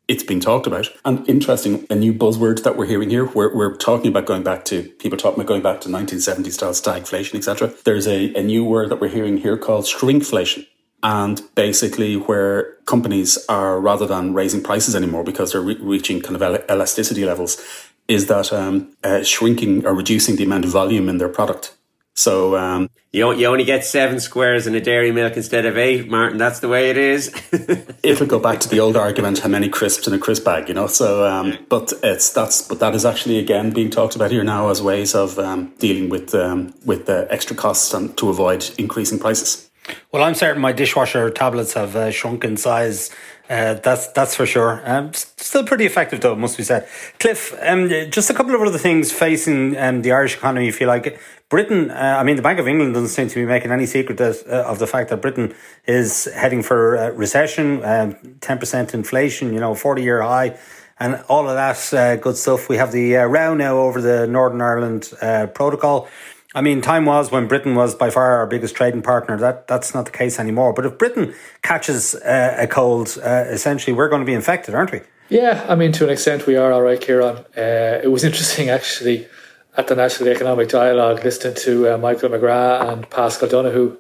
it's 0.07 0.23
being 0.23 0.39
talked 0.39 0.67
about. 0.67 0.89
And 1.03 1.27
interesting, 1.27 1.85
a 1.89 1.95
new 1.95 2.13
buzzword 2.13 2.63
that 2.63 2.77
we're 2.77 2.85
hearing 2.85 3.09
here, 3.09 3.25
we're, 3.25 3.55
we're 3.55 3.75
talking 3.75 4.09
about 4.09 4.25
going 4.25 4.43
back 4.43 4.65
to, 4.65 4.83
people 4.83 5.17
talking 5.17 5.39
about 5.39 5.47
going 5.47 5.61
back 5.61 5.81
to 5.81 5.91
1970 5.91 6.49
style 6.51 6.71
stagflation, 6.71 7.35
etc. 7.35 7.73
There's 7.83 8.07
a, 8.07 8.33
a 8.35 8.43
new 8.43 8.63
word 8.63 8.89
that 8.89 8.99
we're 8.99 9.09
hearing 9.09 9.37
here 9.37 9.57
called 9.57 9.85
shrinkflation. 9.85 10.67
And 11.03 11.41
basically, 11.53 12.15
where 12.15 12.73
companies 12.85 13.43
are, 13.47 13.79
rather 13.79 14.07
than 14.07 14.33
raising 14.33 14.63
prices 14.63 14.95
anymore 14.95 15.23
because 15.23 15.51
they're 15.51 15.61
re- 15.61 15.77
reaching 15.79 16.19
kind 16.21 16.41
of 16.41 16.69
elasticity 16.69 17.25
levels, 17.25 17.63
is 18.07 18.27
that 18.27 18.51
um, 18.51 18.95
uh, 19.03 19.23
shrinking 19.23 19.85
or 19.85 19.93
reducing 19.93 20.35
the 20.35 20.43
amount 20.43 20.65
of 20.65 20.71
volume 20.71 21.09
in 21.09 21.17
their 21.17 21.29
product. 21.29 21.74
So 22.15 22.55
um, 22.55 22.89
you 23.11 23.29
you 23.33 23.45
only 23.47 23.65
get 23.65 23.83
seven 23.83 24.21
squares 24.21 24.67
in 24.67 24.73
a 24.73 24.79
dairy 24.79 25.11
milk 25.11 25.35
instead 25.35 25.65
of 25.65 25.77
eight, 25.77 26.09
Martin. 26.09 26.37
That's 26.37 26.59
the 26.61 26.69
way 26.69 26.89
it 26.89 26.97
is. 26.97 27.33
It'll 28.03 28.25
go 28.25 28.39
back 28.39 28.61
to 28.61 28.69
the 28.69 28.79
old 28.79 28.95
argument: 28.95 29.39
how 29.39 29.49
many 29.49 29.67
crisps 29.67 30.07
in 30.07 30.13
a 30.13 30.19
crisp 30.19 30.45
bag, 30.45 30.69
you 30.69 30.73
know. 30.73 30.87
So, 30.87 31.25
um, 31.25 31.57
but 31.67 31.91
it's 32.03 32.31
that's 32.31 32.61
but 32.61 32.79
that 32.79 32.95
is 32.95 33.05
actually 33.05 33.37
again 33.37 33.71
being 33.71 33.89
talked 33.89 34.15
about 34.15 34.31
here 34.31 34.45
now 34.45 34.69
as 34.69 34.81
ways 34.81 35.13
of 35.13 35.37
um, 35.37 35.73
dealing 35.77 36.07
with 36.09 36.33
um, 36.33 36.73
with 36.85 37.05
the 37.05 37.27
extra 37.29 37.55
costs 37.55 37.93
and 37.93 38.17
to 38.17 38.29
avoid 38.29 38.69
increasing 38.77 39.19
prices. 39.19 39.69
Well, 40.11 40.23
I'm 40.23 40.35
certain 40.35 40.61
my 40.61 40.71
dishwasher 40.71 41.29
tablets 41.29 41.73
have 41.73 41.95
uh, 41.95 42.11
shrunk 42.11 42.43
in 42.43 42.57
size 42.57 43.11
uh, 43.49 43.75
that's 43.75 44.07
that's 44.07 44.35
for 44.35 44.45
sure. 44.45 44.81
Um, 44.85 45.13
still 45.13 45.63
pretty 45.63 45.85
effective, 45.85 46.21
though, 46.21 46.35
must 46.35 46.57
be 46.57 46.63
said. 46.63 46.87
Cliff, 47.19 47.53
um, 47.61 47.89
just 48.09 48.29
a 48.29 48.33
couple 48.33 48.55
of 48.55 48.61
other 48.61 48.77
things 48.77 49.11
facing 49.11 49.77
um, 49.77 50.01
the 50.01 50.11
Irish 50.11 50.35
economy. 50.35 50.67
If 50.67 50.81
you 50.81 50.87
like, 50.87 51.19
Britain. 51.49 51.91
Uh, 51.91 52.17
I 52.19 52.23
mean, 52.23 52.37
the 52.37 52.41
Bank 52.41 52.57
of 52.59 52.67
England 52.67 52.95
doesn't 52.95 53.09
seem 53.09 53.27
to 53.27 53.35
be 53.35 53.45
making 53.45 53.71
any 53.71 53.85
secret 53.85 54.17
that, 54.17 54.43
uh, 54.47 54.67
of 54.67 54.79
the 54.79 54.87
fact 54.87 55.11
that 55.11 55.21
Britain 55.21 55.53
is 55.85 56.25
heading 56.33 56.63
for 56.63 56.97
uh, 56.97 57.09
recession, 57.11 57.85
um, 57.85 58.37
ten 58.41 58.57
percent 58.57 58.95
inflation. 58.95 59.53
You 59.53 59.59
know, 59.59 59.75
forty 59.75 60.01
year 60.01 60.21
high. 60.21 60.57
And 60.97 61.21
all 61.27 61.49
of 61.49 61.55
that 61.55 61.93
uh, 61.93 62.15
good 62.15 62.37
stuff. 62.37 62.69
We 62.69 62.77
have 62.77 62.93
the 62.93 63.15
row 63.15 63.53
now 63.53 63.77
over 63.79 63.99
the 64.01 64.25
Northern 64.27 64.61
Ireland 64.61 65.11
protocol. 65.53 66.07
I 66.55 66.61
mean, 66.61 66.81
time 66.81 67.05
was 67.05 67.31
when 67.31 67.47
Britain 67.47 67.75
was 67.75 67.93
by 67.93 68.09
far 68.09 68.37
our 68.37 68.47
biggest 68.47 68.75
trading 68.75 69.01
partner. 69.01 69.37
That 69.37 69.67
that's 69.67 69.93
not 69.93 70.05
the 70.05 70.11
case 70.11 70.39
anymore. 70.39 70.71
But 70.71 70.85
if 70.85 70.97
Britain 70.97 71.35
catches 71.61 72.15
uh, 72.15 72.55
a 72.57 72.65
cold, 72.65 73.17
uh, 73.21 73.43
essentially 73.49 73.93
we're 73.93 74.07
going 74.07 74.21
to 74.21 74.25
be 74.25 74.33
infected, 74.33 74.73
aren't 74.73 74.93
we? 74.93 75.01
Yeah, 75.27 75.65
I 75.67 75.75
mean, 75.75 75.91
to 75.93 76.05
an 76.05 76.11
extent 76.11 76.47
we 76.47 76.55
are 76.55 76.71
all 76.71 76.81
right, 76.81 76.99
Ciarán. 76.99 77.39
Uh, 77.57 77.99
it 78.01 78.09
was 78.09 78.23
interesting 78.23 78.69
actually 78.69 79.27
at 79.75 79.87
the 79.87 79.95
National 79.95 80.29
Economic 80.29 80.69
Dialogue 80.69 81.25
listening 81.25 81.55
to 81.55 81.93
uh, 81.93 81.97
Michael 81.97 82.29
McGrath 82.29 82.89
and 82.89 83.09
Paschal 83.09 83.49
Donohoe 83.49 83.97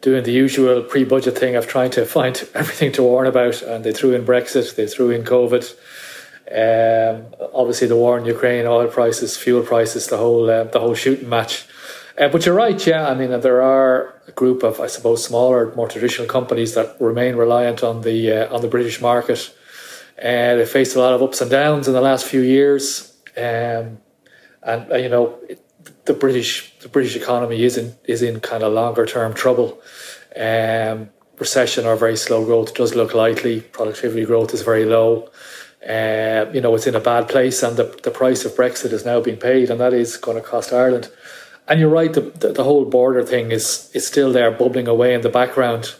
doing 0.00 0.22
the 0.22 0.30
usual 0.32 0.82
pre-budget 0.82 1.36
thing 1.36 1.56
of 1.56 1.66
trying 1.66 1.90
to 1.90 2.06
find 2.06 2.48
everything 2.54 2.92
to 2.92 3.02
warn 3.02 3.26
about, 3.26 3.62
and 3.62 3.82
they 3.82 3.92
threw 3.92 4.14
in 4.14 4.24
Brexit, 4.24 4.76
they 4.76 4.86
threw 4.86 5.10
in 5.10 5.24
COVID. 5.24 5.74
Um, 6.48 7.34
obviously, 7.52 7.88
the 7.88 7.96
war 7.96 8.16
in 8.16 8.24
Ukraine, 8.24 8.66
oil 8.66 8.86
prices, 8.86 9.36
fuel 9.36 9.64
prices, 9.64 10.06
the 10.06 10.18
whole 10.18 10.48
uh, 10.48 10.64
the 10.64 10.78
whole 10.78 10.94
shooting 10.94 11.28
match. 11.28 11.66
Uh, 12.18 12.28
but 12.28 12.46
you're 12.46 12.54
right, 12.54 12.86
yeah. 12.86 13.08
I 13.08 13.14
mean, 13.14 13.40
there 13.40 13.60
are 13.60 14.14
a 14.26 14.32
group 14.32 14.62
of, 14.62 14.80
I 14.80 14.86
suppose, 14.86 15.22
smaller, 15.22 15.74
more 15.74 15.88
traditional 15.88 16.26
companies 16.26 16.74
that 16.74 16.96
remain 16.98 17.36
reliant 17.36 17.82
on 17.82 18.00
the 18.02 18.32
uh, 18.32 18.54
on 18.54 18.62
the 18.62 18.68
British 18.68 19.00
market. 19.02 19.54
Uh, 20.18 20.56
they 20.56 20.64
faced 20.64 20.96
a 20.96 20.98
lot 20.98 21.12
of 21.12 21.22
ups 21.22 21.42
and 21.42 21.50
downs 21.50 21.88
in 21.88 21.94
the 21.94 22.00
last 22.00 22.24
few 22.24 22.40
years, 22.40 23.14
um, 23.36 23.98
and 24.62 24.90
uh, 24.90 24.96
you 24.96 25.10
know, 25.10 25.38
it, 25.46 25.60
the 26.06 26.14
British 26.14 26.78
the 26.78 26.88
British 26.88 27.16
economy 27.16 27.62
is 27.62 27.76
in 27.76 27.94
is 28.04 28.22
in 28.22 28.40
kind 28.40 28.62
of 28.62 28.72
longer 28.72 29.04
term 29.04 29.34
trouble. 29.34 29.78
Um, 30.34 31.10
recession 31.38 31.84
or 31.84 31.96
very 31.96 32.16
slow 32.16 32.46
growth 32.46 32.72
does 32.72 32.94
look 32.94 33.12
likely. 33.12 33.60
Productivity 33.60 34.24
growth 34.24 34.54
is 34.54 34.62
very 34.62 34.86
low. 34.86 35.28
Uh, 35.86 36.46
you 36.52 36.62
know, 36.62 36.74
it's 36.74 36.86
in 36.86 36.94
a 36.94 37.00
bad 37.00 37.28
place, 37.28 37.62
and 37.62 37.76
the, 37.76 37.84
the 38.02 38.10
price 38.10 38.46
of 38.46 38.52
Brexit 38.52 38.92
is 38.92 39.04
now 39.04 39.20
being 39.20 39.36
paid, 39.36 39.70
and 39.70 39.78
that 39.80 39.92
is 39.92 40.16
going 40.16 40.36
to 40.36 40.42
cost 40.42 40.72
Ireland 40.72 41.10
and 41.68 41.80
you're 41.80 41.88
right. 41.88 42.12
The, 42.12 42.20
the, 42.20 42.52
the 42.52 42.64
whole 42.64 42.84
border 42.84 43.22
thing 43.22 43.52
is 43.52 43.90
is 43.94 44.06
still 44.06 44.32
there, 44.32 44.50
bubbling 44.50 44.88
away 44.88 45.14
in 45.14 45.22
the 45.22 45.28
background. 45.28 45.94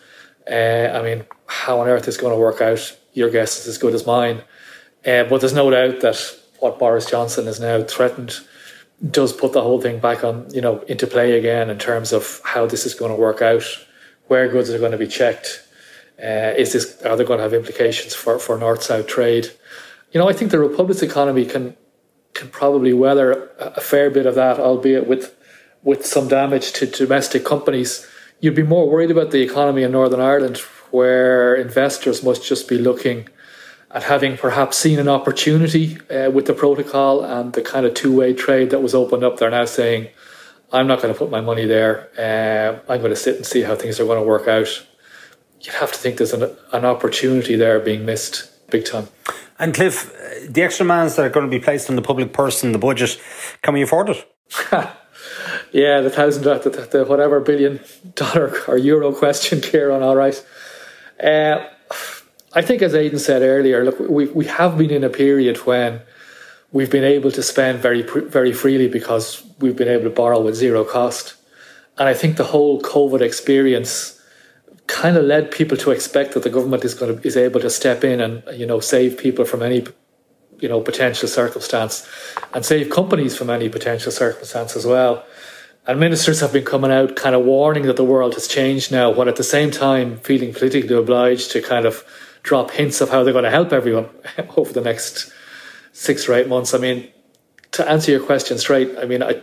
Uh, 0.50 0.92
I 0.94 1.02
mean, 1.02 1.24
how 1.46 1.81
on 1.81 1.88
earth 1.88 2.07
it's 2.07 2.16
going 2.16 2.33
to 2.33 2.38
work 2.38 2.61
out? 2.61 2.96
Your 3.12 3.31
guess 3.31 3.61
is 3.61 3.66
as 3.66 3.79
good 3.79 3.94
as 3.94 4.07
mine. 4.07 4.42
Uh, 5.05 5.24
but 5.24 5.40
there's 5.40 5.52
no 5.55 5.70
doubt 5.70 6.00
that 6.00 6.38
what 6.59 6.79
Boris 6.79 7.11
Johnson 7.11 7.46
has 7.46 7.61
now 7.61 7.83
threatened 7.83 8.40
does 9.11 9.33
put 9.33 9.52
the 9.52 9.62
whole 9.62 9.81
thing 9.81 9.98
back 9.98 10.24
on, 10.24 10.48
you 10.52 10.61
know, 10.61 10.81
into 10.83 11.07
play 11.07 11.38
again 11.38 11.68
in 11.68 11.79
terms 11.79 12.12
of 12.12 12.40
how 12.44 12.66
this 12.66 12.87
is 12.87 12.94
going 12.94 13.11
to 13.11 13.20
work 13.20 13.42
out, 13.42 13.64
where 14.29 14.48
goods 14.48 14.70
are 14.70 14.79
going 14.79 14.92
to 14.92 14.98
be 14.98 15.07
checked. 15.07 15.62
Uh, 16.18 16.55
is 16.57 16.72
this 16.72 17.02
are 17.02 17.16
they 17.16 17.24
going 17.24 17.38
to 17.38 17.42
have 17.42 17.52
implications 17.52 18.14
for, 18.14 18.38
for 18.38 18.59
north 18.59 18.83
south 18.83 19.07
trade? 19.07 19.50
You 20.12 20.20
know, 20.20 20.29
I 20.29 20.33
think 20.33 20.50
the 20.50 20.59
Republic's 20.59 21.02
economy 21.02 21.44
can 21.44 21.76
can 22.33 22.48
probably 22.48 22.92
weather 22.92 23.50
a 23.59 23.81
fair 23.81 24.11
bit 24.11 24.26
of 24.26 24.35
that, 24.35 24.59
albeit 24.59 25.07
with 25.07 25.36
with 25.87 26.05
some 26.05 26.27
damage 26.27 26.72
to 26.72 26.85
domestic 26.85 27.44
companies. 27.44 28.07
You'd 28.40 28.57
be 28.57 28.64
more 28.64 28.90
worried 28.90 29.12
about 29.12 29.31
the 29.31 29.40
economy 29.40 29.85
in 29.85 29.92
Northern 29.92 30.20
Ireland, 30.20 30.59
where 30.90 31.55
investors 31.55 32.25
must 32.25 32.44
just 32.44 32.68
be 32.68 32.77
looking 32.77 33.29
at 33.92 34.03
having 34.03 34.37
perhaps 34.37 34.77
seen 34.77 34.99
an 34.99 35.09
opportunity 35.09 35.96
uh, 36.11 36.29
with 36.33 36.46
the 36.46 36.55
protocol 36.55 37.25
and 37.25 37.53
the 37.53 37.62
kind 37.62 37.87
of 37.87 37.94
two 37.94 38.14
way 38.14 38.35
trade 38.35 38.70
that 38.70 38.81
was 38.81 38.96
opened 38.96 39.22
up. 39.22 39.38
They're 39.38 39.49
now 39.49 39.64
saying, 39.64 40.09
I'm 40.72 40.88
not 40.88 41.01
going 41.01 41.14
to 41.14 41.18
put 41.18 41.31
my 41.31 41.40
money 41.40 41.66
there. 41.66 42.11
Uh, 42.18 42.92
I'm 42.92 42.99
going 42.99 43.11
to 43.11 43.16
sit 43.16 43.37
and 43.37 43.46
see 43.46 43.62
how 43.62 43.77
things 43.77 44.01
are 44.01 44.07
going 44.07 44.20
to 44.20 44.27
work 44.27 44.49
out. 44.49 44.85
You'd 45.61 45.77
have 45.77 45.92
to 45.92 45.99
think 45.99 46.18
there's 46.18 46.33
an, 46.33 46.51
an 46.72 46.85
opportunity 46.85 47.55
there 47.55 47.79
being 47.79 48.05
missed 48.05 48.51
big 48.70 48.85
time. 48.87 49.07
And 49.61 49.72
Cliff, 49.72 50.12
uh, 50.12 50.51
the 50.51 50.62
extra 50.62 50.85
mans 50.85 51.14
that 51.14 51.27
are 51.27 51.31
going 51.31 51.46
to 51.46 51.51
be 51.51 51.62
placed 51.62 51.88
on 51.88 51.94
the 51.94 52.03
public 52.03 52.33
purse 52.33 52.64
in 52.64 52.72
the 52.72 52.79
budget, 52.79 53.20
can 53.62 53.72
we 53.72 53.83
afford 53.83 54.09
it? 54.11 54.27
yeah, 55.77 56.01
the 56.01 56.09
thousand, 56.09 56.45
the, 56.45 56.59
the, 56.59 56.89
the, 56.91 57.05
whatever 57.05 57.39
billion 57.41 57.81
dollar 58.14 58.59
or 58.68 58.79
euro 58.79 59.12
question, 59.12 59.59
Ciarán, 59.61 60.01
all 60.01 60.16
right. 60.16 60.43
Uh, 61.22 61.66
I 62.55 62.62
think, 62.62 62.81
as 62.81 62.95
Aidan 62.95 63.18
said 63.18 63.43
earlier, 63.43 63.85
look, 63.85 64.01
we, 64.01 64.24
we 64.29 64.47
have 64.47 64.79
been 64.79 64.91
in 64.91 65.05
a 65.05 65.11
period 65.11 65.59
when 65.66 66.01
we've 66.72 66.91
been 66.91 67.05
able 67.05 67.31
to 67.31 67.43
spend 67.43 67.81
very 67.81 68.03
very 68.03 68.55
freely 68.55 68.89
because 68.89 69.43
we've 69.61 69.77
been 69.77 69.89
able 69.89 70.05
to 70.05 70.11
borrow 70.11 70.41
with 70.41 70.55
zero 70.55 70.83
cost. 70.83 71.35
And 71.99 72.09
I 72.09 72.14
think 72.14 72.39
the 72.39 72.45
whole 72.45 72.81
COVID 72.81 73.20
experience 73.20 74.18
kind 74.87 75.18
of 75.18 75.24
led 75.24 75.51
people 75.51 75.77
to 75.77 75.91
expect 75.91 76.33
that 76.33 76.43
the 76.43 76.51
government 76.51 76.85
is 76.87 76.95
going 76.95 77.18
to 77.18 77.27
is 77.27 77.37
able 77.37 77.61
to 77.61 77.68
step 77.68 78.03
in 78.03 78.22
and 78.22 78.43
you 78.55 78.64
know 78.64 78.81
save 78.81 79.18
people 79.18 79.45
from 79.45 79.62
any 79.62 79.85
you 80.61 80.68
know 80.70 80.81
potential 80.81 81.29
circumstance 81.29 82.09
and 82.55 82.64
save 82.64 82.89
companies 82.89 83.37
from 83.37 83.51
any 83.51 83.68
potential 83.68 84.11
circumstance 84.11 84.74
as 84.74 84.87
well. 84.87 85.22
And 85.87 86.01
ministers 86.01 86.41
have 86.41 86.53
been 86.53 86.64
coming 86.64 86.91
out 86.91 87.14
kind 87.14 87.37
of 87.37 87.45
warning 87.45 87.84
that 87.84 87.97
the 87.97 88.05
world 88.05 88.34
has 88.34 88.49
changed 88.49 88.91
now, 88.91 89.11
while 89.11 89.28
at 89.28 89.37
the 89.37 89.45
same 89.45 89.70
time 89.70 90.18
feeling 90.18 90.53
politically 90.53 90.97
obliged 90.97 91.53
to 91.53 91.62
kind 91.62 91.87
of 91.87 92.05
drop 92.43 92.72
hints 92.72 93.01
of 93.01 93.11
how 93.11 93.22
they're 93.22 93.32
going 93.32 93.45
to 93.45 93.51
help 93.51 93.72
everyone 93.72 94.09
over 94.57 94.72
the 94.72 94.80
next 94.80 95.32
six 95.93 96.28
or 96.28 96.34
eight 96.34 96.49
months. 96.49 96.74
I 96.74 96.78
mean, 96.78 97.09
to 97.72 97.89
answer 97.89 98.11
your 98.11 98.20
question 98.20 98.59
straight, 98.59 98.97
I 98.99 99.05
mean, 99.05 99.22
I, 99.22 99.43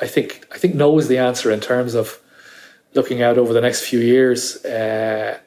I 0.00 0.06
think 0.06 0.46
I 0.52 0.58
think 0.58 0.74
no 0.74 0.98
is 0.98 1.08
the 1.08 1.18
answer 1.18 1.50
in 1.50 1.60
terms 1.60 1.94
of 1.94 2.20
looking 2.94 3.22
out 3.22 3.38
over 3.38 3.52
the 3.52 3.60
next 3.60 3.82
few 3.82 3.98
years. 3.98 4.64
Uh, 4.64 5.38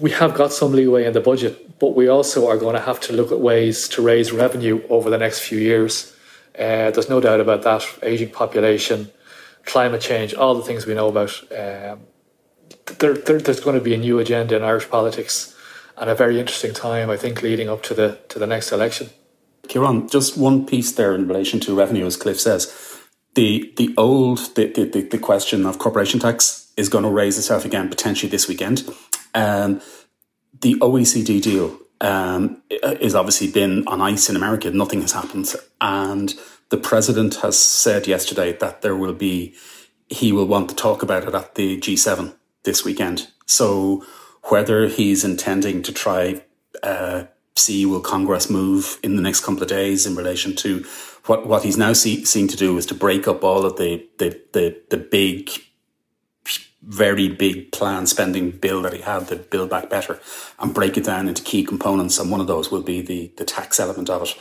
we 0.00 0.10
have 0.10 0.34
got 0.34 0.52
some 0.52 0.72
leeway 0.72 1.04
in 1.04 1.12
the 1.12 1.20
budget, 1.20 1.78
but 1.78 1.94
we 1.94 2.08
also 2.08 2.48
are 2.48 2.56
going 2.56 2.74
to 2.74 2.80
have 2.80 3.00
to 3.00 3.12
look 3.12 3.30
at 3.30 3.40
ways 3.40 3.88
to 3.90 4.02
raise 4.02 4.32
revenue 4.32 4.82
over 4.88 5.10
the 5.10 5.18
next 5.18 5.40
few 5.40 5.58
years. 5.58 6.12
Uh, 6.54 6.90
there's 6.90 7.08
no 7.08 7.20
doubt 7.20 7.40
about 7.40 7.62
that. 7.62 7.84
Aging 8.02 8.30
population, 8.30 9.10
climate 9.64 10.00
change, 10.00 10.34
all 10.34 10.54
the 10.54 10.62
things 10.62 10.86
we 10.86 10.94
know 10.94 11.08
about. 11.08 11.40
Um, 11.52 12.00
there, 12.98 13.14
there, 13.14 13.38
there's 13.38 13.60
going 13.60 13.78
to 13.78 13.84
be 13.84 13.94
a 13.94 13.98
new 13.98 14.18
agenda 14.18 14.56
in 14.56 14.62
Irish 14.62 14.88
politics, 14.88 15.54
and 15.96 16.10
a 16.10 16.14
very 16.14 16.38
interesting 16.38 16.74
time, 16.74 17.10
I 17.10 17.16
think, 17.16 17.42
leading 17.42 17.68
up 17.68 17.82
to 17.84 17.94
the 17.94 18.18
to 18.28 18.38
the 18.38 18.46
next 18.46 18.72
election. 18.72 19.10
Ciarán, 19.68 20.10
just 20.10 20.36
one 20.36 20.66
piece 20.66 20.92
there 20.92 21.14
in 21.14 21.26
relation 21.26 21.60
to 21.60 21.74
revenue, 21.74 22.06
as 22.06 22.16
Cliff 22.16 22.40
says. 22.40 23.00
The 23.34 23.72
the 23.76 23.94
old 23.96 24.54
the, 24.54 24.66
the, 24.66 25.02
the 25.02 25.18
question 25.18 25.66
of 25.66 25.78
corporation 25.78 26.20
tax 26.20 26.72
is 26.76 26.88
going 26.88 27.04
to 27.04 27.10
raise 27.10 27.38
itself 27.38 27.64
again 27.64 27.88
potentially 27.88 28.30
this 28.30 28.48
weekend. 28.48 28.88
Um, 29.34 29.80
the 30.60 30.74
OECD 30.76 31.42
deal 31.42 31.78
um, 32.00 32.62
is 32.70 33.14
obviously 33.14 33.50
been 33.50 33.86
on 33.88 34.00
ice 34.00 34.28
in 34.28 34.36
America. 34.36 34.70
Nothing 34.70 35.00
has 35.00 35.12
happened, 35.12 35.52
and 35.80 36.34
the 36.70 36.76
president 36.76 37.36
has 37.36 37.58
said 37.58 38.06
yesterday 38.06 38.52
that 38.54 38.82
there 38.82 38.96
will 38.96 39.14
be 39.14 39.54
he 40.08 40.32
will 40.32 40.46
want 40.46 40.68
to 40.68 40.74
talk 40.74 41.02
about 41.02 41.24
it 41.24 41.34
at 41.34 41.54
the 41.54 41.78
G7 41.78 42.34
this 42.64 42.84
weekend. 42.84 43.28
So 43.46 44.04
whether 44.44 44.86
he's 44.88 45.24
intending 45.24 45.82
to 45.82 45.92
try 45.92 46.42
uh, 46.82 47.24
see 47.56 47.86
will 47.86 48.00
Congress 48.00 48.50
move 48.50 48.98
in 49.02 49.16
the 49.16 49.22
next 49.22 49.40
couple 49.40 49.62
of 49.62 49.68
days 49.68 50.06
in 50.06 50.16
relation 50.16 50.54
to 50.56 50.84
what 51.26 51.46
what 51.46 51.64
he's 51.64 51.76
now 51.76 51.92
see, 51.92 52.24
seeing 52.24 52.48
to 52.48 52.56
do 52.56 52.76
is 52.76 52.86
to 52.86 52.94
break 52.94 53.26
up 53.26 53.44
all 53.44 53.64
of 53.64 53.76
the 53.76 54.06
the 54.18 54.40
the, 54.52 54.80
the 54.90 54.96
big 54.96 55.50
very 56.82 57.28
big 57.28 57.72
plan 57.72 58.06
spending 58.06 58.50
bill 58.50 58.82
that 58.82 58.92
he 58.92 59.00
had, 59.00 59.26
the 59.28 59.36
Build 59.36 59.70
Back 59.70 59.88
Better, 59.88 60.20
and 60.58 60.74
break 60.74 60.96
it 60.96 61.04
down 61.04 61.28
into 61.28 61.42
key 61.42 61.64
components. 61.64 62.18
And 62.18 62.30
one 62.30 62.40
of 62.40 62.46
those 62.46 62.70
will 62.70 62.82
be 62.82 63.00
the, 63.00 63.32
the 63.38 63.44
tax 63.44 63.80
element 63.80 64.10
of 64.10 64.22
it, 64.22 64.34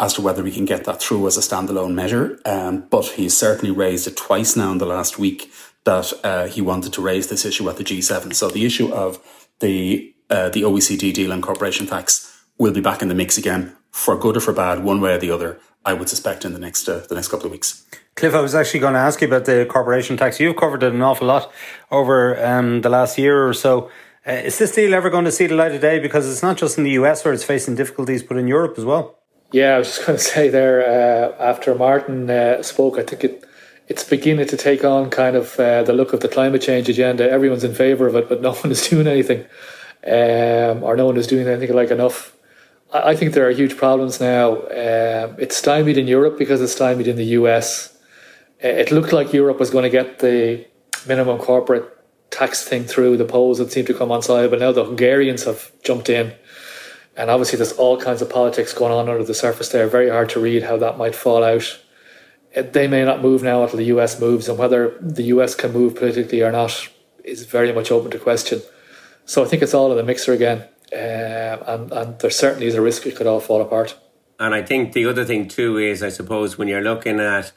as 0.00 0.14
to 0.14 0.22
whether 0.22 0.42
we 0.42 0.50
can 0.50 0.64
get 0.64 0.84
that 0.84 1.00
through 1.00 1.26
as 1.26 1.36
a 1.36 1.40
standalone 1.40 1.94
measure. 1.94 2.40
Um, 2.44 2.86
but 2.90 3.06
he's 3.06 3.36
certainly 3.36 3.70
raised 3.70 4.06
it 4.06 4.16
twice 4.16 4.56
now 4.56 4.72
in 4.72 4.78
the 4.78 4.86
last 4.86 5.18
week 5.18 5.50
that 5.84 6.12
uh, 6.24 6.46
he 6.46 6.60
wanted 6.60 6.92
to 6.94 7.02
raise 7.02 7.28
this 7.28 7.44
issue 7.44 7.68
at 7.68 7.76
the 7.76 7.84
G7. 7.84 8.34
So 8.34 8.48
the 8.48 8.64
issue 8.64 8.92
of 8.92 9.20
the 9.60 10.10
uh, 10.30 10.48
the 10.48 10.62
OECD 10.62 11.12
deal 11.12 11.32
on 11.32 11.42
corporation 11.42 11.86
tax 11.86 12.44
will 12.58 12.72
be 12.72 12.80
back 12.80 13.02
in 13.02 13.08
the 13.08 13.14
mix 13.14 13.36
again, 13.36 13.76
for 13.90 14.16
good 14.16 14.36
or 14.36 14.40
for 14.40 14.54
bad, 14.54 14.82
one 14.82 15.00
way 15.00 15.14
or 15.14 15.18
the 15.18 15.30
other. 15.30 15.60
I 15.84 15.92
would 15.92 16.08
suspect 16.08 16.46
in 16.46 16.54
the 16.54 16.58
next 16.58 16.88
uh, 16.88 17.04
the 17.08 17.14
next 17.14 17.28
couple 17.28 17.46
of 17.46 17.52
weeks. 17.52 17.84
Cliff, 18.16 18.34
I 18.34 18.40
was 18.40 18.54
actually 18.54 18.80
going 18.80 18.94
to 18.94 19.00
ask 19.00 19.20
you 19.20 19.26
about 19.26 19.44
the 19.44 19.66
corporation 19.68 20.16
tax. 20.16 20.40
You've 20.40 20.56
covered 20.56 20.82
it 20.82 20.94
an 20.94 21.02
awful 21.02 21.26
lot 21.26 21.52
over 21.90 22.42
um, 22.44 22.80
the 22.80 22.88
last 22.88 23.18
year 23.18 23.46
or 23.46 23.52
so. 23.52 23.90
Uh, 24.26 24.32
is 24.32 24.56
this 24.58 24.74
deal 24.74 24.94
ever 24.94 25.10
going 25.10 25.26
to 25.26 25.32
see 25.32 25.46
the 25.46 25.54
light 25.54 25.72
of 25.72 25.80
day? 25.82 25.98
Because 25.98 26.30
it's 26.30 26.42
not 26.42 26.56
just 26.56 26.78
in 26.78 26.84
the 26.84 26.92
US 26.92 27.24
where 27.24 27.34
it's 27.34 27.44
facing 27.44 27.74
difficulties, 27.74 28.22
but 28.22 28.38
in 28.38 28.48
Europe 28.48 28.78
as 28.78 28.84
well. 28.84 29.18
Yeah, 29.54 29.76
I 29.76 29.78
was 29.78 29.88
just 29.88 30.00
going 30.06 30.18
to 30.18 30.24
say 30.24 30.48
there 30.48 30.78
uh, 30.82 31.50
after 31.50 31.74
Martin 31.74 32.28
uh, 32.28 32.62
spoke, 32.62 32.98
I 32.98 33.04
think 33.04 33.24
it 33.24 33.44
it's 33.86 34.02
beginning 34.02 34.46
to 34.46 34.56
take 34.56 34.82
on 34.82 35.10
kind 35.10 35.36
of 35.36 35.60
uh, 35.60 35.82
the 35.82 35.92
look 35.92 36.14
of 36.14 36.20
the 36.20 36.28
climate 36.28 36.62
change 36.62 36.88
agenda. 36.88 37.30
Everyone's 37.30 37.64
in 37.64 37.74
favour 37.74 38.06
of 38.06 38.16
it, 38.16 38.28
but 38.30 38.40
no 38.48 38.52
one 38.54 38.70
is 38.70 38.88
doing 38.88 39.06
anything, 39.06 39.40
um, 40.06 40.82
or 40.82 40.96
no 40.96 41.06
one 41.06 41.16
is 41.16 41.26
doing 41.26 41.46
anything 41.46 41.74
like 41.74 41.90
enough 41.90 42.34
I 42.94 43.16
think 43.16 43.34
there 43.34 43.46
are 43.48 43.50
huge 43.50 43.76
problems 43.76 44.20
now. 44.20 44.54
Um, 44.54 45.36
it's 45.38 45.56
stymied 45.56 45.98
in 45.98 46.06
Europe 46.06 46.38
because 46.38 46.62
it's 46.62 46.72
stymied 46.72 47.08
in 47.08 47.16
the 47.16 47.24
US. 47.40 47.92
Uh, 48.62 48.68
it 48.68 48.92
looked 48.92 49.12
like 49.12 49.32
Europe 49.32 49.58
was 49.58 49.70
going 49.70 49.82
to 49.82 49.90
get 49.90 50.20
the 50.20 50.64
minimum 51.04 51.38
corporate 51.38 51.90
tax 52.30 52.62
thing 52.62 52.84
through 52.84 53.16
the 53.16 53.24
Poles 53.24 53.58
that 53.58 53.72
seemed 53.72 53.88
to 53.88 53.94
come 53.94 54.12
on 54.12 54.22
side, 54.22 54.50
but 54.50 54.60
now 54.60 54.70
the 54.70 54.84
Hungarians 54.84 55.44
have 55.44 55.72
jumped 55.82 56.08
in. 56.08 56.34
And 57.16 57.30
obviously, 57.30 57.56
there's 57.56 57.72
all 57.72 58.00
kinds 58.00 58.22
of 58.22 58.30
politics 58.30 58.72
going 58.72 58.92
on 58.92 59.08
under 59.08 59.24
the 59.24 59.34
surface 59.34 59.68
there. 59.68 59.86
Very 59.86 60.10
hard 60.10 60.28
to 60.30 60.40
read 60.40 60.64
how 60.64 60.76
that 60.78 60.98
might 60.98 61.14
fall 61.14 61.44
out. 61.44 61.78
Uh, 62.56 62.62
they 62.62 62.88
may 62.88 63.04
not 63.04 63.22
move 63.22 63.42
now 63.42 63.62
until 63.62 63.78
the 63.78 63.84
US 63.86 64.20
moves, 64.20 64.48
and 64.48 64.58
whether 64.58 64.96
the 65.00 65.24
US 65.24 65.54
can 65.54 65.72
move 65.72 65.94
politically 65.94 66.42
or 66.42 66.52
not 66.52 66.88
is 67.22 67.44
very 67.44 67.72
much 67.72 67.90
open 67.90 68.10
to 68.10 68.18
question. 68.18 68.60
So 69.26 69.44
I 69.44 69.48
think 69.48 69.62
it's 69.62 69.74
all 69.74 69.90
in 69.90 69.96
the 69.96 70.02
mixer 70.02 70.32
again. 70.32 70.68
Um, 70.92 71.62
and, 71.66 71.92
and 71.92 72.18
there 72.18 72.30
certainly 72.30 72.66
is 72.66 72.74
a 72.74 72.82
risk 72.82 73.06
it 73.06 73.16
could 73.16 73.26
all 73.26 73.40
fall 73.40 73.62
apart. 73.62 73.96
And 74.38 74.54
I 74.54 74.62
think 74.62 74.92
the 74.92 75.06
other 75.06 75.24
thing 75.24 75.48
too 75.48 75.78
is, 75.78 76.02
I 76.02 76.08
suppose, 76.08 76.58
when 76.58 76.68
you're 76.68 76.82
looking 76.82 77.20
at, 77.20 77.52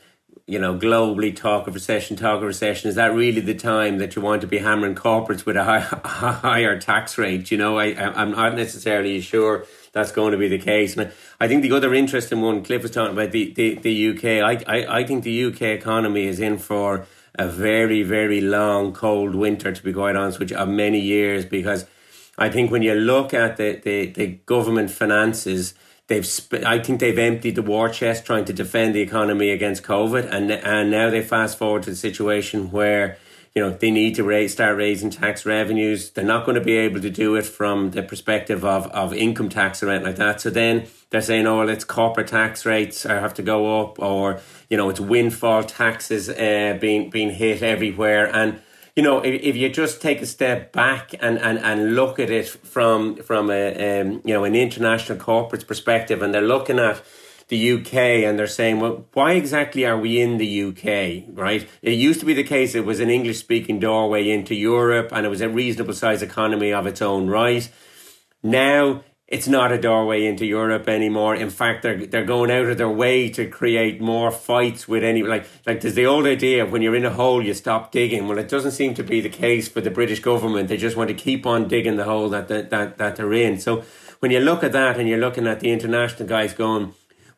you 0.47 0.57
know, 0.57 0.73
globally 0.73 1.35
talk 1.35 1.67
of 1.67 1.73
recession, 1.73 2.15
talk 2.15 2.37
of 2.37 2.47
recession, 2.47 2.89
is 2.89 2.95
that 2.95 3.13
really 3.13 3.41
the 3.41 3.53
time 3.53 3.97
that 3.97 4.15
you 4.15 4.21
want 4.21 4.39
to 4.41 4.47
be 4.47 4.59
hammering 4.59 4.95
corporates 4.95 5.45
with 5.45 5.57
a 5.57 5.63
high, 5.65 5.79
higher 6.39 6.79
tax 6.79 7.17
rate? 7.17 7.51
You 7.51 7.57
know, 7.57 7.77
I, 7.77 7.87
I'm 7.87 8.31
not 8.31 8.55
necessarily 8.55 9.19
sure 9.19 9.65
that's 9.91 10.13
going 10.13 10.31
to 10.31 10.37
be 10.37 10.47
the 10.47 10.57
case. 10.57 10.95
And 10.95 11.11
I 11.41 11.49
think 11.49 11.63
the 11.63 11.73
other 11.73 11.93
interesting 11.93 12.39
one, 12.39 12.63
Cliff 12.63 12.81
was 12.81 12.91
talking 12.91 13.11
about 13.11 13.31
the, 13.31 13.53
the, 13.53 13.75
the 13.75 14.09
UK. 14.09 14.23
I, 14.41 14.63
I, 14.65 14.99
I 14.99 15.03
think 15.03 15.25
the 15.25 15.45
UK 15.45 15.63
economy 15.63 16.27
is 16.27 16.39
in 16.39 16.57
for 16.57 17.05
a 17.37 17.47
very, 17.47 18.03
very 18.03 18.39
long, 18.39 18.93
cold 18.93 19.35
winter, 19.35 19.73
to 19.73 19.83
be 19.83 19.91
quite 19.91 20.15
honest 20.15 20.39
you, 20.39 20.55
of 20.55 20.69
many 20.69 20.99
years 20.99 21.45
because 21.45 21.85
I 22.37 22.49
think 22.49 22.71
when 22.71 22.83
you 22.83 22.93
look 22.93 23.33
at 23.33 23.57
the, 23.57 23.81
the, 23.83 24.11
the 24.11 24.27
government 24.45 24.91
finances, 24.91 25.73
they've 26.07 26.25
sp- 26.25 26.65
I 26.65 26.79
think 26.79 26.99
they've 26.99 27.17
emptied 27.17 27.55
the 27.55 27.61
war 27.61 27.89
chest 27.89 28.25
trying 28.25 28.45
to 28.45 28.53
defend 28.53 28.95
the 28.95 29.01
economy 29.01 29.51
against 29.51 29.83
COVID, 29.83 30.29
and 30.31 30.51
and 30.51 30.91
now 30.91 31.09
they 31.09 31.21
fast 31.21 31.57
forward 31.57 31.83
to 31.83 31.91
the 31.91 31.95
situation 31.95 32.71
where 32.71 33.17
you 33.53 33.61
know 33.61 33.71
they 33.71 33.91
need 33.91 34.15
to 34.15 34.23
raise, 34.23 34.53
start 34.53 34.77
raising 34.77 35.09
tax 35.09 35.45
revenues. 35.45 36.11
They're 36.11 36.25
not 36.25 36.45
going 36.45 36.55
to 36.55 36.63
be 36.63 36.77
able 36.77 37.01
to 37.01 37.09
do 37.09 37.35
it 37.35 37.45
from 37.45 37.91
the 37.91 38.03
perspective 38.03 38.63
of, 38.65 38.87
of 38.87 39.13
income 39.13 39.49
tax 39.49 39.83
or 39.83 39.89
anything 39.89 40.07
like 40.07 40.15
that. 40.17 40.41
So 40.41 40.49
then 40.49 40.87
they're 41.09 41.21
saying, 41.21 41.47
oh, 41.47 41.59
well, 41.59 41.69
it's 41.69 41.83
corporate 41.83 42.27
tax 42.27 42.65
rates 42.65 43.03
have 43.03 43.33
to 43.35 43.43
go 43.43 43.81
up, 43.81 43.99
or 43.99 44.39
you 44.69 44.77
know, 44.77 44.89
it's 44.89 44.99
windfall 44.99 45.63
taxes 45.63 46.29
uh, 46.29 46.77
being 46.79 47.09
being 47.09 47.31
hit 47.31 47.61
everywhere, 47.61 48.33
and 48.33 48.61
you 48.97 49.03
know, 49.03 49.19
if, 49.19 49.41
if 49.43 49.55
you 49.55 49.69
just 49.69 50.01
take 50.01 50.23
a 50.23 50.25
step 50.25 50.73
back 50.73 51.13
and, 51.21 51.37
and, 51.37 51.59
and 51.59 51.95
look 51.95 52.17
at 52.17 52.31
it 52.31 52.49
from 52.49 53.17
from 53.17 53.51
a 53.51 54.01
um, 54.01 54.21
you 54.25 54.33
know 54.33 54.43
an 54.43 54.55
international 54.55 55.19
corporate 55.19 55.67
perspective, 55.67 56.23
and 56.23 56.33
they're 56.33 56.41
looking 56.41 56.79
at 56.79 57.03
the 57.47 57.73
UK 57.73 57.93
and 58.25 58.37
they're 58.37 58.47
saying, 58.47 58.79
well, 58.79 59.05
why 59.13 59.33
exactly 59.33 59.85
are 59.85 59.97
we 59.97 60.19
in 60.19 60.37
the 60.37 60.63
UK, 60.63 61.29
right? 61.37 61.69
It 61.81 61.93
used 61.93 62.19
to 62.21 62.25
be 62.25 62.33
the 62.33 62.43
case 62.43 62.75
it 62.75 62.85
was 62.85 62.99
an 62.99 63.09
English 63.09 63.37
speaking 63.37 63.79
doorway 63.79 64.29
into 64.29 64.53
Europe 64.53 65.09
and 65.13 65.25
it 65.25 65.29
was 65.29 65.41
a 65.41 65.47
reasonable 65.47 65.93
size 65.93 66.21
economy 66.21 66.73
of 66.73 66.87
its 66.87 67.01
own 67.01 67.29
right. 67.29 67.69
Now 68.43 69.03
it's 69.27 69.47
not 69.47 69.73
a 69.73 69.77
doorway 69.77 70.25
into 70.25 70.45
Europe 70.45 70.87
anymore. 70.87 71.35
In 71.35 71.49
fact, 71.49 71.83
they're 71.83 72.05
they're 72.05 72.23
going 72.23 72.49
out 72.49 72.67
of 72.67 72.77
their 72.77 72.89
way 72.89 73.29
to 73.31 73.49
create 73.49 73.99
more 73.99 74.31
fights 74.31 74.87
with 74.87 75.03
any 75.03 75.21
like 75.21 75.45
like 75.65 75.81
there's 75.81 75.95
the 75.95 76.05
old 76.05 76.25
idea 76.25 76.63
of 76.63 76.71
when 76.71 76.81
you're 76.81 76.95
in 76.95 77.05
a 77.05 77.11
hole 77.11 77.43
you 77.43 77.53
stop 77.53 77.91
digging. 77.91 78.27
Well, 78.27 78.37
it 78.37 78.47
doesn't 78.47 78.71
seem 78.71 78.93
to 78.93 79.03
be 79.03 79.19
the 79.19 79.29
case 79.29 79.67
for 79.67 79.81
the 79.81 79.91
British 79.91 80.21
government. 80.21 80.69
They 80.69 80.77
just 80.77 80.95
want 80.95 81.09
to 81.09 81.13
keep 81.13 81.45
on 81.45 81.67
digging 81.67 81.97
the 81.97 82.05
hole 82.05 82.29
that 82.29 82.47
that 82.47 82.69
that, 82.69 82.97
that 82.97 83.17
they're 83.17 83.33
in. 83.33 83.59
So 83.59 83.83
when 84.19 84.31
you 84.31 84.39
look 84.39 84.63
at 84.63 84.71
that 84.71 84.97
and 84.97 85.09
you're 85.09 85.19
looking 85.19 85.45
at 85.45 85.59
the 85.59 85.71
international 85.71 86.27
guys 86.27 86.53
going, 86.53 86.93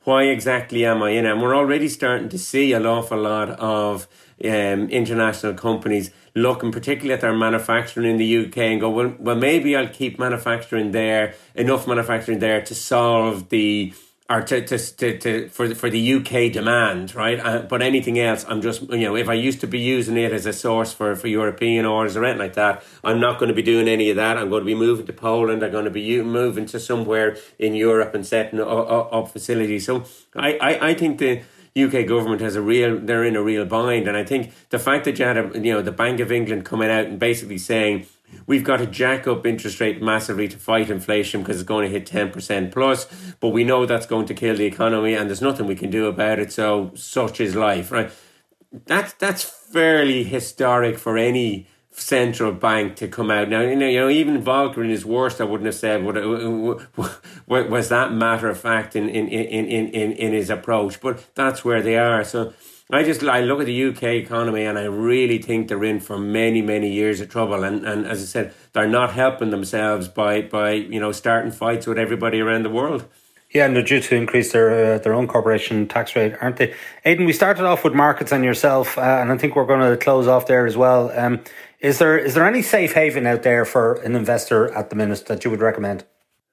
why 0.09 0.23
exactly 0.23 0.83
am 0.85 1.03
I 1.03 1.11
in 1.11 1.27
it? 1.27 1.31
And 1.33 1.39
we're 1.39 1.55
already 1.55 1.87
starting 1.87 2.29
to 2.29 2.39
see 2.39 2.73
an 2.73 2.87
awful 2.87 3.19
lot 3.19 3.51
of 3.51 4.07
um, 4.43 4.89
international 4.89 5.53
companies 5.53 6.09
looking 6.33 6.71
particularly 6.71 7.13
at 7.13 7.21
their 7.21 7.31
manufacturing 7.31 8.09
in 8.09 8.17
the 8.17 8.47
UK 8.47 8.57
and 8.57 8.81
go, 8.81 8.89
well, 8.89 9.13
well, 9.19 9.35
maybe 9.35 9.75
I'll 9.75 9.87
keep 9.87 10.17
manufacturing 10.17 10.93
there, 10.93 11.35
enough 11.53 11.85
manufacturing 11.85 12.39
there 12.39 12.59
to 12.59 12.73
solve 12.73 13.49
the 13.49 13.93
or 14.29 14.41
to, 14.43 14.61
to, 14.63 14.77
to, 14.77 15.17
to 15.17 15.49
for 15.49 15.73
for 15.73 15.89
the 15.89 16.13
UK 16.13 16.51
demand, 16.51 17.15
right? 17.15 17.39
Uh, 17.39 17.59
but 17.63 17.81
anything 17.81 18.19
else, 18.19 18.45
I'm 18.47 18.61
just 18.61 18.81
you 18.83 18.99
know, 18.99 19.15
if 19.15 19.27
I 19.27 19.33
used 19.33 19.59
to 19.61 19.67
be 19.67 19.79
using 19.79 20.17
it 20.17 20.31
as 20.31 20.45
a 20.45 20.53
source 20.53 20.93
for, 20.93 21.15
for 21.15 21.27
European 21.27 21.85
orders 21.85 22.15
or 22.15 22.23
anything 22.23 22.39
like 22.39 22.53
that, 22.53 22.83
I'm 23.03 23.19
not 23.19 23.39
going 23.39 23.49
to 23.49 23.55
be 23.55 23.63
doing 23.63 23.87
any 23.87 24.11
of 24.11 24.17
that. 24.17 24.37
I'm 24.37 24.49
going 24.49 24.61
to 24.61 24.65
be 24.65 24.75
moving 24.75 25.07
to 25.07 25.13
Poland. 25.13 25.63
I'm 25.63 25.71
going 25.71 25.85
to 25.85 25.91
be 25.91 26.21
moving 26.21 26.67
to 26.67 26.79
somewhere 26.79 27.37
in 27.57 27.73
Europe 27.73 28.13
and 28.13 28.25
setting 28.25 28.59
up, 28.61 29.11
up 29.11 29.29
facilities. 29.29 29.87
So 29.87 30.03
I, 30.35 30.53
I, 30.57 30.89
I 30.89 30.93
think 30.93 31.17
the 31.17 31.41
UK 31.75 32.07
government 32.07 32.41
has 32.41 32.55
a 32.55 32.61
real 32.61 32.99
they're 32.99 33.23
in 33.23 33.35
a 33.35 33.41
real 33.41 33.65
bind, 33.65 34.07
and 34.07 34.15
I 34.15 34.23
think 34.23 34.53
the 34.69 34.79
fact 34.79 35.05
that 35.05 35.17
you 35.17 35.25
had 35.25 35.37
a, 35.37 35.51
you 35.59 35.73
know 35.73 35.81
the 35.81 35.91
Bank 35.91 36.19
of 36.19 36.31
England 36.31 36.65
coming 36.65 36.89
out 36.89 37.05
and 37.05 37.17
basically 37.17 37.57
saying 37.57 38.05
We've 38.45 38.63
got 38.63 38.77
to 38.77 38.87
jack 38.87 39.27
up 39.27 39.45
interest 39.45 39.79
rate 39.79 40.01
massively 40.01 40.47
to 40.47 40.57
fight 40.57 40.89
inflation 40.89 41.41
because 41.41 41.57
it's 41.57 41.67
going 41.67 41.85
to 41.85 41.91
hit 41.91 42.09
10% 42.09 42.71
plus, 42.71 43.05
but 43.39 43.49
we 43.49 43.63
know 43.63 43.85
that's 43.85 44.05
going 44.05 44.25
to 44.25 44.33
kill 44.33 44.55
the 44.55 44.65
economy 44.65 45.13
and 45.13 45.29
there's 45.29 45.41
nothing 45.41 45.67
we 45.67 45.75
can 45.75 45.89
do 45.89 46.07
about 46.07 46.39
it. 46.39 46.51
So, 46.51 46.91
such 46.95 47.39
is 47.39 47.55
life, 47.55 47.91
right? 47.91 48.11
That's, 48.85 49.13
that's 49.13 49.43
fairly 49.43 50.23
historic 50.23 50.97
for 50.97 51.17
any 51.17 51.67
central 51.91 52.51
bank 52.53 52.95
to 52.95 53.07
come 53.07 53.29
out. 53.29 53.49
Now, 53.49 53.61
you 53.61 53.75
know, 53.75 53.87
you 53.87 53.99
know 53.99 54.09
even 54.09 54.41
Volcker 54.41 54.83
in 54.83 54.89
his 54.89 55.05
worst, 55.05 55.41
I 55.41 55.43
wouldn't 55.43 55.65
have 55.65 55.75
said 55.75 56.03
what, 56.03 56.17
uh, 56.17 56.79
was 57.47 57.89
that 57.89 58.13
matter 58.13 58.49
of 58.49 58.59
fact 58.59 58.95
in, 58.95 59.09
in, 59.09 59.27
in, 59.27 59.65
in, 59.65 60.11
in 60.13 60.33
his 60.33 60.49
approach, 60.49 61.01
but 61.01 61.33
that's 61.35 61.65
where 61.65 61.81
they 61.81 61.97
are. 61.97 62.23
So, 62.23 62.53
I 62.91 63.03
just 63.03 63.23
I 63.23 63.41
look 63.41 63.59
at 63.59 63.67
the 63.67 63.83
UK 63.85 64.03
economy 64.03 64.65
and 64.65 64.77
I 64.77 64.85
really 64.85 65.37
think 65.37 65.67
they're 65.67 65.83
in 65.83 65.99
for 65.99 66.17
many 66.17 66.63
many 66.63 66.91
years 66.91 67.21
of 67.21 67.29
trouble 67.29 67.63
and, 67.63 67.85
and 67.85 68.07
as 68.07 68.19
I 68.21 68.25
said 68.25 68.53
they're 68.73 68.87
not 68.87 69.13
helping 69.13 69.51
themselves 69.51 70.07
by 70.07 70.41
by 70.41 70.71
you 70.71 70.99
know 70.99 71.11
starting 71.11 71.51
fights 71.51 71.85
with 71.85 71.99
everybody 71.99 72.39
around 72.39 72.63
the 72.63 72.69
world. 72.69 73.07
Yeah, 73.51 73.65
and 73.65 73.75
they're 73.75 73.83
due 73.83 73.99
to 73.99 74.15
increase 74.15 74.51
their 74.51 74.95
uh, 74.95 74.97
their 74.99 75.13
own 75.13 75.27
corporation 75.27 75.87
tax 75.87 76.15
rate, 76.15 76.33
aren't 76.41 76.57
they? 76.57 76.75
Aidan, 77.05 77.25
we 77.25 77.33
started 77.33 77.65
off 77.65 77.83
with 77.83 77.93
markets 77.93 78.31
and 78.31 78.43
yourself, 78.43 78.97
uh, 78.97 79.01
and 79.01 79.31
I 79.31 79.37
think 79.37 79.55
we're 79.55 79.65
going 79.65 79.89
to 79.89 79.97
close 79.97 80.27
off 80.27 80.45
there 80.45 80.67
as 80.67 80.77
well. 80.77 81.11
Um, 81.17 81.41
is 81.79 81.97
there 81.97 82.17
is 82.17 82.35
there 82.35 82.45
any 82.45 82.61
safe 82.61 82.93
haven 82.93 83.25
out 83.25 83.41
there 83.41 83.65
for 83.65 83.95
an 84.01 84.15
investor 84.15 84.71
at 84.73 84.91
the 84.91 84.95
minute 84.95 85.25
that 85.27 85.43
you 85.43 85.51
would 85.51 85.61
recommend? 85.61 86.05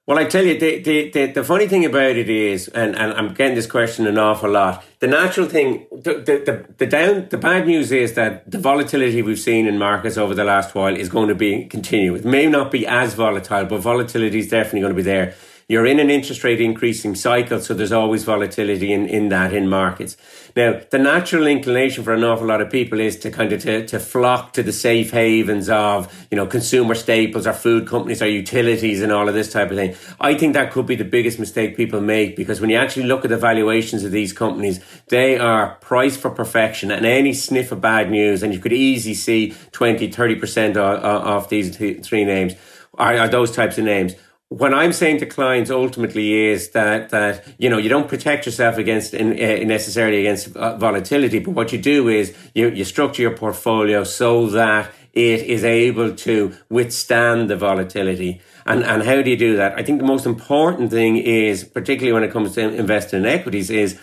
Well, 0.06 0.20
I 0.20 0.24
tell 0.24 0.44
you, 0.44 0.56
the, 0.56 0.78
the, 0.78 1.10
the, 1.10 1.26
the, 1.32 1.42
funny 1.42 1.66
thing 1.66 1.84
about 1.84 2.14
it 2.14 2.30
is, 2.30 2.68
and, 2.68 2.94
and 2.94 3.12
I'm 3.14 3.34
getting 3.34 3.56
this 3.56 3.66
question 3.66 4.06
an 4.06 4.18
awful 4.18 4.48
lot, 4.48 4.84
the 5.00 5.08
natural 5.08 5.48
thing, 5.48 5.84
the, 5.90 6.14
the, 6.20 6.64
the, 6.78 6.86
down, 6.86 7.26
the 7.28 7.36
bad 7.36 7.66
news 7.66 7.90
is 7.90 8.14
that 8.14 8.48
the 8.48 8.58
volatility 8.58 9.20
we've 9.20 9.36
seen 9.36 9.66
in 9.66 9.78
markets 9.78 10.16
over 10.16 10.32
the 10.32 10.44
last 10.44 10.76
while 10.76 10.94
is 10.94 11.08
going 11.08 11.26
to 11.26 11.34
be 11.34 11.64
continue. 11.64 12.14
It 12.14 12.24
may 12.24 12.46
not 12.46 12.70
be 12.70 12.86
as 12.86 13.14
volatile, 13.14 13.64
but 13.64 13.80
volatility 13.80 14.38
is 14.38 14.48
definitely 14.48 14.82
going 14.82 14.92
to 14.92 14.96
be 14.96 15.02
there. 15.02 15.34
You're 15.68 15.86
in 15.86 15.98
an 15.98 16.10
interest 16.10 16.44
rate 16.44 16.60
increasing 16.60 17.16
cycle, 17.16 17.58
so 17.58 17.74
there's 17.74 17.90
always 17.90 18.22
volatility 18.22 18.92
in, 18.92 19.08
in 19.08 19.30
that 19.30 19.52
in 19.52 19.68
markets. 19.68 20.16
Now, 20.54 20.80
the 20.92 20.98
natural 20.98 21.48
inclination 21.48 22.04
for 22.04 22.14
an 22.14 22.22
awful 22.22 22.46
lot 22.46 22.60
of 22.60 22.70
people 22.70 23.00
is 23.00 23.16
to 23.18 23.32
kind 23.32 23.52
of 23.52 23.62
to, 23.62 23.84
to 23.84 23.98
flock 23.98 24.52
to 24.52 24.62
the 24.62 24.70
safe 24.70 25.10
havens 25.10 25.68
of, 25.68 26.28
you 26.30 26.36
know, 26.36 26.46
consumer 26.46 26.94
staples 26.94 27.48
or 27.48 27.52
food 27.52 27.88
companies 27.88 28.22
or 28.22 28.28
utilities 28.28 29.02
and 29.02 29.10
all 29.10 29.28
of 29.28 29.34
this 29.34 29.50
type 29.50 29.72
of 29.72 29.76
thing. 29.76 29.96
I 30.20 30.36
think 30.36 30.54
that 30.54 30.70
could 30.70 30.86
be 30.86 30.94
the 30.94 31.04
biggest 31.04 31.40
mistake 31.40 31.76
people 31.76 32.00
make 32.00 32.36
because 32.36 32.60
when 32.60 32.70
you 32.70 32.76
actually 32.76 33.06
look 33.06 33.24
at 33.24 33.30
the 33.30 33.36
valuations 33.36 34.04
of 34.04 34.12
these 34.12 34.32
companies, 34.32 34.78
they 35.08 35.36
are 35.36 35.74
priced 35.80 36.20
for 36.20 36.30
perfection 36.30 36.92
and 36.92 37.04
any 37.04 37.32
sniff 37.32 37.72
of 37.72 37.80
bad 37.80 38.08
news, 38.08 38.44
and 38.44 38.54
you 38.54 38.60
could 38.60 38.72
easily 38.72 39.14
see 39.14 39.52
20, 39.72 40.12
30% 40.12 40.76
off 40.76 41.48
these 41.48 41.76
three 41.76 42.24
names, 42.24 42.54
are, 42.94 43.18
are 43.18 43.28
those 43.28 43.50
types 43.50 43.78
of 43.78 43.84
names 43.84 44.14
what 44.48 44.72
I'm 44.72 44.92
saying 44.92 45.18
to 45.18 45.26
clients 45.26 45.70
ultimately 45.70 46.46
is 46.46 46.70
that 46.70 47.10
that 47.10 47.44
you 47.58 47.68
know 47.68 47.78
you 47.78 47.88
don't 47.88 48.08
protect 48.08 48.46
yourself 48.46 48.78
against 48.78 49.12
in, 49.12 49.32
uh, 49.32 49.64
necessarily 49.64 50.20
against 50.20 50.56
uh, 50.56 50.76
volatility, 50.76 51.40
but 51.40 51.52
what 51.52 51.72
you 51.72 51.78
do 51.78 52.08
is 52.08 52.34
you 52.54 52.68
you 52.70 52.84
structure 52.84 53.22
your 53.22 53.36
portfolio 53.36 54.04
so 54.04 54.46
that 54.50 54.92
it 55.12 55.42
is 55.42 55.64
able 55.64 56.14
to 56.14 56.54
withstand 56.68 57.50
the 57.50 57.56
volatility. 57.56 58.40
And 58.64 58.84
and 58.84 59.02
how 59.02 59.20
do 59.20 59.30
you 59.30 59.36
do 59.36 59.56
that? 59.56 59.76
I 59.76 59.82
think 59.82 59.98
the 59.98 60.06
most 60.06 60.26
important 60.26 60.90
thing 60.90 61.16
is, 61.16 61.64
particularly 61.64 62.12
when 62.12 62.22
it 62.22 62.32
comes 62.32 62.54
to 62.54 62.60
investing 62.60 63.20
in 63.20 63.26
equities, 63.26 63.68
is 63.68 63.98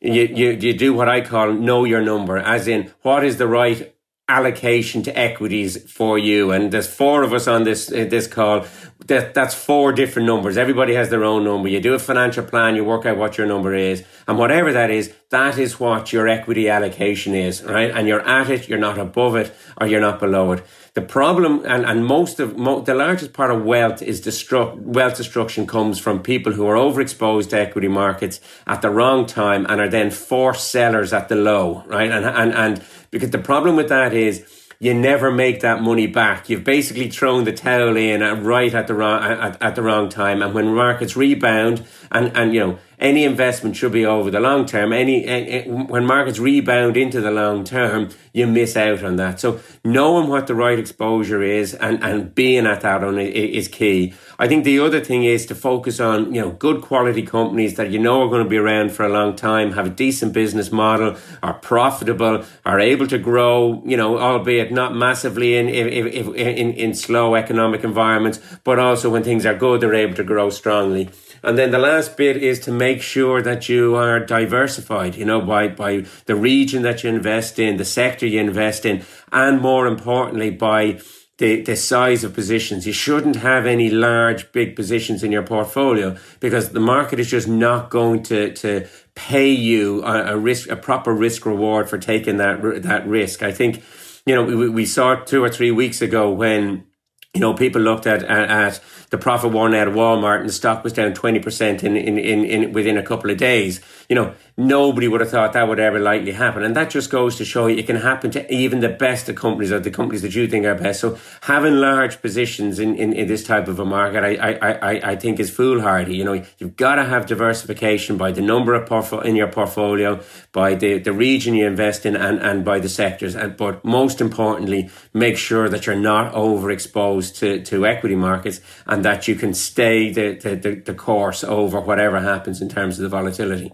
you, 0.00 0.24
you, 0.24 0.50
you 0.50 0.74
do 0.74 0.92
what 0.92 1.08
I 1.08 1.22
call 1.22 1.52
know 1.52 1.84
your 1.84 2.02
number, 2.02 2.36
as 2.36 2.68
in 2.68 2.92
what 3.00 3.24
is 3.24 3.38
the 3.38 3.46
right 3.46 3.95
allocation 4.28 5.02
to 5.04 5.16
equities 5.16 5.90
for 5.90 6.18
you. 6.18 6.50
And 6.50 6.72
there's 6.72 6.88
four 6.88 7.22
of 7.22 7.32
us 7.32 7.46
on 7.46 7.62
this 7.62 7.90
uh, 7.90 8.06
this 8.08 8.26
call. 8.26 8.66
That 9.06 9.34
that's 9.34 9.54
four 9.54 9.92
different 9.92 10.26
numbers. 10.26 10.56
Everybody 10.56 10.94
has 10.94 11.10
their 11.10 11.22
own 11.22 11.44
number. 11.44 11.68
You 11.68 11.80
do 11.80 11.94
a 11.94 11.98
financial 11.98 12.44
plan, 12.44 12.74
you 12.74 12.84
work 12.84 13.06
out 13.06 13.18
what 13.18 13.38
your 13.38 13.46
number 13.46 13.72
is, 13.72 14.02
and 14.26 14.36
whatever 14.36 14.72
that 14.72 14.90
is, 14.90 15.12
that 15.30 15.58
is 15.58 15.78
what 15.78 16.12
your 16.12 16.26
equity 16.26 16.68
allocation 16.68 17.34
is, 17.34 17.62
right? 17.62 17.90
And 17.92 18.08
you're 18.08 18.26
at 18.26 18.50
it, 18.50 18.68
you're 18.68 18.78
not 18.78 18.98
above 18.98 19.36
it, 19.36 19.54
or 19.80 19.86
you're 19.86 20.00
not 20.00 20.18
below 20.18 20.52
it. 20.52 20.64
The 20.94 21.02
problem, 21.02 21.62
and, 21.66 21.84
and 21.84 22.06
most 22.06 22.40
of 22.40 22.56
mo- 22.56 22.80
the 22.80 22.94
largest 22.94 23.32
part 23.32 23.50
of 23.50 23.62
wealth 23.62 24.00
is 24.02 24.20
destruct 24.20 24.80
wealth 24.80 25.16
destruction 25.16 25.66
comes 25.66 26.00
from 26.00 26.22
people 26.22 26.52
who 26.52 26.66
are 26.66 26.74
overexposed 26.74 27.50
to 27.50 27.60
equity 27.60 27.88
markets 27.88 28.40
at 28.66 28.82
the 28.82 28.90
wrong 28.90 29.26
time 29.26 29.66
and 29.68 29.80
are 29.80 29.90
then 29.90 30.10
forced 30.10 30.70
sellers 30.70 31.12
at 31.12 31.28
the 31.28 31.36
low, 31.36 31.84
right? 31.86 32.10
And 32.10 32.24
and 32.24 32.54
and 32.54 32.84
because 33.16 33.30
the 33.30 33.38
problem 33.38 33.76
with 33.76 33.88
that 33.88 34.12
is 34.12 34.44
you 34.78 34.92
never 34.92 35.30
make 35.30 35.60
that 35.60 35.80
money 35.80 36.06
back. 36.06 36.50
You've 36.50 36.64
basically 36.64 37.08
thrown 37.08 37.44
the 37.44 37.52
towel 37.52 37.96
in 37.96 38.20
right 38.44 38.74
at 38.74 38.86
the 38.86 38.94
wrong 38.94 39.22
at, 39.22 39.62
at 39.62 39.74
the 39.74 39.82
wrong 39.82 40.08
time. 40.10 40.42
And 40.42 40.52
when 40.52 40.74
markets 40.74 41.16
rebound, 41.16 41.86
and 42.12 42.36
and 42.36 42.52
you 42.54 42.60
know 42.60 42.78
any 42.98 43.24
investment 43.24 43.76
should 43.76 43.92
be 43.92 44.06
over 44.06 44.30
the 44.30 44.40
long 44.40 44.64
term. 44.64 44.92
Any, 44.92 45.24
any, 45.26 45.68
when 45.68 46.06
markets 46.06 46.38
rebound 46.38 46.96
into 46.96 47.20
the 47.20 47.30
long 47.30 47.64
term, 47.64 48.10
you 48.32 48.46
miss 48.46 48.76
out 48.76 49.02
on 49.02 49.16
that. 49.16 49.40
So 49.40 49.60
knowing 49.84 50.28
what 50.28 50.46
the 50.46 50.54
right 50.54 50.78
exposure 50.78 51.42
is 51.42 51.74
and 51.74 52.02
and 52.02 52.34
being 52.34 52.66
at 52.66 52.82
that 52.82 53.04
on 53.04 53.18
is 53.18 53.68
key. 53.68 54.14
I 54.38 54.48
think 54.48 54.64
the 54.64 54.78
other 54.80 55.00
thing 55.00 55.24
is 55.24 55.46
to 55.46 55.54
focus 55.54 56.00
on 56.00 56.34
you 56.34 56.40
know 56.40 56.50
good 56.50 56.82
quality 56.82 57.22
companies 57.22 57.76
that 57.76 57.90
you 57.90 57.98
know 57.98 58.22
are 58.22 58.28
going 58.28 58.44
to 58.44 58.48
be 58.48 58.58
around 58.58 58.92
for 58.92 59.04
a 59.04 59.08
long 59.08 59.36
time, 59.36 59.72
have 59.72 59.86
a 59.86 59.90
decent 59.90 60.32
business 60.32 60.70
model, 60.72 61.16
are 61.42 61.54
profitable, 61.54 62.44
are 62.64 62.80
able 62.80 63.06
to 63.06 63.18
grow. 63.18 63.82
You 63.84 63.96
know, 63.96 64.18
albeit 64.18 64.72
not 64.72 64.94
massively 64.94 65.56
in 65.56 65.68
in 65.68 66.08
in, 66.34 66.72
in 66.72 66.94
slow 66.94 67.34
economic 67.34 67.84
environments, 67.84 68.40
but 68.64 68.78
also 68.78 69.10
when 69.10 69.22
things 69.22 69.44
are 69.46 69.54
good, 69.54 69.80
they're 69.80 69.94
able 69.94 70.14
to 70.14 70.24
grow 70.24 70.50
strongly. 70.50 71.10
And 71.46 71.56
then 71.56 71.70
the 71.70 71.78
last 71.78 72.16
bit 72.16 72.36
is 72.36 72.58
to 72.60 72.72
make 72.72 73.00
sure 73.00 73.40
that 73.40 73.68
you 73.68 73.94
are 73.94 74.18
diversified, 74.18 75.14
you 75.14 75.24
know, 75.24 75.40
by, 75.40 75.68
by 75.68 76.04
the 76.24 76.34
region 76.34 76.82
that 76.82 77.04
you 77.04 77.10
invest 77.10 77.60
in, 77.60 77.76
the 77.76 77.84
sector 77.84 78.26
you 78.26 78.40
invest 78.40 78.84
in, 78.84 79.04
and 79.30 79.60
more 79.60 79.86
importantly, 79.86 80.50
by 80.50 80.98
the, 81.38 81.62
the 81.62 81.76
size 81.76 82.24
of 82.24 82.34
positions. 82.34 82.84
You 82.84 82.92
shouldn't 82.92 83.36
have 83.36 83.64
any 83.64 83.90
large, 83.90 84.50
big 84.50 84.74
positions 84.74 85.22
in 85.22 85.30
your 85.30 85.44
portfolio 85.44 86.16
because 86.40 86.70
the 86.70 86.80
market 86.80 87.20
is 87.20 87.30
just 87.30 87.46
not 87.46 87.90
going 87.90 88.24
to, 88.24 88.52
to 88.54 88.88
pay 89.14 89.50
you 89.50 90.02
a, 90.02 90.34
a 90.34 90.36
risk, 90.36 90.68
a 90.68 90.76
proper 90.76 91.14
risk 91.14 91.46
reward 91.46 91.88
for 91.88 91.98
taking 91.98 92.38
that, 92.38 92.82
that 92.82 93.06
risk. 93.06 93.44
I 93.44 93.52
think, 93.52 93.84
you 94.24 94.34
know, 94.34 94.44
we, 94.44 94.68
we 94.68 94.84
saw 94.84 95.14
two 95.14 95.44
or 95.44 95.48
three 95.48 95.70
weeks 95.70 96.02
ago 96.02 96.28
when, 96.28 96.86
you 97.34 97.40
know, 97.40 97.54
people 97.54 97.82
looked 97.82 98.06
at, 98.06 98.24
at, 98.24 98.50
at 98.50 98.80
the 99.10 99.18
profit 99.18 99.52
warning 99.52 99.78
out 99.78 99.88
of 99.88 99.94
Walmart 99.94 100.40
and 100.40 100.48
the 100.48 100.52
stock 100.52 100.82
was 100.82 100.92
down 100.92 101.12
20% 101.12 101.84
in, 101.84 101.96
in, 101.96 102.18
in, 102.18 102.44
in 102.44 102.72
within 102.72 102.98
a 102.98 103.02
couple 103.02 103.30
of 103.30 103.36
days. 103.36 103.80
You 104.08 104.16
know, 104.16 104.34
nobody 104.56 105.06
would 105.06 105.20
have 105.20 105.30
thought 105.30 105.52
that 105.52 105.68
would 105.68 105.78
ever 105.78 105.98
likely 105.98 106.32
happen. 106.32 106.62
And 106.62 106.74
that 106.76 106.90
just 106.90 107.10
goes 107.10 107.36
to 107.36 107.44
show 107.44 107.66
you 107.66 107.76
it 107.76 107.86
can 107.86 107.96
happen 107.96 108.30
to 108.30 108.52
even 108.52 108.80
the 108.80 108.88
best 108.88 109.28
of 109.28 109.36
companies 109.36 109.70
or 109.70 109.80
the 109.80 109.90
companies 109.90 110.22
that 110.22 110.34
you 110.34 110.46
think 110.46 110.64
are 110.64 110.74
best. 110.74 111.00
So 111.00 111.18
having 111.42 111.76
large 111.76 112.22
positions 112.22 112.78
in, 112.78 112.94
in, 112.94 113.12
in 113.12 113.28
this 113.28 113.44
type 113.44 113.68
of 113.68 113.78
a 113.78 113.84
market, 113.84 114.24
I, 114.24 114.34
I, 114.34 114.72
I, 114.72 115.10
I 115.12 115.16
think 115.16 115.38
is 115.38 115.50
foolhardy. 115.50 116.16
You 116.16 116.24
know, 116.24 116.44
you've 116.58 116.76
got 116.76 116.96
to 116.96 117.04
have 117.04 117.26
diversification 117.26 118.16
by 118.16 118.32
the 118.32 118.40
number 118.40 118.74
of 118.74 118.88
portfolio 118.88 119.26
in 119.26 119.36
your 119.36 119.48
portfolio, 119.48 120.22
by 120.52 120.74
the, 120.74 120.98
the 120.98 121.12
region 121.12 121.54
you 121.54 121.66
invest 121.66 122.06
in 122.06 122.16
and, 122.16 122.38
and 122.38 122.64
by 122.64 122.78
the 122.78 122.88
sectors. 122.88 123.34
And, 123.34 123.56
but 123.56 123.84
most 123.84 124.20
importantly, 124.20 124.90
make 125.12 125.36
sure 125.36 125.68
that 125.68 125.86
you're 125.86 125.96
not 125.96 126.32
overexposed 126.32 127.38
to, 127.38 127.62
to 127.64 127.86
equity 127.86 128.16
markets 128.16 128.60
and 128.86 129.04
that 129.04 129.28
you 129.28 129.34
can 129.34 129.52
stay 129.52 130.10
the, 130.10 130.34
the, 130.34 130.76
the 130.76 130.94
course 130.94 131.44
over 131.44 131.80
whatever 131.80 132.20
happens 132.20 132.62
in 132.62 132.68
terms 132.70 132.98
of 132.98 133.02
the 133.02 133.08
volatility. 133.08 133.72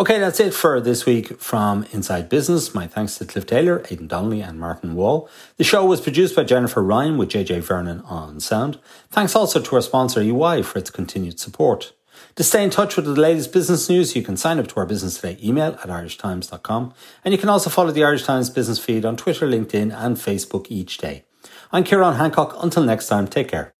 Okay, 0.00 0.18
that's 0.18 0.40
it 0.40 0.54
for 0.54 0.80
this 0.80 1.04
week 1.04 1.38
from 1.42 1.84
Inside 1.92 2.30
Business. 2.30 2.74
My 2.74 2.86
thanks 2.86 3.18
to 3.18 3.26
Cliff 3.26 3.44
Taylor, 3.44 3.84
Aidan 3.90 4.06
Donnelly, 4.06 4.40
and 4.40 4.58
Martin 4.58 4.94
Wall. 4.94 5.28
The 5.58 5.62
show 5.62 5.84
was 5.84 6.00
produced 6.00 6.34
by 6.34 6.44
Jennifer 6.44 6.82
Ryan 6.82 7.18
with 7.18 7.28
JJ 7.28 7.60
Vernon 7.60 8.00
on 8.06 8.40
sound. 8.40 8.80
Thanks 9.10 9.36
also 9.36 9.60
to 9.60 9.76
our 9.76 9.82
sponsor 9.82 10.22
UI 10.22 10.62
for 10.62 10.78
its 10.78 10.88
continued 10.88 11.38
support. 11.38 11.92
To 12.36 12.42
stay 12.42 12.64
in 12.64 12.70
touch 12.70 12.96
with 12.96 13.04
the 13.04 13.10
latest 13.10 13.52
business 13.52 13.90
news, 13.90 14.16
you 14.16 14.22
can 14.22 14.38
sign 14.38 14.58
up 14.58 14.68
to 14.68 14.76
our 14.76 14.86
Business 14.86 15.20
Today 15.20 15.36
email 15.46 15.74
at 15.74 15.90
irishtimes.com. 15.90 16.94
And 17.22 17.32
you 17.34 17.38
can 17.38 17.50
also 17.50 17.68
follow 17.68 17.90
the 17.90 18.04
Irish 18.04 18.24
Times 18.24 18.48
business 18.48 18.78
feed 18.78 19.04
on 19.04 19.18
Twitter, 19.18 19.46
LinkedIn, 19.46 19.94
and 19.94 20.16
Facebook 20.16 20.64
each 20.70 20.96
day. 20.96 21.24
I'm 21.72 21.84
Ciarán 21.84 22.16
Hancock. 22.16 22.56
Until 22.62 22.84
next 22.84 23.08
time, 23.08 23.28
take 23.28 23.48
care. 23.48 23.74